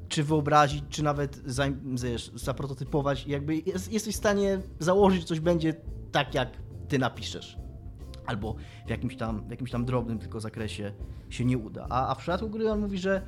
czy 0.10 0.24
wyobrazić, 0.24 0.84
czy 0.90 1.04
nawet 1.04 1.42
za, 1.46 1.66
wiesz, 2.04 2.32
zaprototypować. 2.36 3.28
Jakby 3.28 3.56
jest, 3.56 3.92
jesteś 3.92 4.16
w 4.16 4.18
stanie 4.18 4.62
założyć, 4.80 5.22
że 5.22 5.28
coś 5.28 5.40
będzie 5.40 5.74
tak, 6.12 6.34
jak 6.34 6.50
ty 6.88 7.00
napiszesz. 7.00 7.58
Albo 8.26 8.56
w 8.88 8.90
jakimś 8.90 9.16
tam, 9.16 9.48
w 9.48 9.52
jakimś 9.52 9.72
tam 9.72 9.86
drobnym 9.86 10.20
tylko 10.20 10.40
zakresie 10.40 10.94
się 11.30 11.46
nie 11.46 11.58
uda. 11.58 11.86
A, 11.90 12.12
a 12.12 12.16
w 12.16 12.18
przypadku 12.18 12.50
gry 12.50 12.72
on 12.72 12.80
mówi, 12.80 12.98
że 12.98 13.22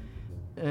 yy, 0.56 0.64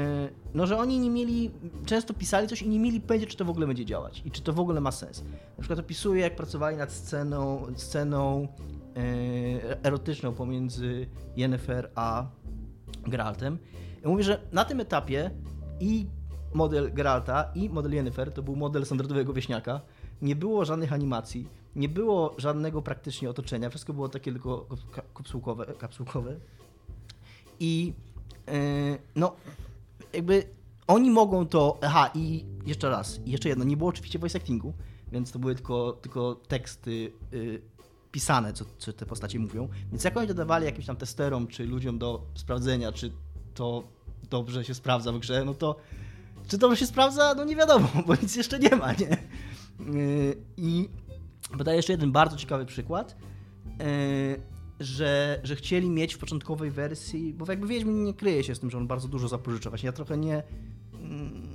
no, 0.53 0.67
że 0.67 0.77
oni 0.77 0.99
nie 0.99 1.09
mieli, 1.09 1.51
często 1.85 2.13
pisali 2.13 2.47
coś 2.47 2.61
i 2.61 2.69
nie 2.69 2.79
mieli 2.79 3.01
pojęcia, 3.01 3.27
czy 3.27 3.37
to 3.37 3.45
w 3.45 3.49
ogóle 3.49 3.67
będzie 3.67 3.85
działać 3.85 4.21
i 4.25 4.31
czy 4.31 4.41
to 4.41 4.53
w 4.53 4.59
ogóle 4.59 4.81
ma 4.81 4.91
sens. 4.91 5.23
Na 5.57 5.61
przykład 5.61 5.79
opisuje, 5.79 6.21
jak 6.21 6.35
pracowali 6.35 6.77
nad 6.77 6.91
sceną, 6.91 7.65
sceną 7.75 8.47
yy, 8.95 9.83
erotyczną 9.83 10.33
pomiędzy 10.33 11.07
Yennefer 11.35 11.91
a 11.95 12.25
Geraltem. 13.07 13.57
I 14.05 14.07
mówi, 14.07 14.23
że 14.23 14.41
na 14.51 14.65
tym 14.65 14.79
etapie 14.79 15.31
i 15.81 16.05
model 16.53 16.93
Geralta 16.93 17.51
i 17.55 17.69
model 17.69 17.93
Yennefer 17.93 18.33
to 18.33 18.43
był 18.43 18.55
model 18.55 18.85
standardowego 18.85 19.33
wieśniaka. 19.33 19.81
Nie 20.21 20.35
było 20.35 20.65
żadnych 20.65 20.93
animacji, 20.93 21.47
nie 21.75 21.89
było 21.89 22.35
żadnego 22.37 22.81
praktycznie 22.81 23.29
otoczenia, 23.29 23.69
wszystko 23.69 23.93
było 23.93 24.09
takie 24.09 24.31
tylko 24.31 24.67
kapsułkowe. 25.13 25.65
kapsułkowe. 25.65 26.35
I 27.59 27.93
yy, 28.47 28.53
no, 29.15 29.35
jakby 30.13 30.43
oni 30.87 31.11
mogą 31.11 31.47
to. 31.47 31.79
Aha, 31.81 32.11
i 32.15 32.45
jeszcze 32.65 32.89
raz, 32.89 33.19
jeszcze 33.25 33.49
jedno, 33.49 33.65
nie 33.65 33.77
było 33.77 33.89
oczywiście 33.89 34.19
voice 34.19 34.37
actingu, 34.37 34.73
więc 35.11 35.31
to 35.31 35.39
były 35.39 35.55
tylko, 35.55 35.93
tylko 35.93 36.35
teksty 36.35 37.11
yy, 37.31 37.61
pisane, 38.11 38.53
co, 38.53 38.65
co 38.77 38.93
te 38.93 39.05
postacie 39.05 39.39
mówią. 39.39 39.67
Więc 39.91 40.03
jak 40.03 40.17
oni 40.17 40.27
dodawali 40.27 40.65
jakimś 40.65 40.85
tam 40.85 40.95
testerom, 40.95 41.47
czy 41.47 41.65
ludziom 41.65 41.97
do 41.97 42.25
sprawdzenia, 42.35 42.91
czy 42.91 43.11
to 43.53 43.83
dobrze 44.31 44.65
się 44.65 44.73
sprawdza 44.73 45.11
w 45.11 45.19
grze, 45.19 45.45
no 45.45 45.53
to 45.53 45.75
czy 46.47 46.57
dobrze 46.57 46.77
się 46.77 46.85
sprawdza? 46.85 47.33
No 47.33 47.43
nie 47.43 47.55
wiadomo, 47.55 47.87
bo 48.07 48.15
nic 48.15 48.35
jeszcze 48.35 48.59
nie 48.59 48.75
ma, 48.75 48.93
nie? 48.93 49.17
Yy, 49.79 50.37
I 50.57 50.89
podaję 51.57 51.77
jeszcze 51.77 51.93
jeden 51.93 52.11
bardzo 52.11 52.37
ciekawy 52.37 52.65
przykład, 52.65 53.15
yy, 53.65 53.75
że, 54.79 55.39
że 55.43 55.55
chcieli 55.55 55.89
mieć 55.89 56.13
w 56.13 56.17
początkowej 56.17 56.71
wersji, 56.71 57.33
bo 57.33 57.45
jakby 57.49 57.67
Wiedźmin 57.67 58.03
nie 58.03 58.13
kryje 58.13 58.43
się 58.43 58.55
z 58.55 58.59
tym, 58.59 58.69
że 58.69 58.77
on 58.77 58.87
bardzo 58.87 59.07
dużo 59.07 59.27
zapożycza. 59.27 59.69
Właśnie 59.69 59.87
ja 59.87 59.93
trochę 59.93 60.17
nie, 60.17 60.43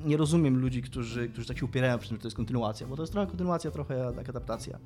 nie 0.04 0.16
rozumiem 0.16 0.58
ludzi, 0.58 0.82
którzy, 0.82 1.28
którzy 1.28 1.48
tak 1.48 1.58
się 1.58 1.64
upierają 1.64 1.98
przy 1.98 2.08
tym, 2.08 2.16
że 2.16 2.22
to 2.22 2.26
jest 2.26 2.36
kontynuacja, 2.36 2.86
bo 2.86 2.96
to 2.96 3.02
jest 3.02 3.12
trochę 3.12 3.26
kontynuacja, 3.26 3.70
trochę 3.70 4.12
jak 4.16 4.28
adaptacja. 4.28 4.78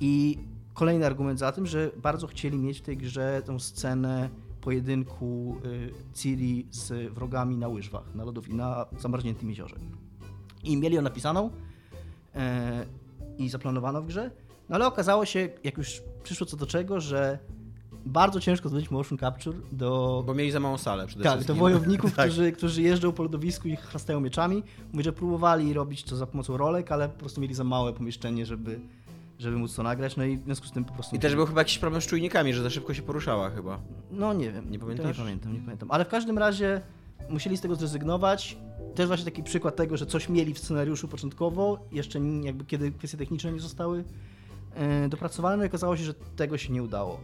I 0.00 0.38
kolejny 0.74 1.06
argument 1.06 1.38
za 1.38 1.52
tym, 1.52 1.66
że 1.66 1.90
bardzo 1.96 2.26
chcieli 2.26 2.58
mieć 2.58 2.78
w 2.78 2.82
tej 2.82 2.96
grze 2.96 3.42
tą 3.46 3.58
scenę 3.58 4.30
pojedynku 4.60 5.56
y, 5.64 5.92
Ciri 6.14 6.66
z 6.70 7.12
wrogami 7.14 7.56
na 7.56 7.68
łyżwach, 7.68 8.14
na 8.14 8.24
lodów 8.24 8.48
i 8.48 8.54
na 8.54 8.86
zamarzniętym 8.98 9.48
jeziorze. 9.48 9.76
I 10.64 10.76
mieli 10.76 10.96
ją 10.96 11.02
napisaną 11.02 11.50
e, 12.34 12.86
i 13.38 13.48
zaplanowano 13.48 14.02
w 14.02 14.06
grze, 14.06 14.30
no 14.68 14.76
ale 14.76 14.86
okazało 14.86 15.24
się, 15.24 15.48
jak 15.64 15.78
już 15.78 16.02
przyszło 16.22 16.46
co 16.46 16.56
do 16.56 16.66
czego, 16.66 17.00
że 17.00 17.38
bardzo 18.06 18.40
ciężko 18.40 18.68
zrobić 18.68 18.90
motion 18.90 19.18
capture 19.18 19.56
do... 19.72 20.22
Bo 20.26 20.34
mieli 20.34 20.50
za 20.50 20.60
małą 20.60 20.78
salę 20.78 21.06
przede 21.06 21.24
tak, 21.24 21.32
wszystkim. 21.32 21.56
do 21.56 21.60
wojowników, 21.60 22.14
tak. 22.16 22.26
którzy, 22.26 22.52
którzy 22.52 22.82
jeżdżą 22.82 23.12
po 23.12 23.22
lodowisku 23.22 23.68
i 23.68 23.76
chlastają 23.76 24.20
mieczami. 24.20 24.62
Mówi, 24.92 25.04
że 25.04 25.12
próbowali 25.12 25.72
robić 25.72 26.04
to 26.04 26.16
za 26.16 26.26
pomocą 26.26 26.56
rolek, 26.56 26.92
ale 26.92 27.08
po 27.08 27.18
prostu 27.18 27.40
mieli 27.40 27.54
za 27.54 27.64
małe 27.64 27.92
pomieszczenie, 27.92 28.46
żeby, 28.46 28.80
żeby 29.40 29.56
móc 29.56 29.74
to 29.74 29.82
nagrać, 29.82 30.16
no 30.16 30.24
i 30.24 30.38
w 30.38 30.44
związku 30.44 30.66
z 30.66 30.72
tym 30.72 30.84
po 30.84 30.94
prostu... 30.94 31.16
I 31.16 31.18
też 31.18 31.34
był 31.34 31.46
chyba 31.46 31.60
jakiś 31.60 31.78
problem 31.78 32.02
z 32.02 32.06
czujnikami, 32.06 32.54
że 32.54 32.62
za 32.62 32.70
szybko 32.70 32.94
się 32.94 33.02
poruszała 33.02 33.50
chyba. 33.50 33.80
No 34.10 34.32
nie 34.32 34.52
wiem. 34.52 34.70
Nie 34.70 34.78
to 34.78 34.84
pamiętasz? 34.84 35.18
Nie 35.18 35.24
pamiętam, 35.24 35.52
nie 35.52 35.60
pamiętam. 35.60 35.90
Ale 35.90 36.04
w 36.04 36.08
każdym 36.08 36.38
razie 36.38 36.80
musieli 37.28 37.56
z 37.56 37.60
tego 37.60 37.74
zrezygnować. 37.74 38.58
Też 38.94 39.06
właśnie 39.06 39.24
taki 39.24 39.42
przykład 39.42 39.76
tego, 39.76 39.96
że 39.96 40.06
coś 40.06 40.28
mieli 40.28 40.54
w 40.54 40.58
scenariuszu 40.58 41.08
początkowo, 41.08 41.88
jeszcze 41.92 42.20
jakby 42.42 42.64
kiedy 42.64 42.92
kwestie 42.92 43.18
techniczne 43.18 43.52
nie 43.52 43.60
zostały 43.60 44.04
e, 44.74 45.08
dopracowane, 45.08 45.56
no 45.56 45.64
i 45.64 45.66
okazało 45.66 45.96
się, 45.96 46.04
że 46.04 46.14
tego 46.14 46.58
się 46.58 46.72
nie 46.72 46.82
udało 46.82 47.20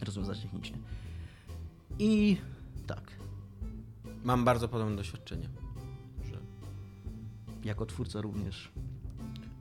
rozwiązać 0.00 0.40
technicznie. 0.40 0.78
I 1.98 2.36
tak, 2.86 3.02
Mam 4.24 4.44
bardzo 4.44 4.68
podobne 4.68 4.96
doświadczenie. 4.96 5.48
Że, 6.24 6.38
jako 7.64 7.86
twórca 7.86 8.20
również. 8.20 8.72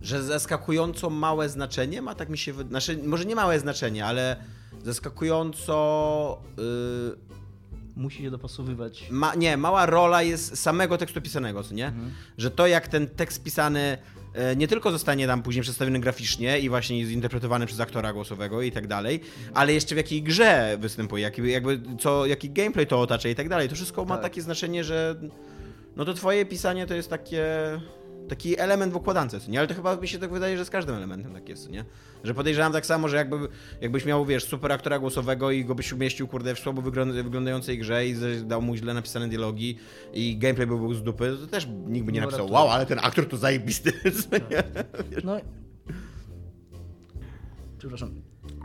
Że 0.04 0.24
zaskakująco 0.24 1.10
małe 1.10 1.50
znaczenie 1.50 2.02
ma, 2.02 2.16
tak 2.16 2.30
mi 2.30 2.38
się 2.38 2.54
wydaje. 2.54 2.70
Znaczy, 2.70 3.00
może 3.06 3.26
nie 3.26 3.36
małe 3.36 3.60
znaczenie, 3.60 4.06
ale 4.06 4.36
zaskakująco. 4.84 6.42
Yy, 6.58 7.34
Musi 7.96 8.24
się 8.24 8.32
dopasowywać. 8.32 9.08
ma, 9.12 9.36
nie, 9.36 9.58
mała 9.58 9.86
rola 9.86 10.22
jest 10.22 10.58
samego 10.60 10.98
tekstu 10.98 11.22
pisanego, 11.22 11.64
co 11.64 11.74
nie? 11.74 11.94
Że 12.38 12.52
to, 12.52 12.68
jak 12.68 12.88
ten 12.88 13.08
tekst 13.08 13.44
pisany 13.44 13.98
e, 14.34 14.56
nie 14.56 14.68
tylko 14.68 14.92
zostanie 14.92 15.28
tam 15.28 15.44
później 15.44 15.62
przedstawiony 15.64 16.00
graficznie 16.00 16.60
i 16.60 16.70
właśnie 16.70 17.06
zinterpretowany 17.06 17.66
przez 17.66 17.80
aktora 17.80 18.14
głosowego 18.14 18.62
i 18.62 18.72
tak 18.72 18.88
dalej, 18.88 19.20
ale 19.54 19.74
jeszcze 19.74 19.96
w 19.96 19.98
jakiej 19.98 20.24
grze 20.24 20.78
występuje, 20.80 21.24
jaki, 21.24 21.52
jakby 21.52 21.82
co, 22.00 22.26
jaki 22.26 22.50
gameplay 22.50 22.88
to 22.88 23.02
otacza 23.02 23.30
i 23.30 23.36
tak 23.36 23.50
dalej. 23.50 23.70
To 23.70 23.76
wszystko 23.76 24.06
ma 24.06 24.16
Tak. 24.16 24.24
takie 24.24 24.42
znaczenie, 24.42 24.84
że 24.84 25.16
no 25.96 26.06
to 26.06 26.14
twoje 26.14 26.46
pisanie 26.46 26.88
to 26.88 26.94
jest 26.94 27.10
takie 27.10 27.46
taki 28.30 28.60
element 28.60 28.94
w 28.94 28.96
układance, 28.96 29.48
nie? 29.48 29.60
Ale 29.60 29.68
to 29.68 29.74
chyba 29.74 29.96
mi 29.96 30.08
się 30.08 30.20
tak 30.20 30.32
wydaje, 30.32 30.58
że 30.58 30.66
z 30.66 30.70
każdym 30.70 30.96
elementem 30.96 31.34
tak 31.34 31.50
jest, 31.50 31.70
nie? 31.70 31.86
Że 32.24 32.34
podejrzewam 32.34 32.72
tak 32.74 32.86
samo, 32.86 33.08
że 33.08 33.18
jakby, 33.18 33.38
jakbyś 33.82 34.06
miał, 34.06 34.26
wiesz, 34.26 34.44
super 34.46 34.72
aktora 34.72 35.00
głosowego 35.00 35.52
i 35.52 35.66
go 35.66 35.76
byś 35.76 35.94
umieścił, 35.94 36.28
kurde, 36.28 36.56
w 36.56 36.60
słabo 36.60 36.82
wygląda- 36.82 37.24
wyglądającej 37.24 37.78
grze 37.80 38.08
i 38.08 38.16
dał 38.46 38.62
mu 38.62 38.76
źle 38.76 38.94
napisane 38.94 39.28
dialogi 39.28 39.78
i 40.14 40.38
gameplay 40.38 40.68
by 40.68 40.78
był 40.78 40.94
z 40.94 41.04
dupy, 41.04 41.38
to 41.42 41.48
też 41.48 41.68
nikt 41.88 42.06
by 42.06 42.12
nie 42.12 42.20
No, 42.22 42.26
napisał, 42.26 42.52
wow, 42.52 42.70
ale 42.70 42.86
ten 42.86 43.00
aktor 43.02 43.26
to 43.28 43.38
zajebisty, 43.38 43.92
co 44.30 44.38
nie? 44.38 44.64
No. 45.24 45.38
Przepraszam. 47.78 48.12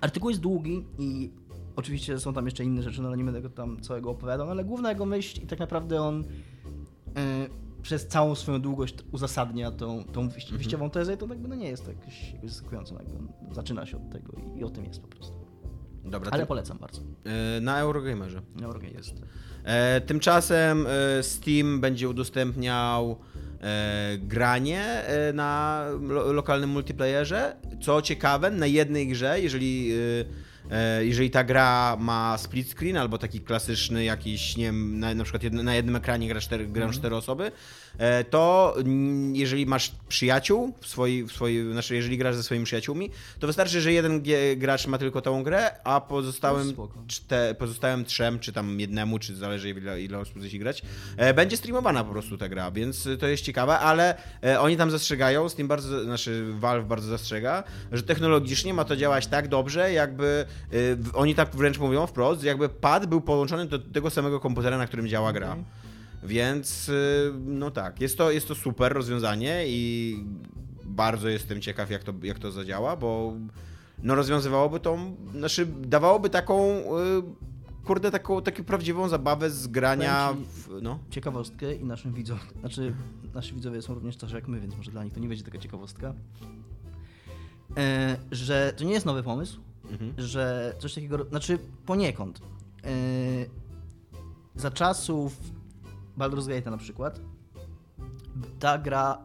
Artykuł 0.00 0.30
jest 0.30 0.40
długi 0.42 0.84
i 0.98 1.30
oczywiście 1.76 2.18
są 2.18 2.32
tam 2.34 2.44
jeszcze 2.44 2.64
inne 2.64 2.82
rzeczy, 2.82 3.02
no 3.02 3.08
ale 3.08 3.16
nie 3.16 3.24
będę 3.24 3.42
go 3.42 3.50
tam 3.50 3.80
całego 3.80 4.10
opowiadał, 4.10 4.46
no 4.46 4.52
ale 4.52 4.64
główna 4.64 4.88
jego 4.90 5.06
myśl 5.06 5.40
i 5.42 5.46
tak 5.46 5.58
naprawdę 5.58 6.00
on 6.02 6.24
e, 7.16 7.47
przez 7.88 8.06
całą 8.06 8.34
swoją 8.34 8.60
długość 8.60 8.94
uzasadnia 9.12 9.70
tą, 9.70 10.04
tą 10.04 10.28
wyjś- 10.28 10.52
wyjściową 10.52 10.90
tezę 10.90 11.14
i 11.14 11.16
to 11.16 11.26
jakby 11.26 11.48
no 11.48 11.54
nie 11.54 11.68
jest 11.68 11.84
to 11.84 11.90
jakieś, 11.90 12.32
jakoś 12.32 12.50
zaskakujące, 12.50 12.94
no 12.94 13.00
jakby 13.00 13.54
zaczyna 13.54 13.86
się 13.86 13.96
od 13.96 14.10
tego 14.12 14.32
i, 14.56 14.58
i 14.60 14.64
o 14.64 14.70
tym 14.70 14.84
jest 14.84 15.00
po 15.02 15.08
prostu. 15.08 15.34
Dobra, 16.04 16.30
Ale 16.30 16.42
ty, 16.42 16.46
polecam 16.46 16.78
bardzo. 16.78 17.00
e, 17.56 17.60
na 17.60 17.78
Eurogamerze. 17.80 18.42
Neurogame 18.60 18.92
jest. 18.92 19.14
E, 19.64 20.00
tymczasem 20.00 20.86
e, 20.86 21.22
Steam 21.22 21.80
będzie 21.80 22.08
udostępniał 22.08 23.16
e, 23.60 24.18
granie 24.18 24.82
e, 24.84 25.32
na 25.32 25.84
lo, 26.00 26.32
lokalnym 26.32 26.70
multiplayerze. 26.70 27.56
Co 27.82 28.02
ciekawe, 28.02 28.50
na 28.50 28.66
jednej 28.66 29.08
grze, 29.08 29.40
jeżeli, 29.40 29.92
e, 29.92 29.96
jeżeli 31.00 31.30
ta 31.30 31.44
gra 31.44 31.96
ma 32.00 32.38
split 32.38 32.70
screen 32.70 32.96
albo 32.96 33.18
taki 33.18 33.40
klasyczny 33.40 34.04
jakiś, 34.04 34.56
nie 34.56 34.64
wiem, 34.64 34.98
na, 34.98 35.14
na 35.14 35.24
przykład 35.24 35.42
jedno, 35.42 35.62
na 35.62 35.74
jednym 35.74 35.96
ekranie 35.96 36.28
gra 36.28 36.40
cztery, 36.40 36.66
grają 36.66 36.90
cztery 36.90 37.16
osoby, 37.16 37.44
e, 37.44 37.52
to 38.30 38.74
mm, 38.78 39.36
jeżeli 39.36 39.66
masz 39.66 39.92
przyjaciół, 40.08 40.74
w 40.80 40.86
swoi, 40.86 41.22
w 41.22 41.32
swoi, 41.32 41.72
znaczy 41.72 41.94
jeżeli 41.94 42.18
grasz 42.18 42.36
ze 42.36 42.42
swoimi 42.42 42.64
przyjaciółmi, 42.64 43.10
to 43.38 43.46
wystarczy, 43.46 43.80
że 43.80 43.92
jeden 43.92 44.22
gracz 44.56 44.86
ma 44.86 44.98
tylko 44.98 45.20
tą 45.20 45.42
grę, 45.42 45.70
a 45.84 46.00
pozostałym 46.00 46.70
spoko. 46.70 47.02
czte, 47.06 47.54
pozostałym 47.58 48.04
trzem, 48.04 48.38
czy 48.38 48.52
tam 48.52 48.80
jednemu, 48.80 49.18
czy 49.18 49.36
zależy 49.36 49.70
ile, 49.70 50.02
ile 50.02 50.18
osób 50.18 50.38
chce 50.38 50.58
grać, 50.58 50.82
e, 51.16 51.34
będzie 51.34 51.56
streamowana 51.56 52.04
po 52.04 52.12
prostu 52.12 52.38
ta 52.38 52.48
gra, 52.48 52.70
więc 52.70 53.06
e, 53.06 53.16
to 53.16 53.26
jest 53.26 53.42
ciekawe, 53.42 53.78
ale 53.78 54.14
e, 54.44 54.60
oni 54.60 54.76
tam 54.76 54.90
zastrzegają, 54.90 55.48
z 55.48 55.54
tym 55.54 55.68
bardzo, 55.68 56.04
znaczy 56.04 56.52
Valve 56.52 56.86
bardzo 56.86 57.08
zastrzega, 57.08 57.64
że 57.92 58.02
technologicznie 58.02 58.74
ma 58.74 58.84
to 58.84 58.96
działać 58.96 59.26
tak 59.26 59.48
dobrze, 59.48 59.92
jakby 59.92 60.46
e, 60.72 61.14
oni 61.14 61.34
tak 61.34 61.56
wręcz 61.56 61.78
mówią 61.78 62.06
wprost, 62.06 62.44
jakby 62.44 62.68
pad 62.68 63.06
był 63.06 63.20
połączony 63.20 63.66
do 63.66 63.78
tego 63.78 64.10
samego 64.10 64.40
komputera, 64.40 64.78
na 64.78 64.86
którym 64.86 65.08
działa 65.08 65.32
gra. 65.32 65.52
Okej. 65.52 65.87
Więc 66.22 66.88
y, 66.88 67.32
no 67.44 67.70
tak, 67.70 68.00
jest 68.00 68.18
to, 68.18 68.30
jest 68.30 68.48
to 68.48 68.54
super 68.54 68.92
rozwiązanie 68.92 69.64
i 69.66 70.16
bardzo 70.84 71.28
jestem 71.28 71.60
ciekaw, 71.60 71.90
jak 71.90 72.04
to, 72.04 72.12
jak 72.22 72.38
to 72.38 72.52
zadziała, 72.52 72.96
bo 72.96 73.32
no 74.02 74.14
rozwiązywałoby 74.14 74.80
tą, 74.80 75.16
znaczy 75.34 75.66
dawałoby 75.66 76.30
taką, 76.30 76.64
y, 76.78 76.84
kurde, 77.84 78.10
taką, 78.10 78.42
taką 78.42 78.64
prawdziwą 78.64 79.08
zabawę 79.08 79.50
z 79.50 79.66
grania 79.66 80.34
w, 80.52 80.82
no. 80.82 80.98
ciekawostkę 81.10 81.74
i 81.74 81.84
naszym 81.84 82.14
widzom, 82.14 82.38
znaczy 82.60 82.94
nasi 83.34 83.54
widzowie 83.54 83.82
są 83.82 83.94
również 83.94 84.16
tacy 84.16 84.34
jak 84.34 84.48
my, 84.48 84.60
więc 84.60 84.76
może 84.76 84.90
dla 84.90 85.04
nich 85.04 85.12
to 85.12 85.20
nie 85.20 85.28
będzie 85.28 85.44
taka 85.44 85.58
ciekawostka, 85.58 86.14
e, 87.76 88.16
że 88.30 88.72
to 88.76 88.84
nie 88.84 88.92
jest 88.92 89.06
nowy 89.06 89.22
pomysł, 89.22 89.60
Mhm. 89.90 90.12
że 90.18 90.74
coś 90.78 90.94
takiego, 90.94 91.24
znaczy 91.24 91.58
poniekąd. 91.86 92.40
E, 92.84 92.90
za 94.56 94.70
czasów 94.70 95.40
Baldur's 96.18 96.48
Gate'a 96.48 96.70
na 96.70 96.76
przykład. 96.76 97.20
Ta 98.58 98.78
gra 98.78 99.18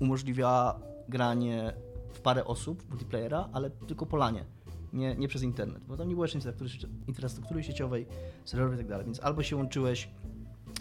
umożliwia 0.00 0.74
granie 1.08 1.72
w 2.12 2.20
parę 2.20 2.44
osób 2.44 2.90
multiplayera, 2.90 3.48
ale 3.52 3.70
tylko 3.70 4.06
po 4.06 4.16
lanie, 4.16 4.44
nie, 4.92 5.14
nie 5.14 5.28
przez 5.28 5.42
internet, 5.42 5.84
bo 5.84 5.96
tam 5.96 6.08
nie 6.08 6.14
było 6.14 6.24
jeszcze 6.24 6.38
infrastruktury, 6.38 6.92
infrastruktury 7.08 7.62
sieciowej, 7.62 8.06
serwerowej 8.44 8.78
i 8.78 8.80
tak 8.80 8.88
dalej, 8.88 9.06
więc 9.06 9.20
albo 9.20 9.42
się 9.42 9.56
łączyłeś 9.56 10.08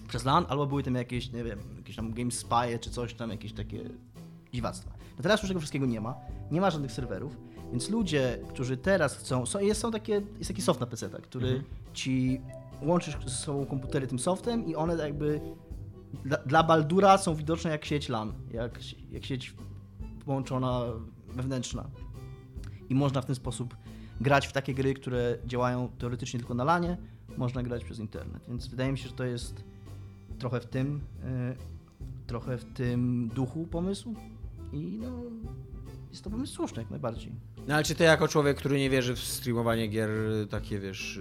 przez 0.08 0.26
LAN, 0.26 0.45
albo 0.49 0.65
były 0.65 0.84
tam 0.84 0.95
jakieś, 0.95 1.32
nie 1.32 1.43
wiem, 1.43 1.60
jakieś 1.78 1.95
tam 1.95 2.13
GameSpy 2.13 2.80
czy 2.82 2.89
coś 2.89 3.13
tam, 3.13 3.30
jakieś 3.30 3.54
takie 3.54 3.89
dziwactwa. 4.54 4.91
No 5.17 5.23
teraz 5.23 5.41
już 5.41 5.47
tego 5.47 5.60
wszystkiego 5.60 5.86
nie 5.86 6.02
ma, 6.02 6.15
nie 6.52 6.62
ma 6.62 6.71
żadnych 6.71 6.91
serwerów, 6.91 7.38
więc 7.71 7.89
ludzie, 7.89 8.39
którzy 8.49 8.78
teraz 8.78 9.17
chcą, 9.17 9.45
są, 9.45 9.60
jest, 9.60 9.82
są 9.82 9.91
takie, 9.91 10.21
jest 10.38 10.47
taki 10.47 10.62
soft 10.62 10.80
na 10.80 10.86
PC, 10.86 11.10
który 11.10 11.63
ci 11.93 12.41
łączysz 12.86 13.17
ze 13.26 13.30
sobą 13.30 13.65
komputery 13.65 14.08
tym 14.08 14.19
softem 14.19 14.65
i 14.65 14.76
one 14.76 14.96
jakby 14.96 15.41
dla, 16.26 16.38
dla 16.38 16.63
Baldura 16.63 17.17
są 17.17 17.36
widoczne 17.36 17.72
jak 17.72 17.86
sieć 17.86 18.10
LAN, 18.10 18.34
jak, 18.52 18.80
jak 19.12 19.26
sieć 19.26 19.56
połączona 20.26 20.82
wewnętrzna. 21.28 21.89
I 22.89 22.96
można 22.96 23.22
w 23.22 23.26
ten 23.26 23.36
sposób 23.36 23.76
grać 24.22 24.48
w 24.48 24.52
takie 24.52 24.74
gry, 24.74 24.93
które 24.93 25.38
działają 25.46 25.89
teoretycznie 25.98 26.39
tylko 26.39 26.54
na 26.54 26.63
lanie, 26.63 26.98
można 27.38 27.63
grać 27.63 27.84
przez 27.84 28.00
internet. 28.00 28.43
Więc 28.48 28.67
wydaje 28.67 28.91
mi 28.91 28.98
się, 28.98 29.10
że 29.10 29.15
to 29.15 29.24
jest 29.24 29.63
trochę 30.39 30.60
w 30.60 30.65
tym, 30.65 31.02
e, 31.24 31.56
trochę 32.28 32.58
w 32.58 32.65
tym 32.74 33.30
duchu 33.36 33.67
pomysłu 33.67 34.15
i 34.74 35.00
no, 35.02 35.10
jest 36.12 36.24
to 36.24 36.30
pomysł 36.30 36.54
słuszny 36.54 36.82
jak 36.82 36.91
najbardziej. 36.91 37.32
No 37.67 37.76
ale 37.76 37.84
czy 37.84 37.96
ty 37.96 38.04
jako 38.04 38.28
człowiek, 38.28 38.58
który 38.58 38.80
nie 38.80 38.89
wierzy 38.89 39.15
w 39.15 39.19
streamowanie 39.19 39.88
gier 39.88 40.10
takie, 40.50 40.80
wiesz, 40.80 41.19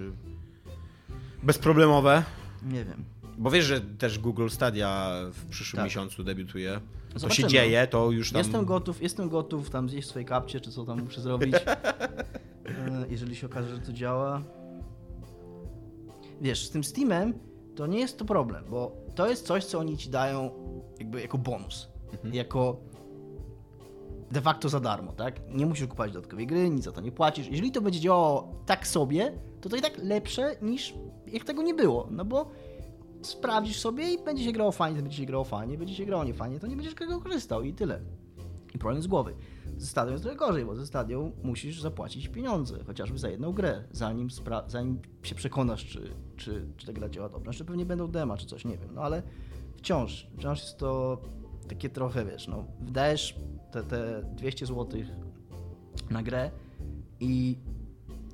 bezproblemowe, 1.43 2.23
Nie 2.63 2.85
wiem. 2.85 3.03
bo 3.37 3.51
wiesz, 3.51 3.65
że 3.65 3.81
też 3.81 4.19
Google 4.19 4.47
Stadia 4.49 5.11
w 5.33 5.45
przyszłym 5.45 5.77
Tak. 5.77 5.85
miesiącu 5.85 6.23
debiutuje, 6.23 6.79
to 7.21 7.29
się 7.29 7.47
dzieje, 7.47 7.87
to 7.87 8.11
już 8.11 8.31
tam... 8.31 8.39
Jestem 8.39 8.65
gotów, 8.65 9.01
jestem 9.01 9.29
gotów 9.29 9.69
tam 9.69 9.89
zjeść 9.89 10.07
swoje 10.09 10.25
kapcie, 10.25 10.61
czy 10.61 10.71
co 10.71 10.85
tam 10.85 11.01
muszę 11.03 11.21
zrobić. 11.21 11.55
E, 12.65 13.05
Jeżeli 13.09 13.35
się 13.35 13.47
okaże, 13.47 13.69
że 13.75 13.79
to 13.81 13.93
działa. 13.93 14.41
Wiesz, 16.41 16.65
z 16.67 16.69
tym 16.69 16.83
Steamem 16.83 17.33
to 17.75 17.87
nie 17.87 17.99
jest 17.99 18.17
to 18.17 18.25
problem, 18.25 18.63
bo 18.69 18.95
to 19.15 19.29
jest 19.29 19.45
coś, 19.47 19.65
co 19.65 19.79
oni 19.79 19.97
ci 19.97 20.09
dają 20.09 20.51
jakby 20.99 21.21
jako 21.21 21.37
bonus. 21.37 21.87
Jako 22.33 22.77
de 24.33 24.41
facto 24.41 24.69
za 24.69 24.79
darmo, 24.79 25.11
tak? 25.11 25.39
Nie 25.49 25.65
musisz 25.65 25.87
kupować 25.87 26.11
dodatkowej 26.11 26.47
gry, 26.47 26.69
nic 26.69 26.83
za 26.83 26.91
to 26.91 27.01
nie 27.01 27.11
płacisz. 27.11 27.47
Jeżeli 27.47 27.71
to 27.71 27.81
będzie 27.81 27.99
działało 27.99 28.53
tak 28.65 28.87
sobie, 28.87 29.33
to 29.61 29.69
to 29.69 29.75
i 29.75 29.81
tak 29.81 29.97
lepsze 29.97 30.55
niż 30.61 30.93
jak 31.27 31.43
tego 31.43 31.61
nie 31.61 31.73
było, 31.73 32.07
no 32.11 32.25
bo 32.25 32.51
sprawdzisz 33.21 33.79
sobie 33.79 34.13
i 34.13 34.23
będzie 34.23 34.43
się 34.43 34.51
grało 34.51 34.71
fajnie, 34.71 35.01
będzie 35.01 35.17
się 35.17 35.25
grało 35.25 35.43
fajnie, 35.43 35.77
będzie 35.77 35.95
się 35.95 36.05
grało 36.05 36.23
niefajnie, 36.23 36.59
to 36.59 36.67
nie 36.67 36.75
będziesz 36.75 36.95
tego 36.95 37.21
korzystał 37.21 37.61
i 37.63 37.73
tyle. 37.73 38.01
I 38.75 38.77
problem 38.77 39.01
z 39.03 39.07
głowy. 39.07 39.35
Ze 39.77 39.87
stadią 39.87 40.11
jest 40.11 40.23
trochę 40.23 40.37
gorzej, 40.37 40.65
bo 40.65 40.75
ze 40.75 40.87
stadią 40.87 41.31
musisz 41.43 41.81
zapłacić 41.81 42.27
pieniądze, 42.27 42.83
chociażby 42.87 43.19
za 43.19 43.29
jedną 43.29 43.51
grę, 43.51 43.83
zanim, 43.91 44.27
zanim 44.67 44.99
się 45.23 45.35
przekonasz, 45.35 45.85
czy, 45.85 46.13
czy, 46.37 46.67
czy 46.77 46.85
ta 46.87 46.93
gra 46.93 47.09
działa 47.09 47.29
dobrze. 47.29 47.43
Znaczy 47.43 47.65
pewnie 47.65 47.85
będą 47.85 48.07
dema, 48.07 48.37
czy 48.37 48.45
coś, 48.45 48.65
nie 48.65 48.77
wiem, 48.77 48.89
no 48.93 49.01
ale 49.01 49.23
wciąż, 49.77 50.27
wciąż 50.37 50.59
jest 50.59 50.77
to 50.77 51.21
takie 51.69 51.89
trochę, 51.89 52.25
wiesz, 52.25 52.47
no, 52.47 52.65
wydajesz 52.79 53.35
te, 53.73 53.83
te 53.83 54.23
200 54.35 54.65
zł 54.65 55.01
na 56.09 56.23
grę 56.23 56.51
i 57.19 57.57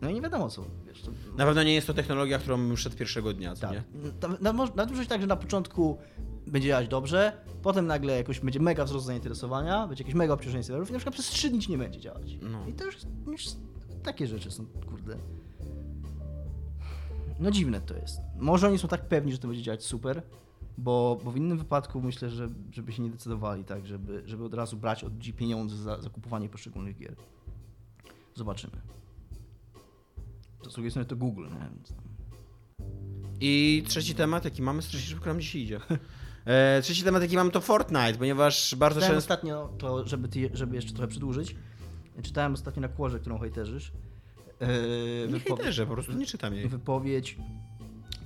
no 0.02 0.10
i 0.10 0.14
nie 0.14 0.22
wiadomo 0.22 0.50
co, 0.50 0.64
wiesz, 0.88 1.02
to, 1.02 1.12
Na 1.38 1.46
pewno 1.46 1.64
nie 1.64 1.74
jest 1.74 1.88
to 1.88 1.94
technologia, 1.94 2.40
którą 2.40 2.58
bym 2.58 2.78
szedł 2.78 2.98
pierwszego 2.98 3.34
dnia, 3.34 3.56
co 3.56 3.62
tak. 3.62 3.72
nie? 3.72 3.84
Na, 4.28 4.54
na, 4.54 4.54
może 4.54 4.72
być 4.72 5.10
tak, 5.10 5.22
że 5.22 5.28
na 5.28 5.36
początku 5.36 5.98
będzie 6.48 6.68
działać 6.68 6.88
dobrze, 6.88 7.34
potem 7.62 7.88
nagle 7.88 8.18
jakoś 8.18 8.40
będzie 8.40 8.60
mega 8.60 8.86
wzrost 8.86 9.06
zainteresowania, 9.06 9.88
będzie 9.88 10.04
jakieś 10.04 10.16
mega 10.16 10.34
obciążenie 10.34 10.64
serwerów 10.64 10.90
i 10.90 10.94
na 10.94 11.00
przykład 11.00 11.14
przez 11.14 11.26
3 11.26 11.50
dni 11.50 11.60
nie 11.70 11.78
będzie 11.78 12.00
działać. 12.00 12.38
No. 12.42 12.68
I 12.68 12.74
to 12.74 12.86
już, 12.86 12.96
już 13.28 13.46
takie 14.04 14.28
rzeczy 14.28 14.52
są, 14.52 14.66
kurde. 14.66 15.18
No 17.40 17.52
dziwne 17.52 17.82
to 17.82 17.96
jest. 17.96 18.20
Może 18.38 18.68
oni 18.68 18.78
są 18.78 18.88
tak 18.88 19.08
pewni, 19.08 19.32
że 19.32 19.38
to 19.38 19.48
będzie 19.48 19.64
działać 19.64 19.84
super, 19.84 20.22
bo, 20.80 21.20
bo 21.24 21.32
w 21.32 21.38
innym 21.38 21.58
wypadku 21.58 22.02
myślę, 22.02 22.30
że 22.30 22.50
żeby 22.72 22.92
się 22.92 23.04
nie 23.04 23.10
decydowali 23.10 23.64
tak, 23.64 23.88
żeby, 23.88 24.24
żeby 24.26 24.44
od 24.44 24.54
razu 24.54 24.78
brać 24.78 25.04
od 25.04 25.14
ludzi 25.14 25.34
pieniądze 25.34 25.76
za, 25.76 26.02
za 26.02 26.10
kupowanie 26.10 26.50
poszczególnych 26.50 26.98
gier. 26.98 27.16
Zobaczymy. 28.36 28.74
To 30.64 30.70
z 30.70 30.74
drugiej 30.74 30.92
strony 30.92 31.06
to 31.06 31.16
Google, 31.16 31.48
nie? 31.48 31.70
I 33.42 33.84
trzeci 33.88 34.16
temat, 34.16 34.46
jaki 34.46 34.62
mamy, 34.62 34.82
strasznie 34.82 35.10
szybko 35.10 35.26
nam 35.30 35.42
dzisiaj 35.42 35.62
idzie. 35.62 35.80
E, 36.46 36.82
trzeci 36.82 37.04
temat, 37.04 37.22
jaki 37.22 37.36
mamy, 37.36 37.52
to 37.52 37.62
Fortnite, 37.62 38.14
ponieważ 38.18 38.76
bardzo 38.76 39.00
często... 39.00 39.18
ostatnio, 39.18 39.74
to 39.78 40.08
żeby, 40.08 40.28
ty, 40.28 40.50
żeby 40.54 40.76
jeszcze 40.76 40.94
trochę 40.94 41.08
przedłużyć, 41.08 41.56
czytałem 42.22 42.54
ostatnio 42.54 42.82
na 42.82 42.88
kłorze, 42.88 43.20
którą 43.20 43.40
hejterzysz. 43.40 43.92
Yy, 44.62 44.68
Nie 45.28 45.40
wypo- 45.40 45.56
hejterze, 45.58 45.88
po 45.88 45.94
prostu 45.94 46.14
nie 46.14 46.26
czytam 46.26 46.54
jej. 46.54 46.68
wypowiedź 46.68 47.38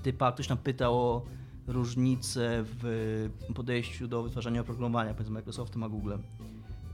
typa, 0.04 0.32
ktoś 0.32 0.48
tam 0.48 0.58
pytał 0.58 0.98
o 1.00 1.26
różnicę 1.68 2.64
w 2.64 3.30
podejściu 3.56 4.08
do 4.08 4.24
wytwarzania 4.24 4.62
oprogramowania 4.62 5.14
pomiędzy 5.14 5.32
Microsoftem 5.32 5.84
a 5.84 5.90
Googlem. 5.90 6.24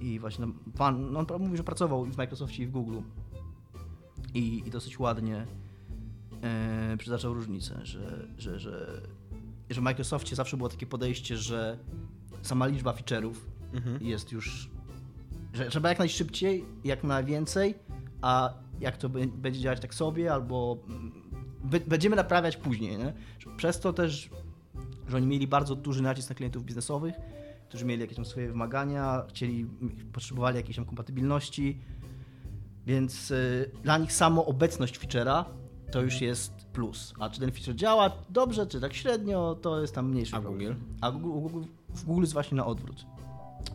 I 0.02 0.20
właśnie 0.20 0.48
pan, 0.78 1.12
no 1.12 1.20
on 1.20 1.42
mówi, 1.42 1.58
że 1.58 1.64
pracował 1.64 2.06
i 2.06 2.12
w 2.12 2.18
Microsoftie 2.18 2.64
i 2.64 2.68
w 2.68 2.72
Google. 2.72 2.98
I, 4.34 4.64
i 4.66 4.70
dosyć 4.70 5.00
ładnie 5.00 5.48
e, 6.44 6.98
przytaczał 6.98 7.34
różnicę, 7.34 7.86
że, 7.86 8.28
że, 8.38 8.60
że, 8.60 9.02
że 9.70 9.82
w 9.82 9.84
Microsoftie 9.84 10.36
zawsze 10.36 10.58
było 10.58 10.70
takie 10.70 10.86
podejście, 10.86 11.38
że 11.38 11.80
sama 12.42 12.68
liczba 12.68 12.94
feature'ów 12.94 13.36
Mhm. 13.74 14.04
jest 14.06 14.32
już, 14.32 14.70
że 15.54 15.70
trzeba 15.70 15.90
jak 15.90 16.00
najszybciej, 16.00 16.66
jak 16.84 17.04
najwięcej, 17.04 17.76
a 18.22 18.54
jak 18.80 18.98
to 18.98 19.10
będzie 19.10 19.60
działać 19.60 19.80
tak 19.80 19.94
sobie, 19.94 20.34
albo 20.34 20.78
mm, 20.88 21.12
będziemy 21.88 22.16
naprawiać 22.16 22.58
później. 22.58 22.98
Nie? 22.98 23.14
Przez 23.58 23.80
to 23.80 23.94
też, 23.94 24.30
że 25.10 25.18
oni 25.18 25.28
mieli 25.28 25.48
bardzo 25.48 25.76
duży 25.76 26.04
nacisk 26.04 26.30
na 26.30 26.36
klientów 26.36 26.64
biznesowych, 26.64 27.16
którzy 27.70 27.86
mieli 27.86 28.02
jakieś 28.02 28.16
tam 28.16 28.26
swoje 28.26 28.48
wymagania, 28.48 29.24
chcieli, 29.30 29.66
potrzebowali 30.14 30.58
jakiejś 30.58 30.76
tam 30.76 30.86
kompatybilności, 30.86 31.80
więc 32.86 33.32
y, 33.32 33.72
dla 33.84 33.98
nich 33.98 34.14
samo 34.14 34.46
obecność 34.46 35.00
feature'a 35.00 35.46
to 35.92 36.02
już 36.02 36.22
jest 36.22 36.54
plus. 36.74 37.14
A 37.20 37.30
czy 37.30 37.40
ten 37.40 37.52
feature 37.52 37.76
działa 37.76 38.12
dobrze, 38.30 38.68
czy 38.68 38.82
tak 38.82 38.94
średnio, 38.94 39.58
to 39.62 39.82
jest 39.82 39.96
tam 39.96 40.10
mniejszy 40.10 40.36
A 40.36 40.42
problem. 40.42 40.74
Google? 40.74 40.86
A 41.02 41.12
Google, 41.12 41.62
w 41.90 42.06
Google 42.06 42.22
jest 42.22 42.34
właśnie 42.34 42.58
na 42.58 42.66
odwrót. 42.66 43.06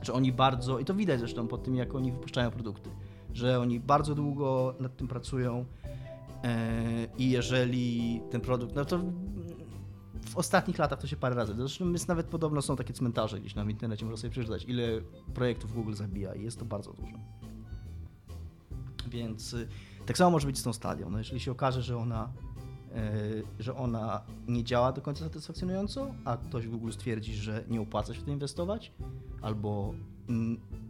Że 0.03 0.13
oni 0.13 0.33
bardzo, 0.33 0.79
i 0.79 0.85
to 0.85 0.95
widać 0.95 1.19
zresztą 1.19 1.49
po 1.49 1.59
tym, 1.59 1.77
jak 1.77 1.95
oni 1.95 2.13
wypuszczają 2.13 2.51
produkty, 2.51 2.91
że 3.33 3.61
oni 3.61 3.81
bardzo 3.81 4.15
długo 4.15 4.75
nad 4.81 4.97
tym 4.97 5.09
pracują 5.09 5.65
e, 6.45 7.07
i 7.19 7.31
jeżeli 7.31 8.21
ten 8.31 8.41
produkt, 8.41 8.75
no 8.75 8.85
to 8.85 9.01
w 10.35 10.39
ostatnich 10.39 10.79
latach 10.79 11.01
to 11.01 11.07
się 11.07 11.17
parę 11.17 11.35
razy, 11.35 11.55
zresztą 11.57 11.93
jest 11.93 12.09
nawet 12.09 12.27
podobno 12.27 12.63
są 12.63 12.77
takie 12.77 12.93
cmentarze 12.93 13.41
gdzieś 13.41 13.55
tam 13.55 13.67
w 13.67 13.71
internecie, 13.71 14.05
można 14.05 14.17
sobie 14.17 14.31
przeczytać, 14.31 14.65
ile 14.65 15.01
projektów 15.35 15.75
Google 15.75 15.95
zabija 15.95 16.35
i 16.35 16.43
jest 16.43 16.59
to 16.59 16.65
bardzo 16.65 16.93
dużo. 16.93 17.19
Więc 19.09 19.53
y, 19.53 19.69
tak 20.07 20.19
samo 20.19 20.31
może 20.31 20.47
być 20.47 20.59
z 20.59 20.63
tą 20.63 20.73
stadią. 20.73 21.11
No, 21.11 21.19
jeżeli 21.19 21.41
się 21.41 21.53
okaże, 21.53 21.83
że 21.83 21.97
ona, 21.97 22.33
y, 22.97 23.63
że 23.63 23.77
ona 23.77 24.23
nie 24.49 24.65
działa 24.65 24.93
do 24.93 25.03
końca 25.03 25.25
satysfakcjonująco, 25.25 26.15
a 26.25 26.37
ktoś 26.37 26.67
w 26.67 26.71
Google 26.71 26.91
stwierdzi, 26.93 27.35
że 27.35 27.65
nie 27.69 27.81
opłaca 27.81 28.15
się 28.15 28.21
w 28.21 28.25
to 28.25 28.31
inwestować, 28.31 28.93
albo 29.43 29.95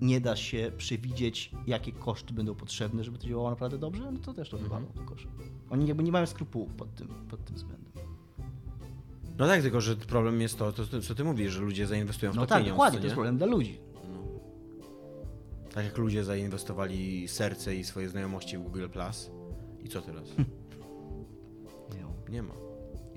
nie 0.01 0.21
da 0.21 0.37
się 0.37 0.73
przewidzieć, 0.77 1.53
jakie 1.67 1.93
koszty 1.93 2.35
będą 2.35 2.55
potrzebne, 2.55 3.05
żeby 3.05 3.19
to 3.19 3.27
działało 3.27 3.51
naprawdę 3.51 3.79
dobrze, 3.79 4.11
no 4.13 4.19
to 4.19 4.35
też 4.35 4.51
to 4.51 4.59
wywalą 4.59 4.87
do 4.95 5.03
kosza. 5.03 5.29
Oni 5.71 5.87
jakby 5.87 6.03
nie 6.03 6.13
mają 6.13 6.27
skrupułów 6.27 6.75
pod 6.75 6.95
tym, 6.95 7.09
pod 7.09 7.45
tym 7.45 7.57
względem. 7.57 8.04
No 9.39 9.47
tak, 9.47 9.63
tylko 9.63 9.81
że 9.81 9.97
problem 9.97 10.41
jest 10.41 10.59
to, 10.59 10.73
to, 10.73 11.01
co 11.03 11.15
ty 11.15 11.25
mówisz, 11.25 11.53
że 11.53 11.61
ludzie 11.61 11.87
zainwestują 11.87 12.33
w 12.33 12.35
No 12.37 12.43
to 12.43 12.47
tak, 12.49 12.59
pieniądz, 12.59 12.77
dokładnie, 12.77 12.99
co 12.99 13.01
to 13.01 13.05
jest 13.07 13.13
nie? 13.13 13.15
problem 13.15 13.37
dla 13.39 13.47
ludzi. 13.47 13.81
No. 13.95 14.19
Tak 15.75 15.85
jak 15.85 15.99
ludzie 15.99 16.25
zainwestowali 16.25 17.29
serce 17.29 17.75
i 17.77 17.85
swoje 17.85 18.09
znajomości 18.09 18.59
w 18.59 18.63
Google 18.63 18.89
Plus. 18.89 19.31
I 19.85 19.89
co 19.89 20.01
teraz? 20.03 20.29
Nie 22.29 22.43
ma. 22.43 22.55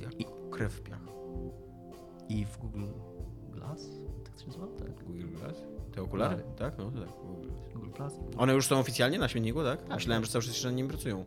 Jak 0.03 0.21
I- 0.21 0.25
krew 0.51 0.73
w 0.73 0.81
piach. 0.81 0.99
I 2.29 2.45
w 2.45 2.57
Google 2.57 2.85
Glass? 3.51 3.89
Tak 4.25 4.33
to 4.35 4.41
się 4.41 4.47
nazywa? 4.47 4.67
Tak. 4.67 5.03
Google 5.03 5.27
Glass? 5.27 5.55
Te 5.91 6.01
okulary? 6.01 6.43
Tak? 6.57 6.77
No 6.77 6.91
to 6.91 6.99
tak. 6.99 7.09
Google 7.73 7.89
Plus? 7.89 8.13
One 8.37 8.53
już 8.53 8.67
są 8.67 8.79
oficjalnie 8.79 9.19
na 9.19 9.27
śmietniku, 9.27 9.63
tak? 9.63 9.81
Tak. 9.81 9.89
Myślałem, 9.89 10.25
że 10.25 10.31
cały 10.31 10.41
czas 10.43 10.53
jeszcze 10.53 10.67
nad 10.67 10.75
nim 10.77 10.87
pracują. 10.87 11.25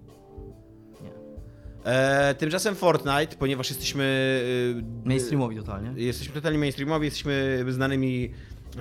E, 1.84 2.34
tymczasem 2.34 2.74
Fortnite, 2.74 3.36
ponieważ 3.38 3.70
jesteśmy... 3.70 4.04
e, 5.04 5.08
Mainstreamowi 5.08 5.56
totalnie. 5.56 5.92
Jesteśmy 6.04 6.34
totalnie 6.34 6.58
mainstreamowi, 6.58 7.04
jesteśmy 7.04 7.64
znanymi 7.68 8.30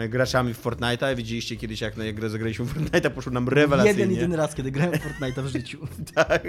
graczami 0.09 0.53
w 0.53 0.63
Fortnite'a. 0.63 1.15
Widzieliście 1.15 1.55
kiedyś, 1.55 1.81
jak 1.81 1.97
na 1.97 2.11
grę 2.11 2.29
zagraliśmy 2.29 2.65
w 2.65 2.73
Fortnite'a, 2.73 3.09
poszło 3.09 3.31
nam 3.31 3.49
rewelacyjnie. 3.49 3.99
Jeden, 3.99 4.15
jedyny 4.15 4.35
raz, 4.37 4.55
kiedy 4.55 4.71
grałem 4.71 4.93
w 4.93 5.03
Fortnite'a 5.03 5.43
w 5.43 5.47
życiu. 5.47 5.77
Tak. 6.15 6.43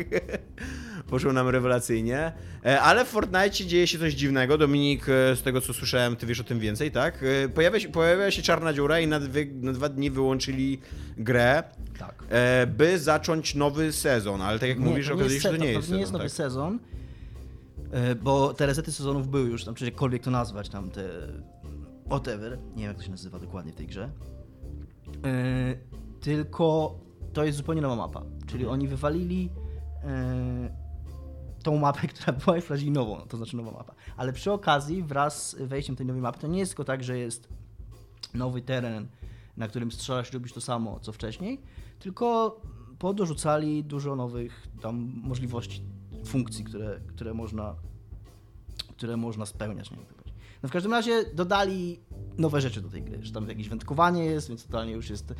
Poszło 1.10 1.32
nam 1.32 1.48
rewelacyjnie. 1.48 2.32
E, 2.64 2.80
Ale 2.80 3.04
w 3.04 3.08
Fortnite 3.08 3.50
dzieje 3.50 3.86
się 3.86 3.98
coś 3.98 4.14
dziwnego. 4.14 4.58
Dominik, 4.58 5.02
e, 5.08 5.36
z 5.36 5.42
tego 5.42 5.60
co 5.60 5.74
słyszałem, 5.74 6.16
ty 6.16 6.26
wiesz 6.26 6.40
o 6.40 6.44
tym 6.44 6.58
więcej, 6.60 6.90
tak? 6.90 7.24
E, 7.44 7.48
Pojawia 7.48 7.80
się, 7.80 7.88
pojawia 7.88 8.30
się 8.30 8.42
czarna 8.42 8.72
dziura 8.72 9.00
i 9.00 9.06
na, 9.06 9.20
dwie, 9.20 9.46
na 9.54 9.72
dwa 9.72 9.88
dni 9.88 10.10
wyłączyli 10.10 10.80
grę, 11.18 11.62
Tak. 11.98 12.24
by 12.76 12.98
zacząć 12.98 13.54
nowy 13.54 13.92
sezon. 13.92 14.42
Ale 14.42 14.58
tak 14.58 14.68
jak 14.68 14.78
mówisz, 14.78 15.08
to 15.08 15.14
okazuje 15.14 15.40
się, 15.40 15.52
że 15.52 15.58
to 15.58 15.64
nie 15.64 15.72
jest 15.72 15.90
nie 15.90 15.96
jest 15.98 16.06
sezon. 16.08 16.12
nowy 16.12 16.24
tak? 16.30 16.36
sezon, 16.36 16.78
bo 18.22 18.54
te 18.54 18.66
resety 18.66 18.92
sezonów 18.92 19.28
były 19.28 19.48
już 19.48 19.64
tam, 19.64 19.74
czy 19.74 19.84
jakkolwiek 19.84 20.22
to 20.22 20.30
nazwać, 20.30 20.68
tam 20.68 20.90
te 20.90 21.02
whatever, 22.10 22.58
nie 22.58 22.82
wiem 22.82 22.88
jak 22.88 22.96
to 22.96 23.02
się 23.02 23.10
nazywa 23.10 23.38
dokładnie 23.38 23.72
w 23.72 23.74
tej 23.76 23.86
grze. 23.86 24.10
E, 25.24 25.74
Tylko 26.20 26.98
to 27.32 27.44
jest 27.44 27.58
zupełnie 27.58 27.82
nowa 27.82 27.96
mapa, 27.96 28.22
czyli 28.46 28.62
Mhm. 28.64 28.72
oni 28.72 28.88
wywalili 28.88 29.50
e, 30.04 30.76
tą 31.62 31.78
mapę, 31.78 32.08
która 32.14 32.32
była 32.32 32.58
i 32.58 32.60
wprowadzili 32.60 32.90
nową, 32.90 33.18
no 33.18 33.26
to 33.26 33.36
znaczy 33.36 33.56
nowa 33.56 33.70
mapa. 33.70 33.94
Ale 34.16 34.32
przy 34.32 34.52
okazji, 34.52 35.02
wraz 35.02 35.50
z 35.50 35.62
wejściem 35.62 35.96
tej 35.96 36.06
nowej 36.06 36.22
mapy, 36.22 36.38
to 36.38 36.46
nie 36.46 36.58
jest 36.58 36.72
tylko 36.72 36.84
tak, 36.84 37.04
że 37.04 37.18
jest 37.18 37.48
nowy 38.34 38.62
teren, 38.62 39.08
na 39.56 39.68
którym 39.68 39.92
strzelasz 39.92 40.30
i 40.30 40.34
robisz 40.34 40.52
to 40.52 40.60
samo, 40.60 41.00
co 41.00 41.12
wcześniej, 41.12 41.60
tylko 41.98 42.60
podorzucali 42.98 43.84
dużo 43.84 44.16
nowych 44.16 44.68
tam 44.80 45.12
możliwości, 45.22 45.82
funkcji, 46.24 46.64
które, 46.64 47.00
które 47.06 47.34
można 47.34 47.74
które 48.96 49.16
można 49.16 49.46
spełniać. 49.46 49.90
Nie 49.90 49.96
to 50.60 50.66
no 50.66 50.68
w 50.68 50.72
każdym 50.72 50.92
razie 50.92 51.24
dodali 51.34 52.00
nowe 52.38 52.60
rzeczy 52.60 52.80
do 52.80 52.88
tej 52.88 53.02
gry, 53.02 53.18
że 53.22 53.32
tam 53.32 53.48
jakieś 53.48 53.68
wędkowanie 53.68 54.24
jest, 54.24 54.48
więc 54.48 54.66
totalnie 54.66 54.92
już 54.92 55.10
jest, 55.10 55.30
e, 55.30 55.34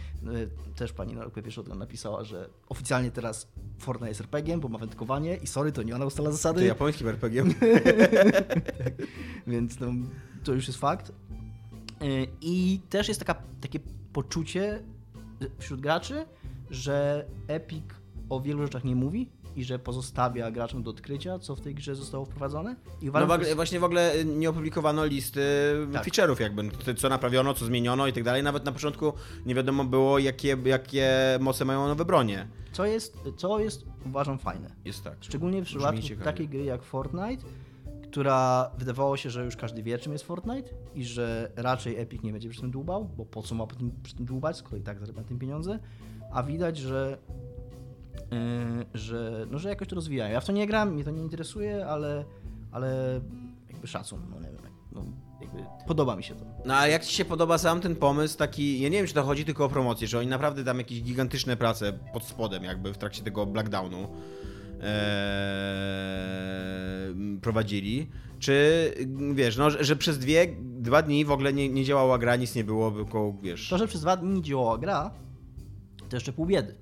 też 0.77 0.93
pani 0.93 1.15
na 1.15 1.25
Rokpie 1.25 1.43
Pieszotkę 1.43 1.75
napisała, 1.75 2.25
że 2.25 2.49
oficjalnie 2.69 3.11
teraz 3.11 3.49
Fortnite 3.79 4.09
jest 4.09 4.21
RPG, 4.21 4.59
bo 4.59 4.69
ma 4.69 4.79
wędkowanie 4.79 5.37
i 5.37 5.47
sorry, 5.47 5.73
to 5.73 5.83
nie 5.83 5.95
ona 5.95 6.07
ustala 6.07 6.29
To 6.29 6.33
zasady, 6.33 6.65
japońskim 6.65 7.09
RPG. 7.09 7.45
więc 9.47 9.81
no, 9.81 9.87
to 10.45 10.53
już 10.53 10.67
jest 10.67 10.79
fakt. 10.79 11.13
Yy, 12.01 12.27
I 12.41 12.81
też 12.91 13.09
jest 13.09 13.21
taka, 13.21 13.43
takie 13.61 13.81
poczucie 14.13 14.83
wśród 15.59 15.81
graczy, 15.81 16.27
że 16.71 17.27
Epic 17.49 17.85
o 18.29 18.41
wielu 18.41 18.63
rzeczach 18.63 18.85
nie 18.85 18.97
mówi 18.97 19.29
i 19.57 19.65
że 19.65 19.79
pozostawia 19.79 20.51
graczom 20.51 20.83
do 20.83 20.91
odkrycia, 20.91 21.39
co 21.39 21.57
w 21.57 21.61
tej 21.61 21.75
grze 21.75 21.95
zostało 21.95 22.25
wprowadzone. 22.25 22.77
I 23.03 23.07
No 23.07 23.39
w 23.39 23.55
właśnie 23.55 23.81
w 23.81 23.85
ogóle 23.85 24.13
nie 24.25 24.51
opublikowano 24.51 25.07
listy 25.07 25.41
Tak. 25.93 26.07
feature'ów 26.07 26.41
jakby, 26.41 26.63
co 26.97 27.09
naprawiono, 27.09 27.55
co 27.55 27.65
zmieniono 27.65 28.07
i 28.07 28.13
tak 28.13 28.25
dalej. 28.25 28.43
Nawet 28.43 28.65
na 28.65 28.73
początku 28.73 29.13
nie 29.47 29.55
wiadomo 29.55 29.85
było, 29.85 30.19
jakie, 30.19 30.57
jakie 30.65 31.11
moce 31.41 31.65
mają 31.65 31.89
nowe 31.89 32.05
bronie. 32.05 32.49
co, 32.73 32.87
jest, 32.87 33.19
co 33.37 33.59
jest, 33.59 33.85
uważam, 34.07 34.39
fajne. 34.39 34.71
Jest 34.85 35.05
tak. 35.05 35.17
Szczególnie 35.21 35.63
w 35.63 35.65
przypadku 35.65 36.01
takiej 36.25 36.49
gry 36.49 36.65
jak 36.65 36.83
Fortnite, 36.83 37.45
która 38.11 38.71
wydawało 38.79 39.17
się, 39.17 39.31
że 39.31 39.45
już 39.45 39.57
każdy 39.57 39.83
wie, 39.83 39.99
czym 39.99 40.13
jest 40.13 40.25
Fortnite 40.25 40.71
i 40.95 41.05
że 41.05 41.51
raczej 41.57 41.97
Epic 41.99 42.23
nie 42.23 42.33
będzie 42.33 42.49
przy 42.51 42.61
tym 42.61 42.71
dłubał, 42.71 43.05
bo 43.17 43.25
po 43.25 43.43
co 43.43 43.55
ma 43.55 43.67
przy 44.03 44.17
tym, 44.17 44.27
dłubać, 44.27 44.57
skoro 44.57 44.77
i 44.77 44.81
tak 44.81 45.01
zarabia 45.01 45.21
na 45.21 45.29
tym 45.29 45.39
pieniądze, 45.39 45.79
a 46.33 46.43
widać, 46.43 46.79
że, 46.79 47.19
że, 48.95 49.47
no, 49.51 49.59
że 49.59 49.69
jakoś 49.69 49.89
to 49.89 49.95
rozwijają. 49.95 50.33
Ja 50.33 50.41
w 50.41 50.45
to 50.45 50.53
nie 50.53 50.67
gram, 50.67 50.93
mnie 50.93 51.05
to 51.05 51.11
nie 51.11 51.23
interesuje, 51.23 51.87
ale, 51.87 52.25
ale 52.73 53.21
jakby 53.71 53.87
szacun, 53.87 54.21
no 54.31 54.37
nie 54.41 54.47
wiem, 54.47 54.61
no, 54.93 55.05
jakby 55.41 55.59
podoba 55.87 56.17
mi 56.17 56.23
się 56.23 56.35
to. 56.35 56.45
No 56.65 56.75
a 56.75 56.87
jak 56.87 57.05
ci 57.05 57.15
się 57.15 57.25
podoba 57.25 57.59
sam 57.59 57.81
ten 57.81 57.97
pomysł 57.97 58.39
taki, 58.39 58.81
ja 58.81 58.89
nie 58.89 58.97
wiem 58.97 59.07
czy 59.07 59.15
to 59.15 59.23
chodzi 59.23 59.45
tylko 59.45 59.65
o 59.65 59.69
promocję, 59.69 60.09
że 60.09 60.19
oni 60.19 60.29
naprawdę 60.29 60.65
tam 60.65 60.79
jakieś 60.79 61.03
gigantyczne 61.03 61.57
prace 61.57 61.93
pod 62.13 62.25
spodem 62.25 62.65
jakby 62.65 62.93
w 62.93 62.99
trakcie 62.99 63.23
tego 63.23 63.47
Blackdownu 63.47 64.09
ee, 64.81 64.91
prowadzili, 67.43 68.11
czy 68.39 68.95
wiesz, 69.35 69.57
no, 69.57 69.71
że, 69.71 69.85
że 69.85 69.97
przez 69.97 70.19
dwie, 70.19 70.57
dwa 70.61 71.03
dni 71.03 71.25
w 71.25 71.31
ogóle 71.31 71.53
nie, 71.53 71.69
nie 71.69 71.85
działała 71.85 72.19
gra, 72.19 72.37
nic 72.37 72.55
nie 72.55 72.65
było, 72.65 72.91
tylko 72.91 73.35
wiesz... 73.43 73.69
To, 73.69 73.79
że 73.79 73.87
przez 73.89 74.01
dwa 74.01 74.17
dni 74.17 74.35
nie 74.35 74.43
działała 74.43 74.79
gra, 74.79 75.11
to 76.09 76.17
jeszcze 76.17 76.33
pół 76.33 76.47
biedy. 76.47 76.75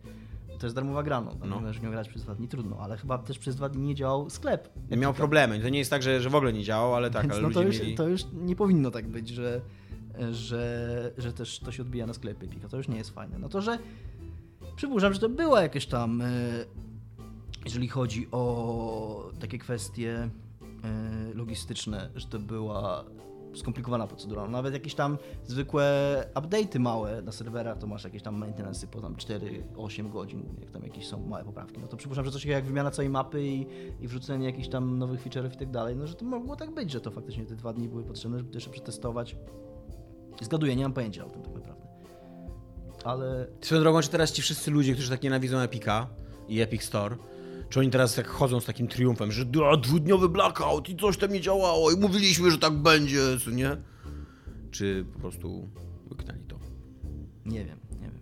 To 0.59 0.67
jest 0.67 0.77
darmowa 0.77 1.03
gra, 1.03 1.21
no. 1.21 1.33
No. 1.47 1.73
Że 1.73 1.81
nie 1.81 1.91
grać 1.91 2.09
przez 2.09 2.23
dwa 2.23 2.35
dni 2.35 2.49
trudno, 2.49 2.77
ale 2.81 2.97
chyba 2.97 3.19
też 3.19 3.39
przez 3.39 3.57
dwa 3.57 3.69
dni 3.69 3.83
nie 3.83 3.95
działał 3.95 4.31
sklep. 4.31 4.69
Miał 4.91 5.15
problemy, 5.15 5.61
to 5.61 5.69
nie 5.69 5.79
jest 5.79 5.91
tak, 5.91 6.03
że, 6.03 6.21
że 6.21 6.31
w 6.31 6.35
ogóle 6.35 6.53
nie 6.53 6.65
działał, 6.65 6.95
ale 6.95 7.11
tak, 7.11 7.23
Więc 7.23 7.35
ale 7.35 7.43
no 7.43 7.51
to 7.51 7.63
już, 7.63 7.81
mieli... 7.81 7.95
to 7.95 8.09
już 8.09 8.23
nie 8.33 8.57
powinno 8.57 8.91
tak 8.91 9.09
być, 9.09 9.29
że, 9.29 9.61
że, 10.33 11.13
że 11.19 11.33
też 11.33 11.59
to 11.61 11.73
się 11.73 11.83
odbija 11.83 12.07
na 12.07 12.15
sklepie 12.15 12.47
Epica. 12.47 12.69
To 12.69 12.77
już 12.77 12.89
nie 12.89 12.97
jest 12.97 13.11
fajne. 13.11 13.39
No 13.39 13.49
to, 13.49 13.61
że 13.61 13.79
przypuszczam, 14.77 15.15
że 15.15 15.21
to 15.21 15.29
była 15.29 15.63
jakieś 15.63 15.87
tam, 15.87 16.21
e, 16.21 16.31
jeżeli 17.65 17.89
chodzi 17.89 18.29
o 18.33 19.31
takie 19.41 19.59
kwestie 19.59 20.15
e, 20.15 21.35
logistyczne, 21.35 22.11
że 22.15 22.27
to 22.27 22.39
była 22.39 23.05
skomplikowana 23.55 24.07
procedura. 24.07 24.42
No 24.42 24.49
Nawet 24.49 24.74
jakieś 24.74 24.94
tam 24.94 25.18
zwykłe 25.46 25.84
update'y 26.34 26.80
małe 26.80 27.22
na 27.22 27.32
serwerach, 27.32 27.78
to 27.78 27.86
masz 27.86 28.05
jakieś 28.05 28.22
tam 28.22 28.36
maintenance 28.36 28.86
po 28.86 29.01
tam 29.01 29.14
4-8 29.14 30.11
godzin, 30.12 30.42
jak 30.61 30.70
tam 30.70 30.82
jakieś 30.82 31.07
są 31.07 31.26
małe 31.26 31.44
poprawki. 31.44 31.80
No 31.80 31.86
to 31.86 31.96
przypuszczam, 31.96 32.24
że 32.24 32.30
coś 32.30 32.44
jak 32.44 32.64
wymiana 32.64 32.90
całej 32.90 33.11
mapy 33.11 33.42
i, 33.42 33.66
i 34.01 34.09
wrzucenie 34.09 34.46
jakichś 34.46 34.68
tam 34.68 34.99
nowych 34.99 35.24
feature'ów 35.24 35.55
i 35.55 35.57
tak 35.57 35.70
dalej, 35.70 35.96
no 35.96 36.07
że 36.07 36.14
to 36.14 36.24
mogło 36.24 36.57
tak 36.57 36.74
być, 36.74 36.90
że 36.90 37.01
to 37.01 37.11
faktycznie 37.11 37.46
te 37.46 37.57
dwa 37.57 37.72
dni 37.72 37.88
były 37.88 38.05
potrzebne, 38.05 38.38
żeby 38.38 38.51
to 38.51 38.57
jeszcze 38.57 38.70
przetestować. 38.70 39.36
Zgaduję, 40.40 40.76
nie 40.76 40.82
mam 40.82 40.92
pojęcia 40.92 41.26
o 41.26 41.30
tym 41.30 41.42
tak 41.42 41.55
naprawdę. 41.55 41.88
Ale 43.05 43.46
Swoją 43.61 43.80
drogą, 43.80 44.01
czy 44.01 44.09
teraz 44.09 44.32
ci 44.32 44.42
wszyscy 44.42 44.70
ludzie, 44.70 44.92
którzy 44.92 45.11
tak 45.11 45.22
nienawidzą 45.22 45.59
Epika 45.59 46.07
i 46.49 46.61
Epic 46.61 46.82
Store, 46.82 47.16
czy 47.69 47.81
oni 47.81 47.91
teraz 47.91 48.14
tak 48.14 48.29
chodzą 48.29 48.61
z 48.61 48.64
takim 48.64 48.89
triumfem, 48.89 49.33
że 49.33 49.45
"Da, 49.45 49.77
dwudniowy 49.77 50.29
blackout 50.29 50.89
i 50.89 50.97
coś 50.97 51.16
tam 51.16 51.33
nie 51.33 51.41
działało 51.41 51.91
i 51.91 51.97
mówiliśmy, 51.97 52.51
że 52.51 52.59
tak 52.59 52.73
będzie, 52.73 53.21
co 53.45 53.51
nie? 53.51 53.77
Czy 54.71 55.05
po 55.14 55.19
prostu 55.21 55.69
łyknęli 56.11 56.41
to? 56.49 56.59
nie 57.47 57.64
wiem, 57.64 57.79
nie 57.93 57.99
wiem. 58.09 58.19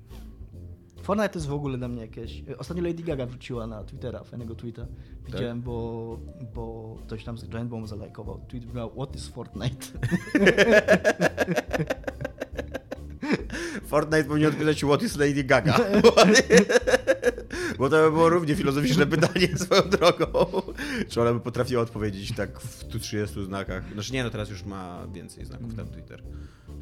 Fortnite 1.02 1.28
to 1.28 1.38
jest 1.38 1.48
w 1.48 1.52
ogóle 1.52 1.78
dla 1.78 1.88
mnie 1.88 2.00
jakieś... 2.02 2.42
Ostatnio 2.58 2.82
Lady 2.82 3.02
Gaga 3.02 3.26
wrzuciła 3.26 3.66
na 3.66 3.84
Twittera, 3.84 4.24
fajnego 4.24 4.54
tweeta. 4.54 4.86
Widziałem, 5.26 5.62
bo, 5.62 6.18
bo 6.54 6.96
ktoś 7.06 7.24
tam 7.24 7.38
z 7.38 7.48
Giant 7.48 7.70
Bomb 7.70 7.88
zalajkował. 7.88 8.40
Tweet 8.48 8.74
miał 8.74 8.90
What 8.90 9.16
is 9.16 9.28
Fortnite? 9.28 9.86
Fortnite 13.86 14.24
powinien 14.24 14.48
odpisać 14.50 14.84
What 14.84 15.02
is 15.02 15.16
Lady 15.16 15.44
Gaga? 15.44 15.78
Bo 17.78 17.90
to 17.90 18.04
by 18.04 18.10
było 18.10 18.28
równie 18.28 18.56
filozoficzne 18.56 19.06
pytanie 19.16 19.48
swoją 19.58 19.82
drogą. 19.82 20.62
Czy 21.08 21.20
ona 21.20 21.32
by 21.32 21.40
potrafiła 21.40 21.82
odpowiedzieć 21.82 22.32
tak 22.32 22.60
w 22.60 22.74
130 22.74 23.44
znakach? 23.44 23.92
Znaczy 23.92 24.12
nie, 24.12 24.24
no 24.24 24.30
teraz 24.30 24.50
już 24.50 24.64
ma 24.64 25.06
więcej 25.12 25.44
znaków 25.44 25.74
tam 25.74 25.86
Twitter. 25.86 26.22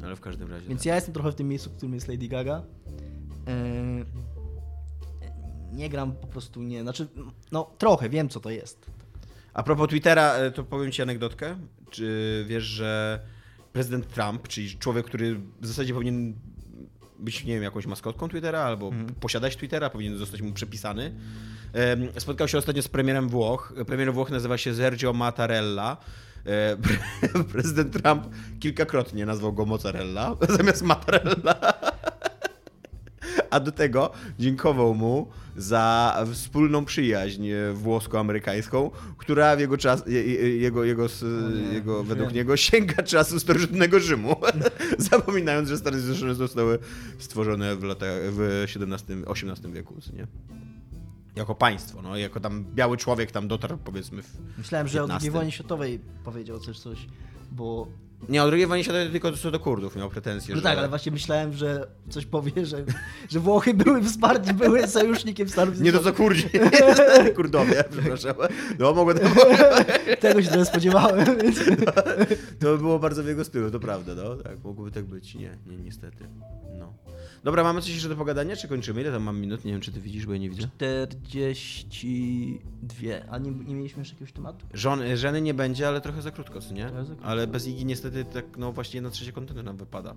Ale 0.03 0.15
w 0.15 0.21
każdym 0.21 0.51
razie. 0.51 0.67
Więc 0.67 0.81
tak. 0.81 0.85
ja 0.85 0.95
jestem 0.95 1.13
trochę 1.13 1.31
w 1.31 1.35
tym 1.35 1.47
miejscu, 1.47 1.69
w 1.69 1.73
którym 1.73 1.93
jest 1.93 2.07
Lady 2.07 2.27
Gaga. 2.27 2.63
Eee, 3.47 4.05
nie 5.71 5.89
gram 5.89 6.11
po 6.15 6.27
prostu, 6.27 6.61
nie. 6.61 6.81
Znaczy, 6.81 7.07
no 7.51 7.71
trochę 7.77 8.09
wiem, 8.09 8.29
co 8.29 8.39
to 8.39 8.49
jest. 8.49 8.85
A 9.53 9.63
propos 9.63 9.89
Twittera, 9.89 10.33
e, 10.33 10.51
to 10.51 10.63
powiem 10.63 10.91
ci 10.91 11.01
anegdotkę. 11.01 11.57
Czy 11.89 12.45
wiesz, 12.47 12.63
że 12.63 13.19
prezydent 13.73 14.07
Trump, 14.07 14.47
czyli 14.47 14.77
człowiek, 14.77 15.05
który 15.05 15.35
w 15.61 15.67
zasadzie 15.67 15.93
powinien 15.93 16.35
być, 17.19 17.43
nie 17.43 17.53
wiem, 17.53 17.63
jakąś 17.63 17.85
maskotką 17.85 18.29
Twittera 18.29 18.59
albo 18.59 18.91
posiadać 19.19 19.55
Twittera, 19.57 19.89
powinien 19.89 20.17
zostać 20.17 20.41
mu 20.41 20.53
przypisany. 20.53 21.13
em, 21.73 22.07
Spotkał 22.17 22.47
się 22.47 22.57
ostatnio 22.57 22.81
z 22.81 22.87
premierem 22.87 23.29
Włoch. 23.29 23.73
Premier 23.87 24.13
Włoch 24.13 24.31
nazywa 24.31 24.57
się 24.57 24.75
Sergio 24.75 25.13
Mattarella. 25.13 25.97
E, 26.45 26.75
pre- 26.77 27.43
Prezydent 27.53 28.03
Trump 28.03 28.23
kilkakrotnie 28.59 29.25
nazwał 29.25 29.53
go 29.53 29.65
Mozzarella 29.65 30.35
zamiast 30.57 30.81
Mattarella. 30.81 31.55
A 33.55 33.59
do 33.59 33.71
tego 33.71 34.11
dziękował 34.39 34.95
mu 34.95 35.27
za 35.57 36.15
wspólną 36.33 36.85
przyjaźń 36.85 37.47
włosko-amerykańską, 37.73 38.91
która 39.17 39.55
w 39.55 39.59
jego 39.59 39.77
czas, 39.77 40.03
je- 40.07 40.23
je- 40.23 40.57
jego, 40.57 40.83
jego, 40.83 41.07
nie, 41.55 41.73
jego 41.73 41.97
już 41.97 42.07
według 42.07 42.29
wiem. 42.29 42.35
niego 42.35 42.57
sięga 42.57 43.03
czasu 43.03 43.39
starożytnego 43.39 43.99
Rzymu. 43.99 44.35
Zapominając, 45.11 45.69
że 45.69 45.77
Stany 45.77 45.99
Zjednoczone 45.99 46.35
zostały 46.35 46.79
stworzone 47.19 47.75
w 47.75 47.83
latach, 47.83 48.09
w 48.31 48.63
XVII-XVIII 48.63 49.73
wieku, 49.73 49.95
nie? 50.13 50.27
Jako 51.35 51.55
państwo, 51.55 52.01
no, 52.01 52.17
jako 52.17 52.39
tam 52.39 52.65
biały 52.75 52.97
człowiek 52.97 53.31
tam 53.31 53.47
dotarł, 53.47 53.77
powiedzmy, 53.77 54.21
w 54.21 54.57
Myślałem, 54.57 54.87
że 54.87 54.99
o 54.99 55.01
II 55.03 55.07
15. 55.09 55.31
wojnie 55.31 55.51
światowej 55.51 55.99
powiedział 56.23 56.59
coś, 56.59 56.79
coś, 56.79 57.07
bo... 57.51 57.87
Nie, 58.29 58.43
o 58.43 58.51
II 58.51 58.67
wojnie 58.67 58.83
światowej 58.83 59.09
tylko 59.09 59.31
co 59.31 59.51
do 59.51 59.59
Kurdów 59.59 59.95
miał 59.95 60.09
pretensje, 60.09 60.55
No 60.55 60.61
że... 60.61 60.63
tak, 60.63 60.77
ale 60.77 60.89
właśnie 60.89 61.11
myślałem, 61.11 61.53
że 61.53 61.87
coś 62.09 62.25
powie, 62.25 62.65
że, 62.71 62.83
że 63.29 63.39
Włochy 63.39 63.73
były 63.73 64.03
wsparci, 64.03 64.53
były 64.53 64.87
sojusznikiem 64.87 65.49
Stanów 65.49 65.81
Nie 65.81 65.91
to 65.91 66.01
Zjednoczonych. 66.01 66.43
co 66.43 66.49
Kurdzi, 66.53 67.33
Kurdowie, 67.35 67.83
przepraszam. 67.91 68.33
No, 68.79 68.93
mogłem 68.93 69.17
Tego 70.19 70.41
się 70.41 70.49
trochę 70.49 70.65
spodziewałem, 70.65 71.25
więc... 71.43 71.59
To 72.59 72.65
by 72.65 72.77
było 72.77 72.99
bardzo 72.99 73.23
w 73.23 73.27
jego 73.27 73.45
stylu, 73.45 73.71
to 73.71 73.79
prawda, 73.79 74.15
no. 74.15 74.35
Tak, 74.35 74.63
mogłoby 74.63 74.91
tak 74.91 75.05
być. 75.05 75.35
Nie, 75.35 75.57
nie, 75.67 75.77
niestety. 75.77 76.27
No. 76.79 76.93
Dobra, 77.43 77.63
mamy 77.63 77.81
coś 77.81 77.89
jeszcze 77.93 78.09
do 78.09 78.15
pogadania, 78.15 78.55
czy 78.55 78.67
kończymy? 78.67 79.01
Ile 79.01 79.11
tam 79.11 79.23
mam 79.23 79.39
minut? 79.39 79.65
Nie 79.65 79.71
wiem, 79.71 79.81
czy 79.81 79.91
ty 79.91 80.01
widzisz, 80.01 80.25
bo 80.25 80.33
ja 80.33 80.37
nie 80.39 80.49
widzę. 80.49 80.67
42. 80.77 83.07
A 83.29 83.37
nie, 83.37 83.51
nie 83.51 83.75
mieliśmy 83.75 83.99
jeszcze 84.01 84.13
jakiegoś 84.15 84.33
tematu? 84.33 84.65
Żony, 84.73 85.17
żeny 85.17 85.41
nie 85.41 85.53
będzie, 85.53 85.87
ale 85.87 86.01
trochę 86.01 86.21
za 86.21 86.31
krótko, 86.31 86.61
co 86.61 86.73
nie? 86.73 86.89
Ale 87.23 87.47
bez 87.47 87.67
Igi 87.67 87.85
niestety 87.85 88.14
tak, 88.23 88.45
no 88.57 88.71
właśnie 88.71 88.97
jedna 88.97 89.09
trzecia 89.09 89.31
kontentu 89.31 89.63
nam 89.63 89.77
wypada. 89.77 90.15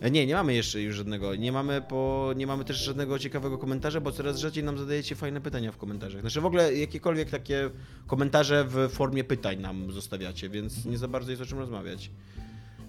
E, 0.00 0.10
Nie, 0.10 0.26
nie 0.26 0.34
mamy 0.34 0.54
jeszcze 0.54 0.82
już 0.82 0.96
żadnego. 0.96 1.34
Nie 1.34 1.52
mamy, 1.52 1.82
po, 1.88 2.32
nie 2.36 2.46
mamy 2.46 2.64
też 2.64 2.76
żadnego 2.84 3.18
ciekawego 3.18 3.58
komentarza, 3.58 4.00
bo 4.00 4.12
coraz 4.12 4.38
rzadziej 4.38 4.64
nam 4.64 4.78
zadajecie 4.78 5.14
fajne 5.16 5.40
pytania 5.40 5.72
w 5.72 5.76
komentarzach. 5.76 6.20
Znaczy 6.20 6.40
w 6.40 6.46
ogóle 6.46 6.74
jakiekolwiek 6.74 7.30
takie 7.30 7.70
komentarze 8.06 8.64
w 8.64 8.88
formie 8.92 9.24
pytań 9.24 9.58
nam 9.60 9.92
zostawiacie, 9.92 10.48
więc 10.48 10.84
nie 10.84 10.98
za 10.98 11.08
bardzo 11.08 11.30
jest 11.30 11.42
o 11.42 11.46
czym 11.46 11.58
rozmawiać. 11.58 12.10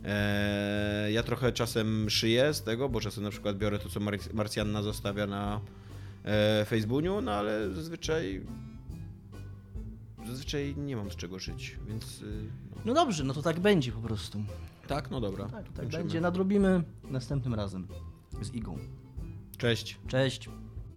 Eee, 0.06 1.14
ja 1.14 1.24
trochę 1.24 1.52
czasem 1.52 2.10
szyję 2.10 2.54
z 2.54 2.64
tego, 2.64 2.90
bo 2.90 3.02
czasem 3.02 3.24
na 3.24 3.30
przykład 3.30 3.58
biorę 3.58 3.80
to, 3.80 3.90
co 3.90 4.00
Mar- 4.00 4.34
Marcjanna 4.34 4.82
zostawia 4.82 5.28
na 5.28 5.62
e, 6.26 6.66
Facebooku, 6.66 7.22
no 7.22 7.32
ale 7.32 7.72
zazwyczaj 7.74 8.42
zazwyczaj 10.28 10.76
nie 10.78 10.96
mam 10.96 11.12
z 11.12 11.16
czego 11.16 11.40
żyć, 11.40 11.78
więc 11.88 12.22
y, 12.22 12.50
no. 12.76 12.82
No 12.86 12.94
dobrze, 12.94 13.24
no 13.24 13.34
to 13.34 13.42
tak 13.42 13.60
będzie 13.60 13.92
po 13.92 14.02
prostu. 14.02 14.44
tak, 14.88 15.12
no 15.12 15.22
dobra. 15.22 15.46
Tak, 15.46 15.72
tak 15.74 15.88
będzie. 15.88 16.22
Nadrobimy 16.22 16.84
następnym 17.04 17.54
razem 17.54 17.88
z 18.42 18.54
Igą. 18.54 18.78
Cześć. 19.58 19.98
Cześć. 20.08 20.50